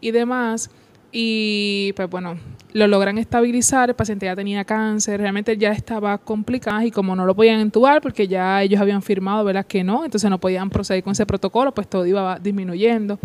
y 0.02 0.12
demás. 0.12 0.72
Y 1.14 1.94
pues 1.96 2.10
bueno, 2.10 2.38
lo 2.74 2.86
logran 2.88 3.18
estabilizar, 3.18 3.88
el 3.88 3.96
paciente 3.96 4.26
ya 4.26 4.36
tenía 4.36 4.66
cáncer, 4.66 5.22
realmente 5.22 5.56
ya 5.56 5.72
estaba 5.72 6.18
complicado 6.18 6.82
y 6.82 6.92
como 6.92 7.16
no 7.16 7.26
lo 7.26 7.34
podían 7.34 7.62
entubar 7.62 8.02
porque 8.02 8.28
ya 8.28 8.62
ellos 8.62 8.82
habían 8.82 9.02
firmado, 9.02 9.46
¿verdad? 9.46 9.66
Que 9.66 9.86
no, 9.86 10.04
entonces 10.04 10.30
no 10.30 10.42
podían 10.42 10.70
proceder 10.70 11.02
con 11.02 11.14
ese 11.14 11.26
protocolo, 11.26 11.74
pues 11.74 11.88
todo 11.88 12.06
iba 12.06 12.38
disminuyendo. 12.40 13.20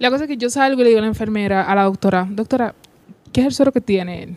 La 0.00 0.10
cosa 0.10 0.24
es 0.24 0.28
que 0.28 0.38
yo 0.38 0.48
salgo 0.48 0.80
y 0.80 0.84
le 0.84 0.88
digo 0.88 0.98
a 1.00 1.02
la 1.02 1.08
enfermera, 1.08 1.62
a 1.62 1.74
la 1.74 1.82
doctora, 1.82 2.26
doctora, 2.30 2.74
¿qué 3.34 3.42
es 3.42 3.46
el 3.48 3.52
suero 3.52 3.70
que 3.70 3.82
tiene 3.82 4.34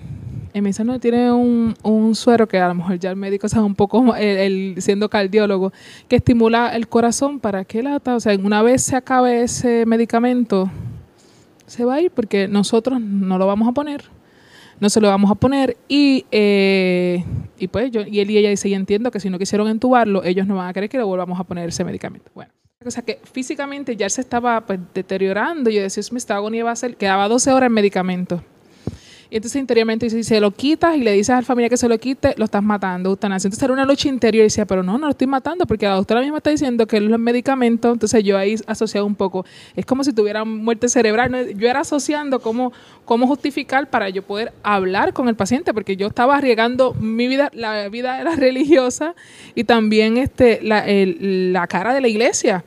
Y 0.54 0.60
me 0.60 0.68
dice, 0.68 0.84
no, 0.84 1.00
tiene 1.00 1.32
un, 1.32 1.74
un 1.84 2.16
suero 2.16 2.50
que 2.50 2.60
a 2.60 2.68
lo 2.68 2.76
mejor 2.76 3.00
ya 3.00 3.10
el 3.12 3.16
médico 3.16 3.48
sabe 3.48 3.66
un 3.66 3.74
poco, 3.74 4.14
el, 4.14 4.76
siendo 4.80 5.10
cardiólogo, 5.10 5.72
que 6.10 6.18
estimula 6.18 6.76
el 6.76 6.90
corazón 6.90 7.40
para 7.40 7.64
que 7.64 7.82
lata. 7.82 8.14
O 8.18 8.20
sea, 8.20 8.38
una 8.38 8.62
vez 8.62 8.84
se 8.84 8.98
acabe 8.98 9.42
ese 9.42 9.86
medicamento, 9.86 10.70
se 11.66 11.86
va 11.86 11.94
a 11.94 12.02
ir 12.02 12.12
porque 12.12 12.50
nosotros 12.50 13.00
no 13.00 13.38
lo 13.38 13.48
vamos 13.48 13.70
a 13.70 13.72
poner. 13.72 14.04
No 14.82 14.90
se 14.90 15.00
lo 15.00 15.08
vamos 15.08 15.32
a 15.32 15.36
poner 15.36 15.78
y, 15.88 16.26
eh, 16.30 17.24
y 17.58 17.70
pues 17.70 17.90
yo, 17.90 18.02
y 18.02 18.20
él 18.20 18.30
y 18.30 18.38
ella 18.38 18.50
dice, 18.50 18.68
y 18.68 18.74
entiendo 18.74 19.12
que 19.12 19.22
si 19.22 19.30
no 19.30 19.40
quisieron 19.40 19.70
entubarlo, 19.70 20.26
ellos 20.26 20.46
no 20.46 20.56
van 20.58 20.68
a 20.68 20.74
querer 20.74 20.90
que 20.90 20.98
le 20.98 21.06
volvamos 21.06 21.40
a 21.40 21.46
poner 21.46 21.70
ese 21.70 21.86
medicamento. 21.86 22.30
Bueno, 22.36 22.52
o 22.86 22.92
sea 22.92 23.04
que 23.04 23.20
físicamente 23.32 23.96
ya 23.96 24.10
se 24.10 24.22
estaba 24.22 24.62
pues, 24.62 24.80
deteriorando. 24.94 25.70
Yo 25.70 25.82
decía, 25.82 26.04
me 26.12 26.18
estaba 26.18 26.40
agonía 26.40 26.64
va 26.64 26.72
a 26.72 26.76
ser, 26.76 26.96
quedaba 26.96 27.28
12 27.28 27.52
horas 27.52 27.68
en 27.68 27.74
medicamento. 27.74 28.44
Y 29.34 29.38
entonces 29.38 29.60
interiormente 29.60 30.06
dice, 30.06 30.18
si 30.18 30.24
se 30.26 30.40
lo 30.40 30.52
quitas 30.52 30.96
y 30.96 31.00
le 31.00 31.12
dices 31.12 31.32
a 31.32 31.38
la 31.38 31.42
familia 31.42 31.68
que 31.68 31.76
se 31.76 31.90
lo 31.90 31.98
quite, 31.98 32.36
lo 32.38 32.46
estás 32.46 32.62
matando, 32.62 33.10
eutanasia. 33.10 33.48
Entonces 33.48 33.64
era 33.64 33.74
una 33.74 33.84
lucha 33.84 34.08
interior 34.08 34.42
y 34.42 34.44
decía, 34.44 34.68
pero 34.68 34.84
no, 34.84 35.00
no 35.00 35.08
lo 35.08 35.10
estoy 35.10 35.26
matando 35.26 35.66
porque 35.66 35.88
la 35.88 35.96
doctora 35.96 36.22
misma 36.22 36.38
está 36.38 36.52
diciendo 36.52 36.86
que 36.86 37.02
los 37.02 37.18
medicamentos, 37.18 37.94
entonces 37.94 38.24
yo 38.24 38.38
ahí 38.38 38.56
asociado 38.68 39.08
un 39.08 39.16
poco, 39.16 39.44
es 39.76 39.88
como 39.88 40.04
si 40.04 40.14
tuviera 40.14 40.46
muerte 40.46 40.88
cerebral. 40.88 41.58
Yo 41.58 41.68
era 41.68 41.80
asociando 41.80 42.42
cómo, 42.42 42.74
cómo 43.06 43.26
justificar 43.26 43.90
para 43.90 44.08
yo 44.10 44.22
poder 44.22 44.54
hablar 44.62 45.14
con 45.14 45.28
el 45.28 45.36
paciente, 45.36 45.74
porque 45.74 45.98
yo 45.98 46.06
estaba 46.06 46.38
arriesgando 46.38 46.94
mi 46.94 47.28
vida, 47.28 47.50
la 47.56 47.90
vida 47.90 48.22
era 48.22 48.36
religiosa 48.36 49.16
y 49.56 49.64
también 49.64 50.18
este, 50.18 50.60
la, 50.62 50.86
la 50.86 51.66
cara 51.66 51.96
de 51.96 52.02
la 52.02 52.08
iglesia. 52.08 52.64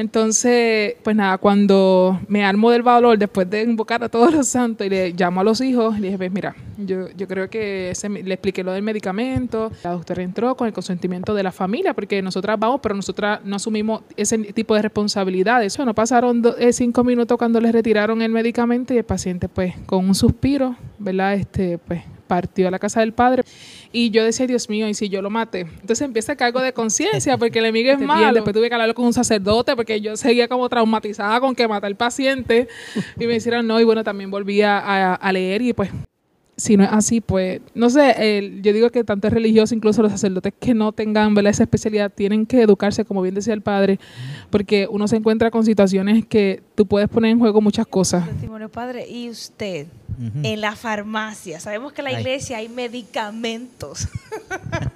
Entonces, 0.00 0.94
pues 1.04 1.14
nada, 1.14 1.36
cuando 1.38 2.18
me 2.26 2.42
armo 2.44 2.70
del 2.70 2.82
valor, 2.82 3.18
después 3.18 3.48
de 3.50 3.62
invocar 3.62 4.02
a 4.02 4.08
todos 4.08 4.32
los 4.32 4.48
santos 4.48 4.86
y 4.86 4.90
le 4.90 5.10
llamo 5.12 5.40
a 5.40 5.44
los 5.44 5.60
hijos, 5.60 5.98
le 6.00 6.06
dije, 6.08 6.16
pues 6.18 6.32
mira, 6.32 6.56
yo, 6.78 7.08
yo 7.16 7.28
creo 7.28 7.50
que 7.50 7.92
le 8.22 8.34
expliqué 8.34 8.64
lo 8.64 8.72
del 8.72 8.82
medicamento, 8.82 9.70
la 9.84 9.90
doctora 9.92 10.22
entró 10.22 10.56
con 10.56 10.66
el 10.66 10.72
consentimiento 10.72 11.34
de 11.34 11.42
la 11.42 11.52
familia, 11.52 11.94
porque 11.94 12.22
nosotras 12.22 12.58
vamos, 12.58 12.80
pero 12.82 12.94
nosotras 12.94 13.40
no 13.44 13.56
asumimos 13.56 14.02
ese 14.16 14.38
tipo 14.38 14.74
de 14.74 14.82
responsabilidad. 14.82 15.62
Eso 15.62 15.84
no 15.84 15.94
pasaron 15.94 16.42
do- 16.42 16.56
eh, 16.58 16.72
cinco 16.72 17.04
minutos 17.04 17.36
cuando 17.38 17.60
les 17.60 17.72
retiraron 17.72 18.22
el 18.22 18.30
medicamento 18.32 18.94
y 18.94 18.98
el 18.98 19.04
paciente, 19.04 19.48
pues, 19.48 19.74
con 19.86 20.06
un 20.08 20.14
suspiro, 20.14 20.76
¿verdad? 20.98 21.34
Este, 21.34 21.76
pues, 21.78 22.02
partió 22.30 22.68
a 22.68 22.70
la 22.70 22.78
casa 22.78 23.00
del 23.00 23.12
padre. 23.12 23.42
Y 23.92 24.10
yo 24.10 24.24
decía, 24.24 24.46
Dios 24.46 24.68
mío, 24.70 24.88
¿y 24.88 24.94
si 24.94 25.08
yo 25.08 25.20
lo 25.20 25.30
maté? 25.30 25.62
Entonces 25.62 26.02
empieza 26.02 26.30
el 26.32 26.38
cargo 26.38 26.60
de 26.62 26.72
conciencia, 26.72 27.36
porque 27.36 27.58
el 27.58 27.64
enemigo 27.64 27.90
es 27.90 27.98
Te 27.98 28.04
malo. 28.06 28.32
Después 28.34 28.54
tuve 28.54 28.68
que 28.68 28.74
hablarlo 28.76 28.94
con 28.94 29.04
un 29.06 29.12
sacerdote, 29.12 29.74
porque 29.74 30.00
yo 30.00 30.16
seguía 30.16 30.46
como 30.46 30.68
traumatizada 30.68 31.40
con 31.40 31.56
que 31.56 31.66
maté 31.66 31.88
al 31.88 31.96
paciente. 31.96 32.68
Y 33.18 33.26
me 33.26 33.34
hicieron 33.34 33.66
no, 33.66 33.80
y 33.80 33.84
bueno, 33.84 34.04
también 34.04 34.30
volví 34.30 34.62
a, 34.62 34.78
a- 34.78 35.14
a 35.16 35.32
leer 35.32 35.60
y 35.62 35.72
pues 35.72 35.90
si 36.56 36.76
no 36.76 36.84
es 36.84 36.90
así, 36.92 37.22
pues, 37.22 37.62
no 37.74 37.88
sé, 37.88 38.36
el- 38.38 38.60
yo 38.60 38.74
digo 38.74 38.90
que 38.90 39.02
tanto 39.02 39.26
es 39.28 39.32
religioso, 39.32 39.74
incluso 39.74 40.02
los 40.02 40.12
sacerdotes 40.12 40.52
que 40.60 40.74
no 40.74 40.92
tengan 40.92 41.32
¿verdad? 41.34 41.52
esa 41.52 41.62
especialidad, 41.62 42.12
tienen 42.14 42.44
que 42.44 42.60
educarse, 42.60 43.06
como 43.06 43.22
bien 43.22 43.34
decía 43.34 43.54
el 43.54 43.62
padre, 43.62 43.98
porque 44.50 44.86
uno 44.90 45.08
se 45.08 45.16
encuentra 45.16 45.50
con 45.50 45.64
situaciones 45.64 46.26
que 46.26 46.62
tú 46.74 46.84
puedes 46.84 47.08
poner 47.08 47.30
en 47.30 47.38
juego 47.38 47.62
muchas 47.62 47.86
cosas. 47.86 48.28
Testimonio 48.28 48.68
padre. 48.68 49.08
Y 49.08 49.30
usted, 49.30 49.86
En 50.42 50.60
la 50.60 50.76
farmacia, 50.76 51.60
sabemos 51.60 51.94
que 51.94 52.02
en 52.02 52.04
la 52.04 52.10
Ay. 52.10 52.16
iglesia 52.16 52.58
hay 52.58 52.68
medicamentos. 52.68 54.06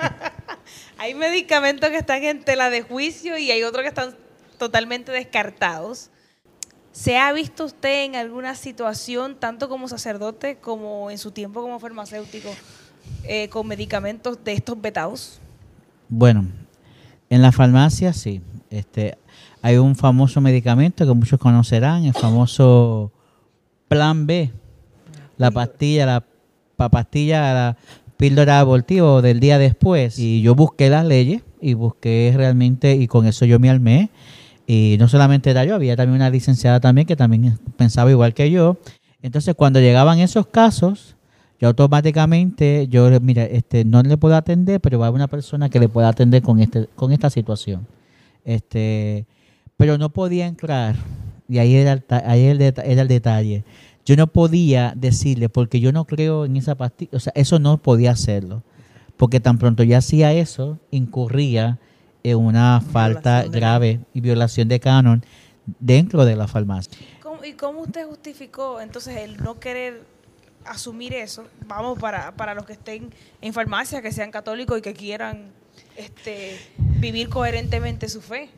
hay 0.98 1.14
medicamentos 1.14 1.88
que 1.88 1.96
están 1.96 2.22
en 2.24 2.44
tela 2.44 2.68
de 2.68 2.82
juicio 2.82 3.38
y 3.38 3.50
hay 3.50 3.62
otros 3.62 3.82
que 3.82 3.88
están 3.88 4.14
totalmente 4.58 5.12
descartados. 5.12 6.10
¿Se 6.92 7.16
ha 7.16 7.32
visto 7.32 7.64
usted 7.64 8.04
en 8.04 8.16
alguna 8.16 8.54
situación, 8.54 9.36
tanto 9.36 9.68
como 9.70 9.88
sacerdote 9.88 10.56
como 10.56 11.10
en 11.10 11.16
su 11.16 11.30
tiempo 11.30 11.62
como 11.62 11.80
farmacéutico, 11.80 12.50
eh, 13.24 13.48
con 13.48 13.66
medicamentos 13.66 14.44
de 14.44 14.52
estos 14.52 14.80
vetados? 14.80 15.40
Bueno, 16.08 16.46
en 17.30 17.40
la 17.40 17.50
farmacia 17.50 18.12
sí. 18.12 18.42
Este, 18.68 19.16
hay 19.62 19.78
un 19.78 19.96
famoso 19.96 20.40
medicamento 20.40 21.06
que 21.06 21.14
muchos 21.14 21.40
conocerán, 21.40 22.04
el 22.04 22.12
famoso 22.12 23.10
Plan 23.88 24.26
B, 24.26 24.52
la 25.38 25.50
pastilla, 25.50 26.06
la 26.06 26.24
pa- 26.76 26.88
pastilla, 26.88 27.54
la 27.54 27.76
píldora 28.16 28.60
abortiva 28.60 29.20
del 29.22 29.40
día 29.40 29.58
después. 29.58 30.18
Y 30.18 30.42
yo 30.42 30.54
busqué 30.54 30.90
las 30.90 31.04
leyes 31.04 31.42
y 31.60 31.74
busqué 31.74 32.32
realmente, 32.36 32.94
y 32.94 33.06
con 33.06 33.26
eso 33.26 33.44
yo 33.44 33.58
me 33.58 33.70
armé. 33.70 34.10
Y 34.66 34.96
no 34.98 35.08
solamente 35.08 35.50
era 35.50 35.64
yo, 35.64 35.74
había 35.74 35.94
también 35.96 36.16
una 36.16 36.30
licenciada 36.30 36.80
también 36.80 37.06
que 37.06 37.16
también 37.16 37.58
pensaba 37.76 38.10
igual 38.10 38.32
que 38.32 38.50
yo. 38.50 38.78
Entonces, 39.20 39.54
cuando 39.54 39.80
llegaban 39.80 40.18
esos 40.20 40.46
casos, 40.46 41.16
yo 41.60 41.68
automáticamente, 41.68 42.88
yo, 42.88 43.08
mira, 43.20 43.44
este, 43.44 43.84
no 43.84 44.02
le 44.02 44.16
puedo 44.16 44.36
atender, 44.36 44.80
pero 44.80 44.98
va 44.98 45.06
a 45.06 45.08
haber 45.08 45.16
una 45.16 45.28
persona 45.28 45.68
que 45.68 45.80
le 45.80 45.88
pueda 45.88 46.08
atender 46.08 46.42
con 46.42 46.60
este, 46.60 46.86
con 46.94 47.12
esta 47.12 47.30
situación. 47.30 47.86
Este, 48.44 49.26
pero 49.76 49.98
no 49.98 50.10
podía 50.10 50.46
entrar, 50.46 50.96
y 51.48 51.58
ahí 51.58 51.74
era 51.74 51.92
el, 51.92 52.04
ahí 52.08 52.44
era 52.44 53.02
el 53.02 53.08
detalle. 53.08 53.64
Yo 54.04 54.16
no 54.16 54.26
podía 54.26 54.92
decirle, 54.96 55.48
porque 55.48 55.80
yo 55.80 55.92
no 55.92 56.04
creo 56.04 56.44
en 56.44 56.56
esa 56.56 56.74
pastilla, 56.74 57.10
o 57.14 57.20
sea, 57.20 57.32
eso 57.36 57.58
no 57.58 57.78
podía 57.78 58.10
hacerlo. 58.10 58.62
Porque 59.16 59.40
tan 59.40 59.58
pronto 59.58 59.82
ya 59.82 59.98
hacía 59.98 60.32
eso, 60.32 60.78
incurría 60.90 61.78
en 62.22 62.36
una 62.38 62.80
falta 62.80 63.42
Violación 63.42 63.52
grave 63.52 64.00
y 64.12 64.20
violación 64.20 64.68
de 64.68 64.80
canon 64.80 65.24
dentro 65.78 66.24
de 66.24 66.36
la 66.36 66.48
farmacia. 66.48 66.92
¿Cómo- 67.22 67.44
¿Y 67.44 67.52
cómo 67.52 67.80
usted 67.82 68.06
justificó 68.06 68.80
entonces 68.80 69.16
el 69.18 69.36
no 69.38 69.60
querer 69.60 70.02
asumir 70.64 71.14
eso? 71.14 71.44
Vamos, 71.66 71.98
para, 71.98 72.32
para 72.36 72.54
los 72.54 72.64
que 72.66 72.72
estén 72.74 73.10
en 73.40 73.52
farmacia, 73.52 74.02
que 74.02 74.10
sean 74.12 74.30
católicos 74.30 74.78
y 74.78 74.82
que 74.82 74.94
quieran 74.94 75.52
este, 75.96 76.58
vivir 76.78 77.28
coherentemente 77.28 78.08
su 78.08 78.20
fe. 78.20 78.48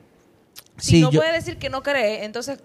Si 0.79 0.97
Sí, 0.97 1.01
no 1.03 1.11
yo- 1.11 1.21
puede 1.21 1.33
decir 1.33 1.59
que 1.59 1.69
no 1.71 1.83
cree, 1.83 2.25
entonces, 2.25 2.61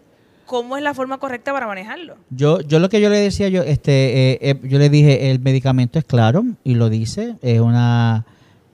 ¿cómo 0.52 0.76
es 0.76 0.84
la 0.84 0.94
forma 0.94 1.18
correcta 1.18 1.54
para 1.54 1.66
manejarlo? 1.66 2.18
Yo, 2.30 2.60
yo 2.60 2.80
lo 2.80 2.90
que 2.90 3.00
yo 3.00 3.10
le 3.10 3.18
decía, 3.18 3.48
yo, 3.48 3.62
este, 3.62 4.34
eh, 4.34 4.40
eh, 4.42 4.60
yo 4.64 4.80
le 4.80 4.90
dije, 4.90 5.32
el 5.32 5.40
medicamento 5.40 5.98
es 5.98 6.04
claro 6.04 6.44
y 6.66 6.76
lo 6.76 6.90
dice, 6.90 7.38
es 7.42 7.62
una, 7.62 8.26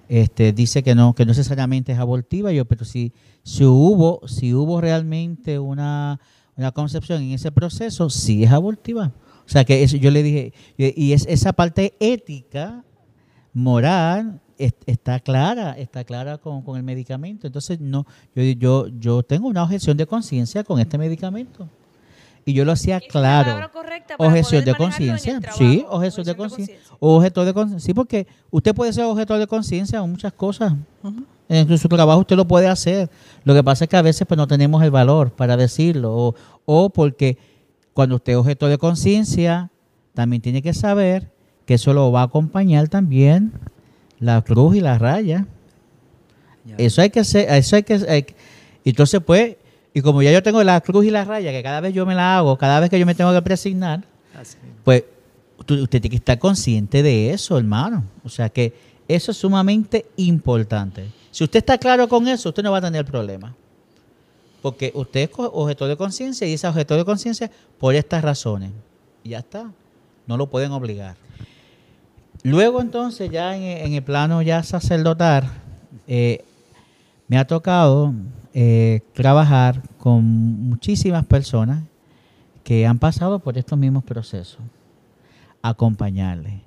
este, 0.10 0.54
dice 0.54 0.82
que 0.82 0.96
no, 0.96 1.14
que 1.14 1.24
no 1.24 1.34
necesariamente 1.34 1.92
es 1.92 2.00
abortiva, 2.00 2.52
yo, 2.52 2.66
pero 2.66 2.84
si, 2.84 3.14
si 3.44 3.64
hubo, 3.64 4.28
si 4.28 4.56
hubo 4.56 4.82
realmente 4.82 5.60
una, 5.60 6.20
una 6.56 6.72
concepción 6.72 7.22
en 7.22 7.34
ese 7.34 7.52
proceso, 7.52 8.10
sí 8.10 8.44
es 8.44 8.52
abortiva. 8.52 9.12
O 9.46 9.50
sea 9.50 9.64
que 9.64 9.84
eso 9.84 9.98
yo 9.98 10.10
le 10.10 10.24
dije, 10.24 10.54
y 10.78 11.14
es 11.14 11.28
esa 11.30 11.54
parte 11.54 11.94
ética, 12.00 12.84
moral, 13.54 14.42
está 14.58 15.20
clara, 15.20 15.74
está 15.78 16.04
clara 16.04 16.38
con, 16.38 16.62
con 16.62 16.78
el 16.78 16.84
medicamento. 16.84 17.48
Entonces, 17.48 17.80
no, 17.80 18.06
yo, 18.36 18.44
yo, 18.44 18.88
yo 19.00 19.24
tengo 19.24 19.48
una 19.48 19.64
objeción 19.64 19.98
de 19.98 20.06
conciencia 20.06 20.64
con 20.64 20.80
este 20.80 20.98
medicamento. 20.98 21.68
Y 22.48 22.54
yo 22.54 22.64
lo 22.64 22.72
hacía 22.72 22.98
¿Es 22.98 23.04
la 23.04 23.10
claro. 23.10 23.72
Objeción 24.20 24.64
de 24.64 24.74
conciencia. 24.74 25.42
Sí, 25.58 25.86
objeción 25.90 26.26
de 26.26 26.34
conciencia. 26.34 26.78
Objeto 26.98 27.44
de 27.44 27.54
conciencia. 27.54 27.86
Sí, 27.86 27.94
porque 27.94 28.26
usted 28.50 28.74
puede 28.74 28.94
ser 28.94 29.04
objeto 29.04 29.38
de 29.38 29.48
conciencia 29.48 30.00
en 30.00 30.10
muchas 30.10 30.32
cosas. 30.32 30.74
En 31.50 31.78
su 31.78 31.90
trabajo 31.90 32.22
usted 32.22 32.38
lo 32.38 32.48
puede 32.48 32.68
hacer. 32.68 33.10
Lo 33.44 33.54
que 33.54 33.64
pasa 33.66 33.84
es 33.84 33.90
que 33.90 33.98
a 33.98 34.02
veces 34.02 34.26
pues 34.26 34.38
no 34.38 34.48
tenemos 34.48 34.82
el 34.82 34.92
valor 34.92 35.32
para 35.32 35.58
decirlo. 35.58 36.16
O, 36.16 36.36
o 36.64 36.90
porque 36.90 37.38
cuando 37.94 38.16
usted 38.16 38.32
es 38.32 38.38
objeto 38.38 38.70
de 38.70 38.78
conciencia, 38.78 39.70
también 40.14 40.42
tiene 40.42 40.62
que 40.62 40.74
saber 40.74 41.30
que 41.66 41.74
eso 41.74 41.94
lo 41.94 42.14
va 42.14 42.22
a 42.22 42.26
acompañar 42.26 42.88
también 42.88 43.52
la 44.20 44.42
cruz 44.42 44.76
y 44.76 44.82
la 44.82 44.98
raya. 44.98 45.46
Ya. 46.66 46.76
Eso 46.78 47.02
hay 47.02 47.10
que 47.10 47.20
hacer, 47.22 47.50
eso 47.50 47.76
hay 47.76 47.84
que, 47.84 47.94
hay 48.08 48.24
que- 48.24 48.36
entonces 48.86 49.22
pues, 49.26 49.56
y 49.94 50.02
como 50.02 50.22
ya 50.22 50.32
yo 50.32 50.44
tengo 50.44 50.64
la 50.64 50.80
cruz 50.82 51.06
y 51.06 51.12
la 51.12 51.24
raya, 51.26 51.52
que 51.52 51.64
cada 51.64 51.82
vez 51.82 51.94
yo 51.94 52.06
me 52.06 52.16
la 52.16 52.38
hago, 52.38 52.58
cada 52.58 52.80
vez 52.80 52.90
que 52.90 53.00
yo 53.00 53.06
me 53.06 53.16
tengo 53.16 53.34
que 53.34 53.42
presignar, 53.42 54.04
Así 54.40 54.58
pues 54.84 55.04
usted 55.60 55.90
tiene 56.02 56.10
que 56.10 56.16
estar 56.18 56.38
consciente 56.40 57.02
de 57.04 57.32
eso, 57.32 57.58
hermano. 57.58 58.04
O 58.24 58.30
sea 58.30 58.50
que 58.50 58.74
eso 59.08 59.32
es 59.32 59.38
sumamente 59.38 60.06
importante. 60.18 61.08
Si 61.32 61.44
usted 61.44 61.60
está 61.60 61.78
claro 61.78 62.08
con 62.08 62.28
eso, 62.28 62.50
usted 62.50 62.64
no 62.64 62.72
va 62.72 62.78
a 62.78 62.82
tener 62.82 63.06
problema. 63.06 63.56
Porque 64.62 64.92
usted 64.94 65.22
es 65.22 65.30
objeto 65.36 65.88
de 65.88 65.96
conciencia 65.98 66.48
y 66.48 66.54
ese 66.54 66.68
objeto 66.68 66.96
de 66.96 67.06
conciencia 67.06 67.50
por 67.80 67.96
estas 67.96 68.24
razones. 68.24 68.72
Y 69.24 69.30
ya 69.30 69.40
está. 69.40 69.72
No 70.26 70.36
lo 70.38 70.48
pueden 70.48 70.72
obligar. 70.72 71.16
Luego 72.48 72.80
entonces 72.80 73.30
ya 73.30 73.58
en, 73.58 73.64
en 73.64 73.94
el 73.94 74.04
plano 74.04 74.42
ya 74.42 74.64
sacerdotal, 74.64 75.52
eh, 76.08 76.46
me 77.28 77.38
ha 77.38 77.46
tocado 77.46 78.14
eh, 78.54 79.02
trabajar 79.12 79.84
con 79.98 80.24
muchísimas 80.24 81.26
personas 81.26 81.84
que 82.64 82.88
han 82.88 83.00
pasado 83.00 83.40
por 83.40 83.58
estos 83.58 83.78
mismos 83.78 84.06
procesos, 84.06 84.62
acompañarles. 85.62 86.62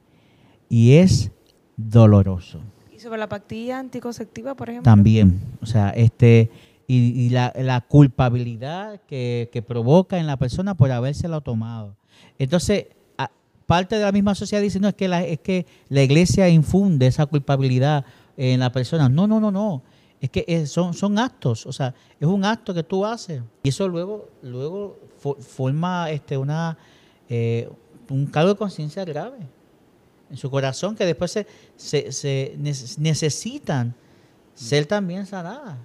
Y 0.68 0.96
es 0.96 1.30
doloroso 1.78 2.60
¿Y 2.94 3.00
sobre 3.00 3.18
la 3.18 3.30
pastilla 3.30 3.78
anticonceptiva, 3.78 4.54
por 4.54 4.68
ejemplo? 4.68 4.84
también. 4.84 5.40
O 5.62 5.66
sea, 5.66 5.88
este 5.90 6.50
y, 6.88 6.96
y 7.18 7.30
la, 7.30 7.54
la 7.56 7.80
culpabilidad 7.80 9.00
que, 9.06 9.48
que 9.50 9.62
provoca 9.62 10.18
en 10.18 10.26
la 10.26 10.36
persona 10.36 10.74
por 10.74 10.92
habérselo 10.92 11.40
tomado. 11.40 11.96
Entonces, 12.38 12.88
parte 13.70 13.94
de 13.96 14.02
la 14.02 14.10
misma 14.10 14.34
sociedad 14.34 14.60
dice, 14.60 14.80
no, 14.80 14.88
es 14.88 14.94
que 14.94 15.06
la, 15.06 15.22
es 15.22 15.38
que 15.38 15.64
la 15.88 16.02
iglesia 16.02 16.48
infunde 16.48 17.06
esa 17.06 17.26
culpabilidad 17.26 18.04
en 18.36 18.58
la 18.58 18.72
persona. 18.72 19.08
No, 19.08 19.28
no, 19.28 19.38
no, 19.38 19.52
no. 19.52 19.82
Es 20.20 20.28
que 20.28 20.66
son, 20.66 20.92
son 20.92 21.18
actos, 21.20 21.66
o 21.66 21.72
sea, 21.72 21.94
es 22.18 22.26
un 22.26 22.44
acto 22.44 22.74
que 22.74 22.82
tú 22.82 23.06
haces. 23.06 23.40
Y 23.62 23.68
eso 23.68 23.86
luego, 23.86 24.28
luego 24.42 24.98
fo- 25.22 25.38
forma 25.40 26.10
este, 26.10 26.36
una, 26.36 26.76
eh, 27.28 27.70
un 28.08 28.26
cargo 28.26 28.48
de 28.50 28.56
conciencia 28.56 29.04
grave 29.04 29.38
en 30.30 30.36
su 30.36 30.50
corazón 30.50 30.96
que 30.96 31.06
después 31.06 31.30
se, 31.30 31.46
se, 31.76 32.10
se 32.10 32.56
neces- 32.58 32.98
necesitan 32.98 33.94
ser 34.54 34.84
también 34.86 35.26
sanadas. 35.26 35.78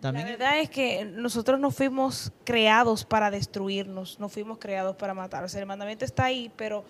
La 0.00 0.12
verdad 0.12 0.60
es 0.60 0.70
que 0.70 1.04
nosotros 1.04 1.58
no 1.58 1.70
fuimos 1.72 2.30
creados 2.44 3.04
para 3.04 3.30
destruirnos, 3.32 4.20
no 4.20 4.28
fuimos 4.28 4.58
creados 4.58 4.94
para 4.96 5.12
matar. 5.12 5.42
O 5.44 5.48
sea, 5.48 5.60
el 5.60 5.66
mandamiento 5.66 6.04
está 6.04 6.26
ahí, 6.26 6.52
pero 6.56 6.84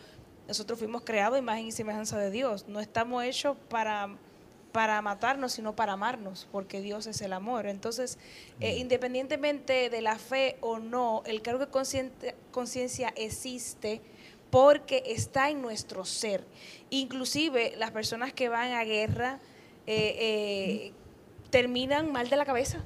nosotros 0.49 0.78
fuimos 0.78 1.03
creados 1.03 1.36
a 1.36 1.38
imagen 1.38 1.66
y 1.66 1.72
semejanza 1.72 2.18
de 2.18 2.30
Dios. 2.30 2.66
No 2.68 2.80
estamos 2.80 3.22
hechos 3.22 3.55
para, 3.68 4.16
para 4.72 5.01
matarnos, 5.03 5.53
sino 5.53 5.76
para 5.76 5.92
amarnos, 5.92 6.49
porque 6.51 6.80
Dios 6.80 7.07
es 7.07 7.20
el 7.20 7.34
amor. 7.34 7.66
Entonces, 7.66 8.18
eh, 8.59 8.78
independientemente 8.78 9.90
de 9.90 10.01
la 10.01 10.18
fe 10.18 10.57
o 10.62 10.78
no, 10.78 11.22
el 11.26 11.42
cargo 11.42 11.66
de 11.66 12.30
conciencia 12.51 13.12
existe 13.14 14.01
porque 14.51 15.03
está 15.07 15.51
en 15.51 15.61
nuestro 15.61 16.07
ser. 16.07 16.42
Inclusive 16.88 17.74
las 17.76 17.90
personas 17.90 18.32
que 18.32 18.49
van 18.49 18.72
a 18.72 18.84
guerra 18.84 19.40
eh, 19.86 20.16
eh, 20.18 20.92
terminan 21.51 22.11
mal 22.11 22.30
de 22.30 22.36
la 22.36 22.46
cabeza. 22.46 22.82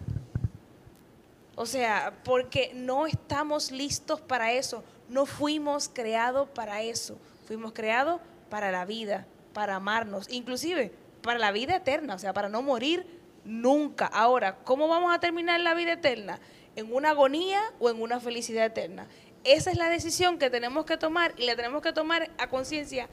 O 1.55 1.67
sea, 1.67 2.19
porque 2.25 2.73
no 2.75 3.07
estamos 3.07 3.71
listos 3.71 4.21
para 4.21 4.53
eso. 4.53 4.83
No 5.09 5.27
fuimos 5.27 5.89
creados 5.89 6.49
para 6.49 6.83
eso. 6.83 7.19
Fuimos 7.45 7.73
creados 7.73 8.21
para 8.51 8.71
la 8.71 8.85
vida, 8.85 9.27
para 9.53 9.77
amarnos, 9.77 10.31
inclusive 10.31 10.93
para 11.23 11.39
la 11.39 11.53
vida 11.53 11.77
eterna, 11.77 12.15
o 12.15 12.19
sea, 12.19 12.33
para 12.33 12.49
no 12.49 12.63
morir 12.63 13.07
nunca. 13.45 14.07
Ahora, 14.07 14.57
¿cómo 14.65 14.89
vamos 14.89 15.15
a 15.15 15.21
terminar 15.21 15.61
la 15.61 15.75
vida 15.75 15.93
eterna? 15.93 16.39
¿En 16.77 16.93
una 16.93 17.11
agonía 17.11 17.61
o 17.79 17.91
en 17.91 18.01
una 18.01 18.21
felicidad 18.21 18.67
eterna? 18.67 19.07
Esa 19.45 19.71
es 19.71 19.77
la 19.77 19.89
decisión 19.89 20.39
que 20.39 20.51
tenemos 20.51 20.85
que 20.85 20.97
tomar 20.97 21.35
y 21.37 21.47
la 21.47 21.57
tenemos 21.57 21.83
que 21.83 21.93
tomar 21.93 22.31
a 22.39 22.49
conciencia 22.49 23.09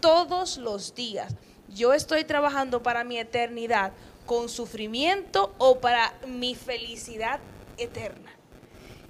todos 0.00 0.58
los 0.58 0.94
días. 0.94 1.34
Yo 1.68 1.94
estoy 1.94 2.24
trabajando 2.24 2.82
para 2.82 3.04
mi 3.04 3.18
eternidad 3.18 3.92
con 4.26 4.48
sufrimiento 4.48 5.54
o 5.58 5.80
para 5.80 6.14
mi 6.26 6.54
felicidad 6.54 7.40
eterna. 7.78 8.30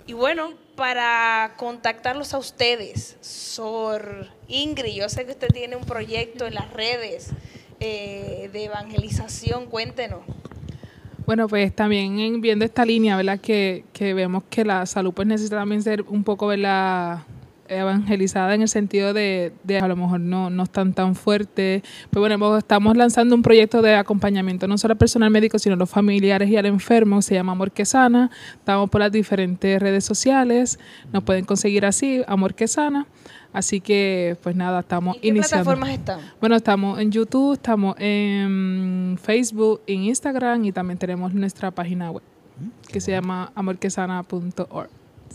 Y 0.06 0.14
bueno, 0.14 0.54
para 0.82 1.52
contactarlos 1.58 2.34
a 2.34 2.38
ustedes, 2.38 3.16
Sor 3.20 4.26
Ingrid, 4.48 4.94
yo 4.96 5.08
sé 5.08 5.24
que 5.24 5.30
usted 5.30 5.46
tiene 5.52 5.76
un 5.76 5.84
proyecto 5.84 6.44
en 6.44 6.54
las 6.54 6.72
redes 6.72 7.30
eh, 7.78 8.50
de 8.52 8.64
evangelización, 8.64 9.66
cuéntenos. 9.66 10.22
Bueno, 11.24 11.46
pues 11.46 11.72
también 11.72 12.18
en- 12.18 12.40
viendo 12.40 12.64
esta 12.64 12.84
línea, 12.84 13.16
¿verdad? 13.16 13.38
Que, 13.38 13.84
vemos 13.96 14.42
que 14.50 14.64
la 14.64 14.84
salud 14.86 15.12
pues 15.14 15.28
necesita 15.28 15.54
también 15.54 15.84
ser 15.84 16.02
un 16.02 16.24
poco, 16.24 16.48
¿verdad? 16.48 17.20
Evangelizada 17.78 18.54
en 18.54 18.62
el 18.62 18.68
sentido 18.68 19.12
de, 19.12 19.52
de 19.64 19.78
a 19.78 19.88
lo 19.88 19.96
mejor 19.96 20.20
no, 20.20 20.50
no 20.50 20.62
están 20.62 20.94
tan 20.94 21.14
fuertes. 21.14 21.82
Pues 22.10 22.20
bueno, 22.20 22.56
estamos 22.58 22.96
lanzando 22.96 23.34
un 23.34 23.42
proyecto 23.42 23.82
de 23.82 23.94
acompañamiento 23.94 24.66
no 24.68 24.78
solo 24.78 24.92
al 24.92 24.98
personal 24.98 25.30
médico, 25.30 25.58
sino 25.58 25.74
a 25.74 25.78
los 25.78 25.90
familiares 25.90 26.48
y 26.48 26.56
al 26.56 26.66
enfermo. 26.66 27.22
Se 27.22 27.34
llama 27.34 27.52
Amor 27.52 27.72
que 27.72 27.84
Sana. 27.84 28.30
Estamos 28.54 28.90
por 28.90 29.00
las 29.00 29.12
diferentes 29.12 29.80
redes 29.80 30.04
sociales. 30.04 30.78
Nos 31.12 31.22
pueden 31.24 31.44
conseguir 31.44 31.84
así, 31.84 32.22
Amor 32.26 32.54
que 32.54 32.68
Sana. 32.68 33.06
Así 33.52 33.80
que, 33.80 34.36
pues 34.42 34.56
nada, 34.56 34.80
estamos 34.80 35.16
¿En 35.16 35.20
qué 35.22 35.28
iniciando. 35.28 35.64
plataformas 35.64 35.90
están? 35.98 36.20
Bueno, 36.40 36.56
estamos 36.56 36.98
en 36.98 37.12
YouTube, 37.12 37.52
estamos 37.52 37.96
en 37.98 39.18
Facebook, 39.22 39.82
en 39.86 40.04
Instagram 40.04 40.64
y 40.64 40.72
también 40.72 40.98
tenemos 40.98 41.34
nuestra 41.34 41.70
página 41.70 42.10
web 42.10 42.22
que 42.90 43.00
se 43.00 43.10
llama 43.10 43.52
amorquesana.org. 43.54 44.88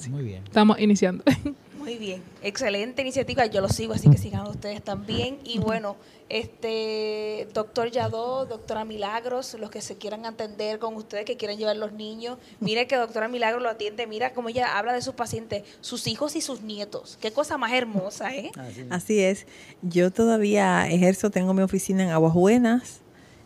Muy 0.10 0.24
bien. 0.24 0.44
Estamos 0.44 0.80
iniciando. 0.80 1.24
Muy 1.88 1.98
bien, 1.98 2.22
excelente 2.44 3.02
iniciativa, 3.02 3.46
yo 3.46 3.62
lo 3.62 3.70
sigo, 3.70 3.94
así 3.94 4.10
que 4.10 4.18
sigan 4.18 4.46
ustedes 4.46 4.84
también. 4.84 5.38
Y 5.46 5.60
bueno, 5.60 5.96
este 6.28 7.48
doctor 7.54 7.92
Yadó, 7.92 8.46
doctora 8.46 8.84
Milagros, 8.84 9.56
los 9.58 9.70
que 9.70 9.80
se 9.80 9.96
quieran 9.96 10.26
atender 10.26 10.80
con 10.80 10.98
ustedes, 10.98 11.24
que 11.24 11.38
quieran 11.38 11.58
llevar 11.58 11.78
los 11.78 11.94
niños, 11.94 12.40
mire 12.60 12.88
que 12.88 12.98
doctora 12.98 13.30
Milagros 13.30 13.64
lo 13.64 13.70
atiende, 13.70 14.06
mira 14.06 14.34
cómo 14.34 14.50
ella 14.50 14.78
habla 14.78 14.92
de 14.92 15.02
sus 15.02 15.14
pacientes, 15.14 15.64
sus 15.80 16.08
hijos 16.08 16.36
y 16.36 16.42
sus 16.42 16.62
nietos. 16.62 17.18
Qué 17.22 17.32
cosa 17.32 17.58
más 17.58 17.72
hermosa, 17.72 18.36
¿eh? 18.36 18.52
Así 18.90 19.22
es. 19.22 19.48
Yo 19.82 20.12
todavía 20.12 20.90
ejerzo, 20.90 21.30
tengo 21.30 21.54
mi 21.54 21.62
oficina 21.62 22.04
en 22.04 22.10
Aguas 22.10 22.34
Buenas, 22.34 23.00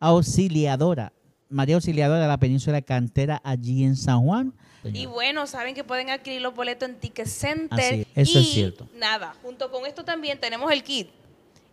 Auxiliadora, 0.00 1.12
María 1.48 1.76
Auxiliadora 1.76 2.22
de 2.22 2.26
la 2.26 2.38
península 2.38 2.82
cantera 2.82 3.40
allí 3.44 3.84
en 3.84 3.94
San 3.94 4.24
Juan. 4.24 4.52
Y 4.82 5.06
bueno, 5.06 5.46
saben 5.46 5.76
que 5.76 5.84
pueden 5.84 6.10
adquirir 6.10 6.40
los 6.40 6.56
boletos 6.56 6.88
en 6.88 6.98
Ticket 6.98 7.28
Center. 7.28 7.78
Así 7.78 8.00
es, 8.16 8.30
eso 8.30 8.38
es 8.40 8.46
Y 8.46 8.52
cierto. 8.52 8.88
Nada, 8.98 9.32
junto 9.42 9.70
con 9.70 9.86
esto 9.86 10.04
también 10.04 10.40
tenemos 10.40 10.72
el 10.72 10.82
kit. 10.82 11.08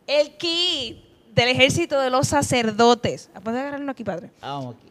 El 0.05 0.37
kit 0.37 1.08
del 1.33 1.49
ejército 1.49 1.99
de 1.99 2.09
los 2.09 2.27
sacerdotes. 2.27 3.29
¿Puedes 3.43 3.59
agarrarlo 3.59 3.91
aquí, 3.91 4.03
padre? 4.03 4.31
Vamos 4.41 4.75
aquí. 4.75 4.88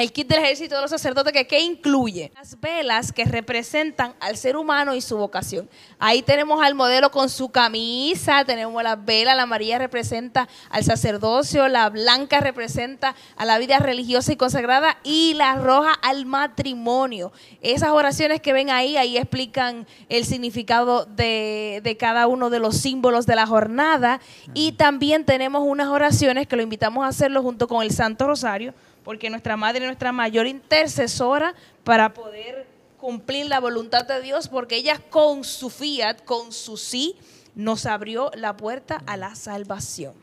El 0.00 0.12
kit 0.12 0.26
del 0.28 0.42
ejército 0.42 0.76
de 0.76 0.80
los 0.80 0.90
sacerdotes 0.90 1.30
que 1.30 1.46
¿qué 1.46 1.60
incluye 1.60 2.32
las 2.34 2.58
velas 2.58 3.12
que 3.12 3.26
representan 3.26 4.14
al 4.18 4.38
ser 4.38 4.56
humano 4.56 4.94
y 4.94 5.02
su 5.02 5.18
vocación. 5.18 5.68
Ahí 5.98 6.22
tenemos 6.22 6.64
al 6.64 6.74
modelo 6.74 7.10
con 7.10 7.28
su 7.28 7.50
camisa, 7.50 8.46
tenemos 8.46 8.82
las 8.82 9.04
velas, 9.04 9.36
la 9.36 9.42
amarilla 9.42 9.76
representa 9.76 10.48
al 10.70 10.84
sacerdocio, 10.84 11.68
la 11.68 11.90
blanca 11.90 12.40
representa 12.40 13.14
a 13.36 13.44
la 13.44 13.58
vida 13.58 13.78
religiosa 13.78 14.32
y 14.32 14.36
consagrada 14.36 14.96
y 15.04 15.34
la 15.34 15.56
roja 15.56 15.92
al 15.92 16.24
matrimonio. 16.24 17.30
Esas 17.60 17.90
oraciones 17.90 18.40
que 18.40 18.54
ven 18.54 18.70
ahí, 18.70 18.96
ahí 18.96 19.18
explican 19.18 19.86
el 20.08 20.24
significado 20.24 21.04
de, 21.04 21.82
de 21.84 21.96
cada 21.98 22.26
uno 22.26 22.48
de 22.48 22.58
los 22.58 22.78
símbolos 22.78 23.26
de 23.26 23.36
la 23.36 23.46
jornada 23.46 24.22
y 24.54 24.72
también 24.72 25.26
tenemos 25.26 25.62
unas 25.62 25.88
oraciones 25.88 26.46
que 26.46 26.56
lo 26.56 26.62
invitamos 26.62 27.04
a 27.04 27.08
hacerlo 27.08 27.42
junto 27.42 27.68
con 27.68 27.82
el 27.82 27.90
Santo 27.90 28.26
Rosario 28.26 28.72
porque 29.04 29.30
nuestra 29.30 29.56
madre 29.56 29.80
es 29.80 29.86
nuestra 29.86 30.12
mayor 30.12 30.46
intercesora 30.46 31.54
para 31.84 32.12
poder 32.14 32.66
cumplir 32.98 33.46
la 33.46 33.60
voluntad 33.60 34.06
de 34.06 34.20
Dios, 34.20 34.48
porque 34.48 34.76
ella 34.76 34.98
con 35.10 35.44
su 35.44 35.70
fiat, 35.70 36.22
con 36.24 36.52
su 36.52 36.76
sí, 36.76 37.16
nos 37.54 37.86
abrió 37.86 38.30
la 38.34 38.56
puerta 38.56 39.02
a 39.06 39.16
la 39.16 39.34
salvación. 39.34 40.14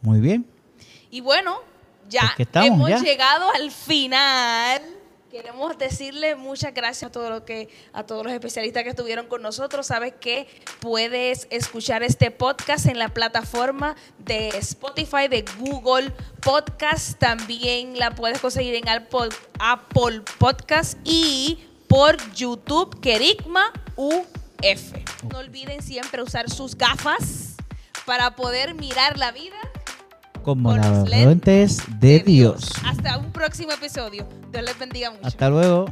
Muy 0.00 0.20
bien. 0.20 0.46
Y 1.10 1.20
bueno, 1.20 1.58
ya 2.08 2.32
Pues 2.36 2.46
estamos, 2.48 2.68
hemos 2.70 2.88
ya. 2.88 2.98
llegado 3.00 3.46
al 3.54 3.70
final 3.70 4.82
Queremos 5.32 5.78
decirle 5.78 6.36
muchas 6.36 6.74
gracias 6.74 7.08
a, 7.08 7.10
todo 7.10 7.30
lo 7.30 7.46
que, 7.46 7.70
a 7.94 8.04
todos 8.04 8.22
los 8.22 8.34
especialistas 8.34 8.82
que 8.82 8.90
estuvieron 8.90 9.28
con 9.28 9.40
nosotros. 9.40 9.86
Sabes 9.86 10.12
que 10.20 10.46
puedes 10.78 11.46
escuchar 11.48 12.02
este 12.02 12.30
podcast 12.30 12.84
en 12.84 12.98
la 12.98 13.08
plataforma 13.08 13.96
de 14.18 14.48
Spotify, 14.48 15.28
de 15.30 15.46
Google 15.58 16.12
Podcast. 16.42 17.18
También 17.18 17.98
la 17.98 18.14
puedes 18.14 18.40
conseguir 18.42 18.74
en 18.74 18.84
Apple, 18.90 20.20
Podcast 20.38 20.98
y 21.02 21.64
por 21.88 22.18
YouTube, 22.34 23.00
Kerigma 23.00 23.72
UF. 23.96 24.92
No 25.30 25.38
olviden 25.38 25.82
siempre 25.82 26.20
usar 26.22 26.50
sus 26.50 26.76
gafas 26.76 27.56
para 28.04 28.36
poder 28.36 28.74
mirar 28.74 29.16
la 29.16 29.32
vida 29.32 29.56
Como 30.42 30.70
con 30.70 30.80
los 30.80 31.08
lentes 31.08 31.82
de 32.00 32.20
Dios. 32.20 32.70
Hasta 32.84 33.18
un 33.18 33.32
próximo 33.32 33.72
episodio. 33.72 34.26
Dios 34.50 34.64
les 34.64 34.78
bendiga 34.78 35.10
mucho. 35.10 35.26
Hasta 35.26 35.48
luego. 35.48 35.86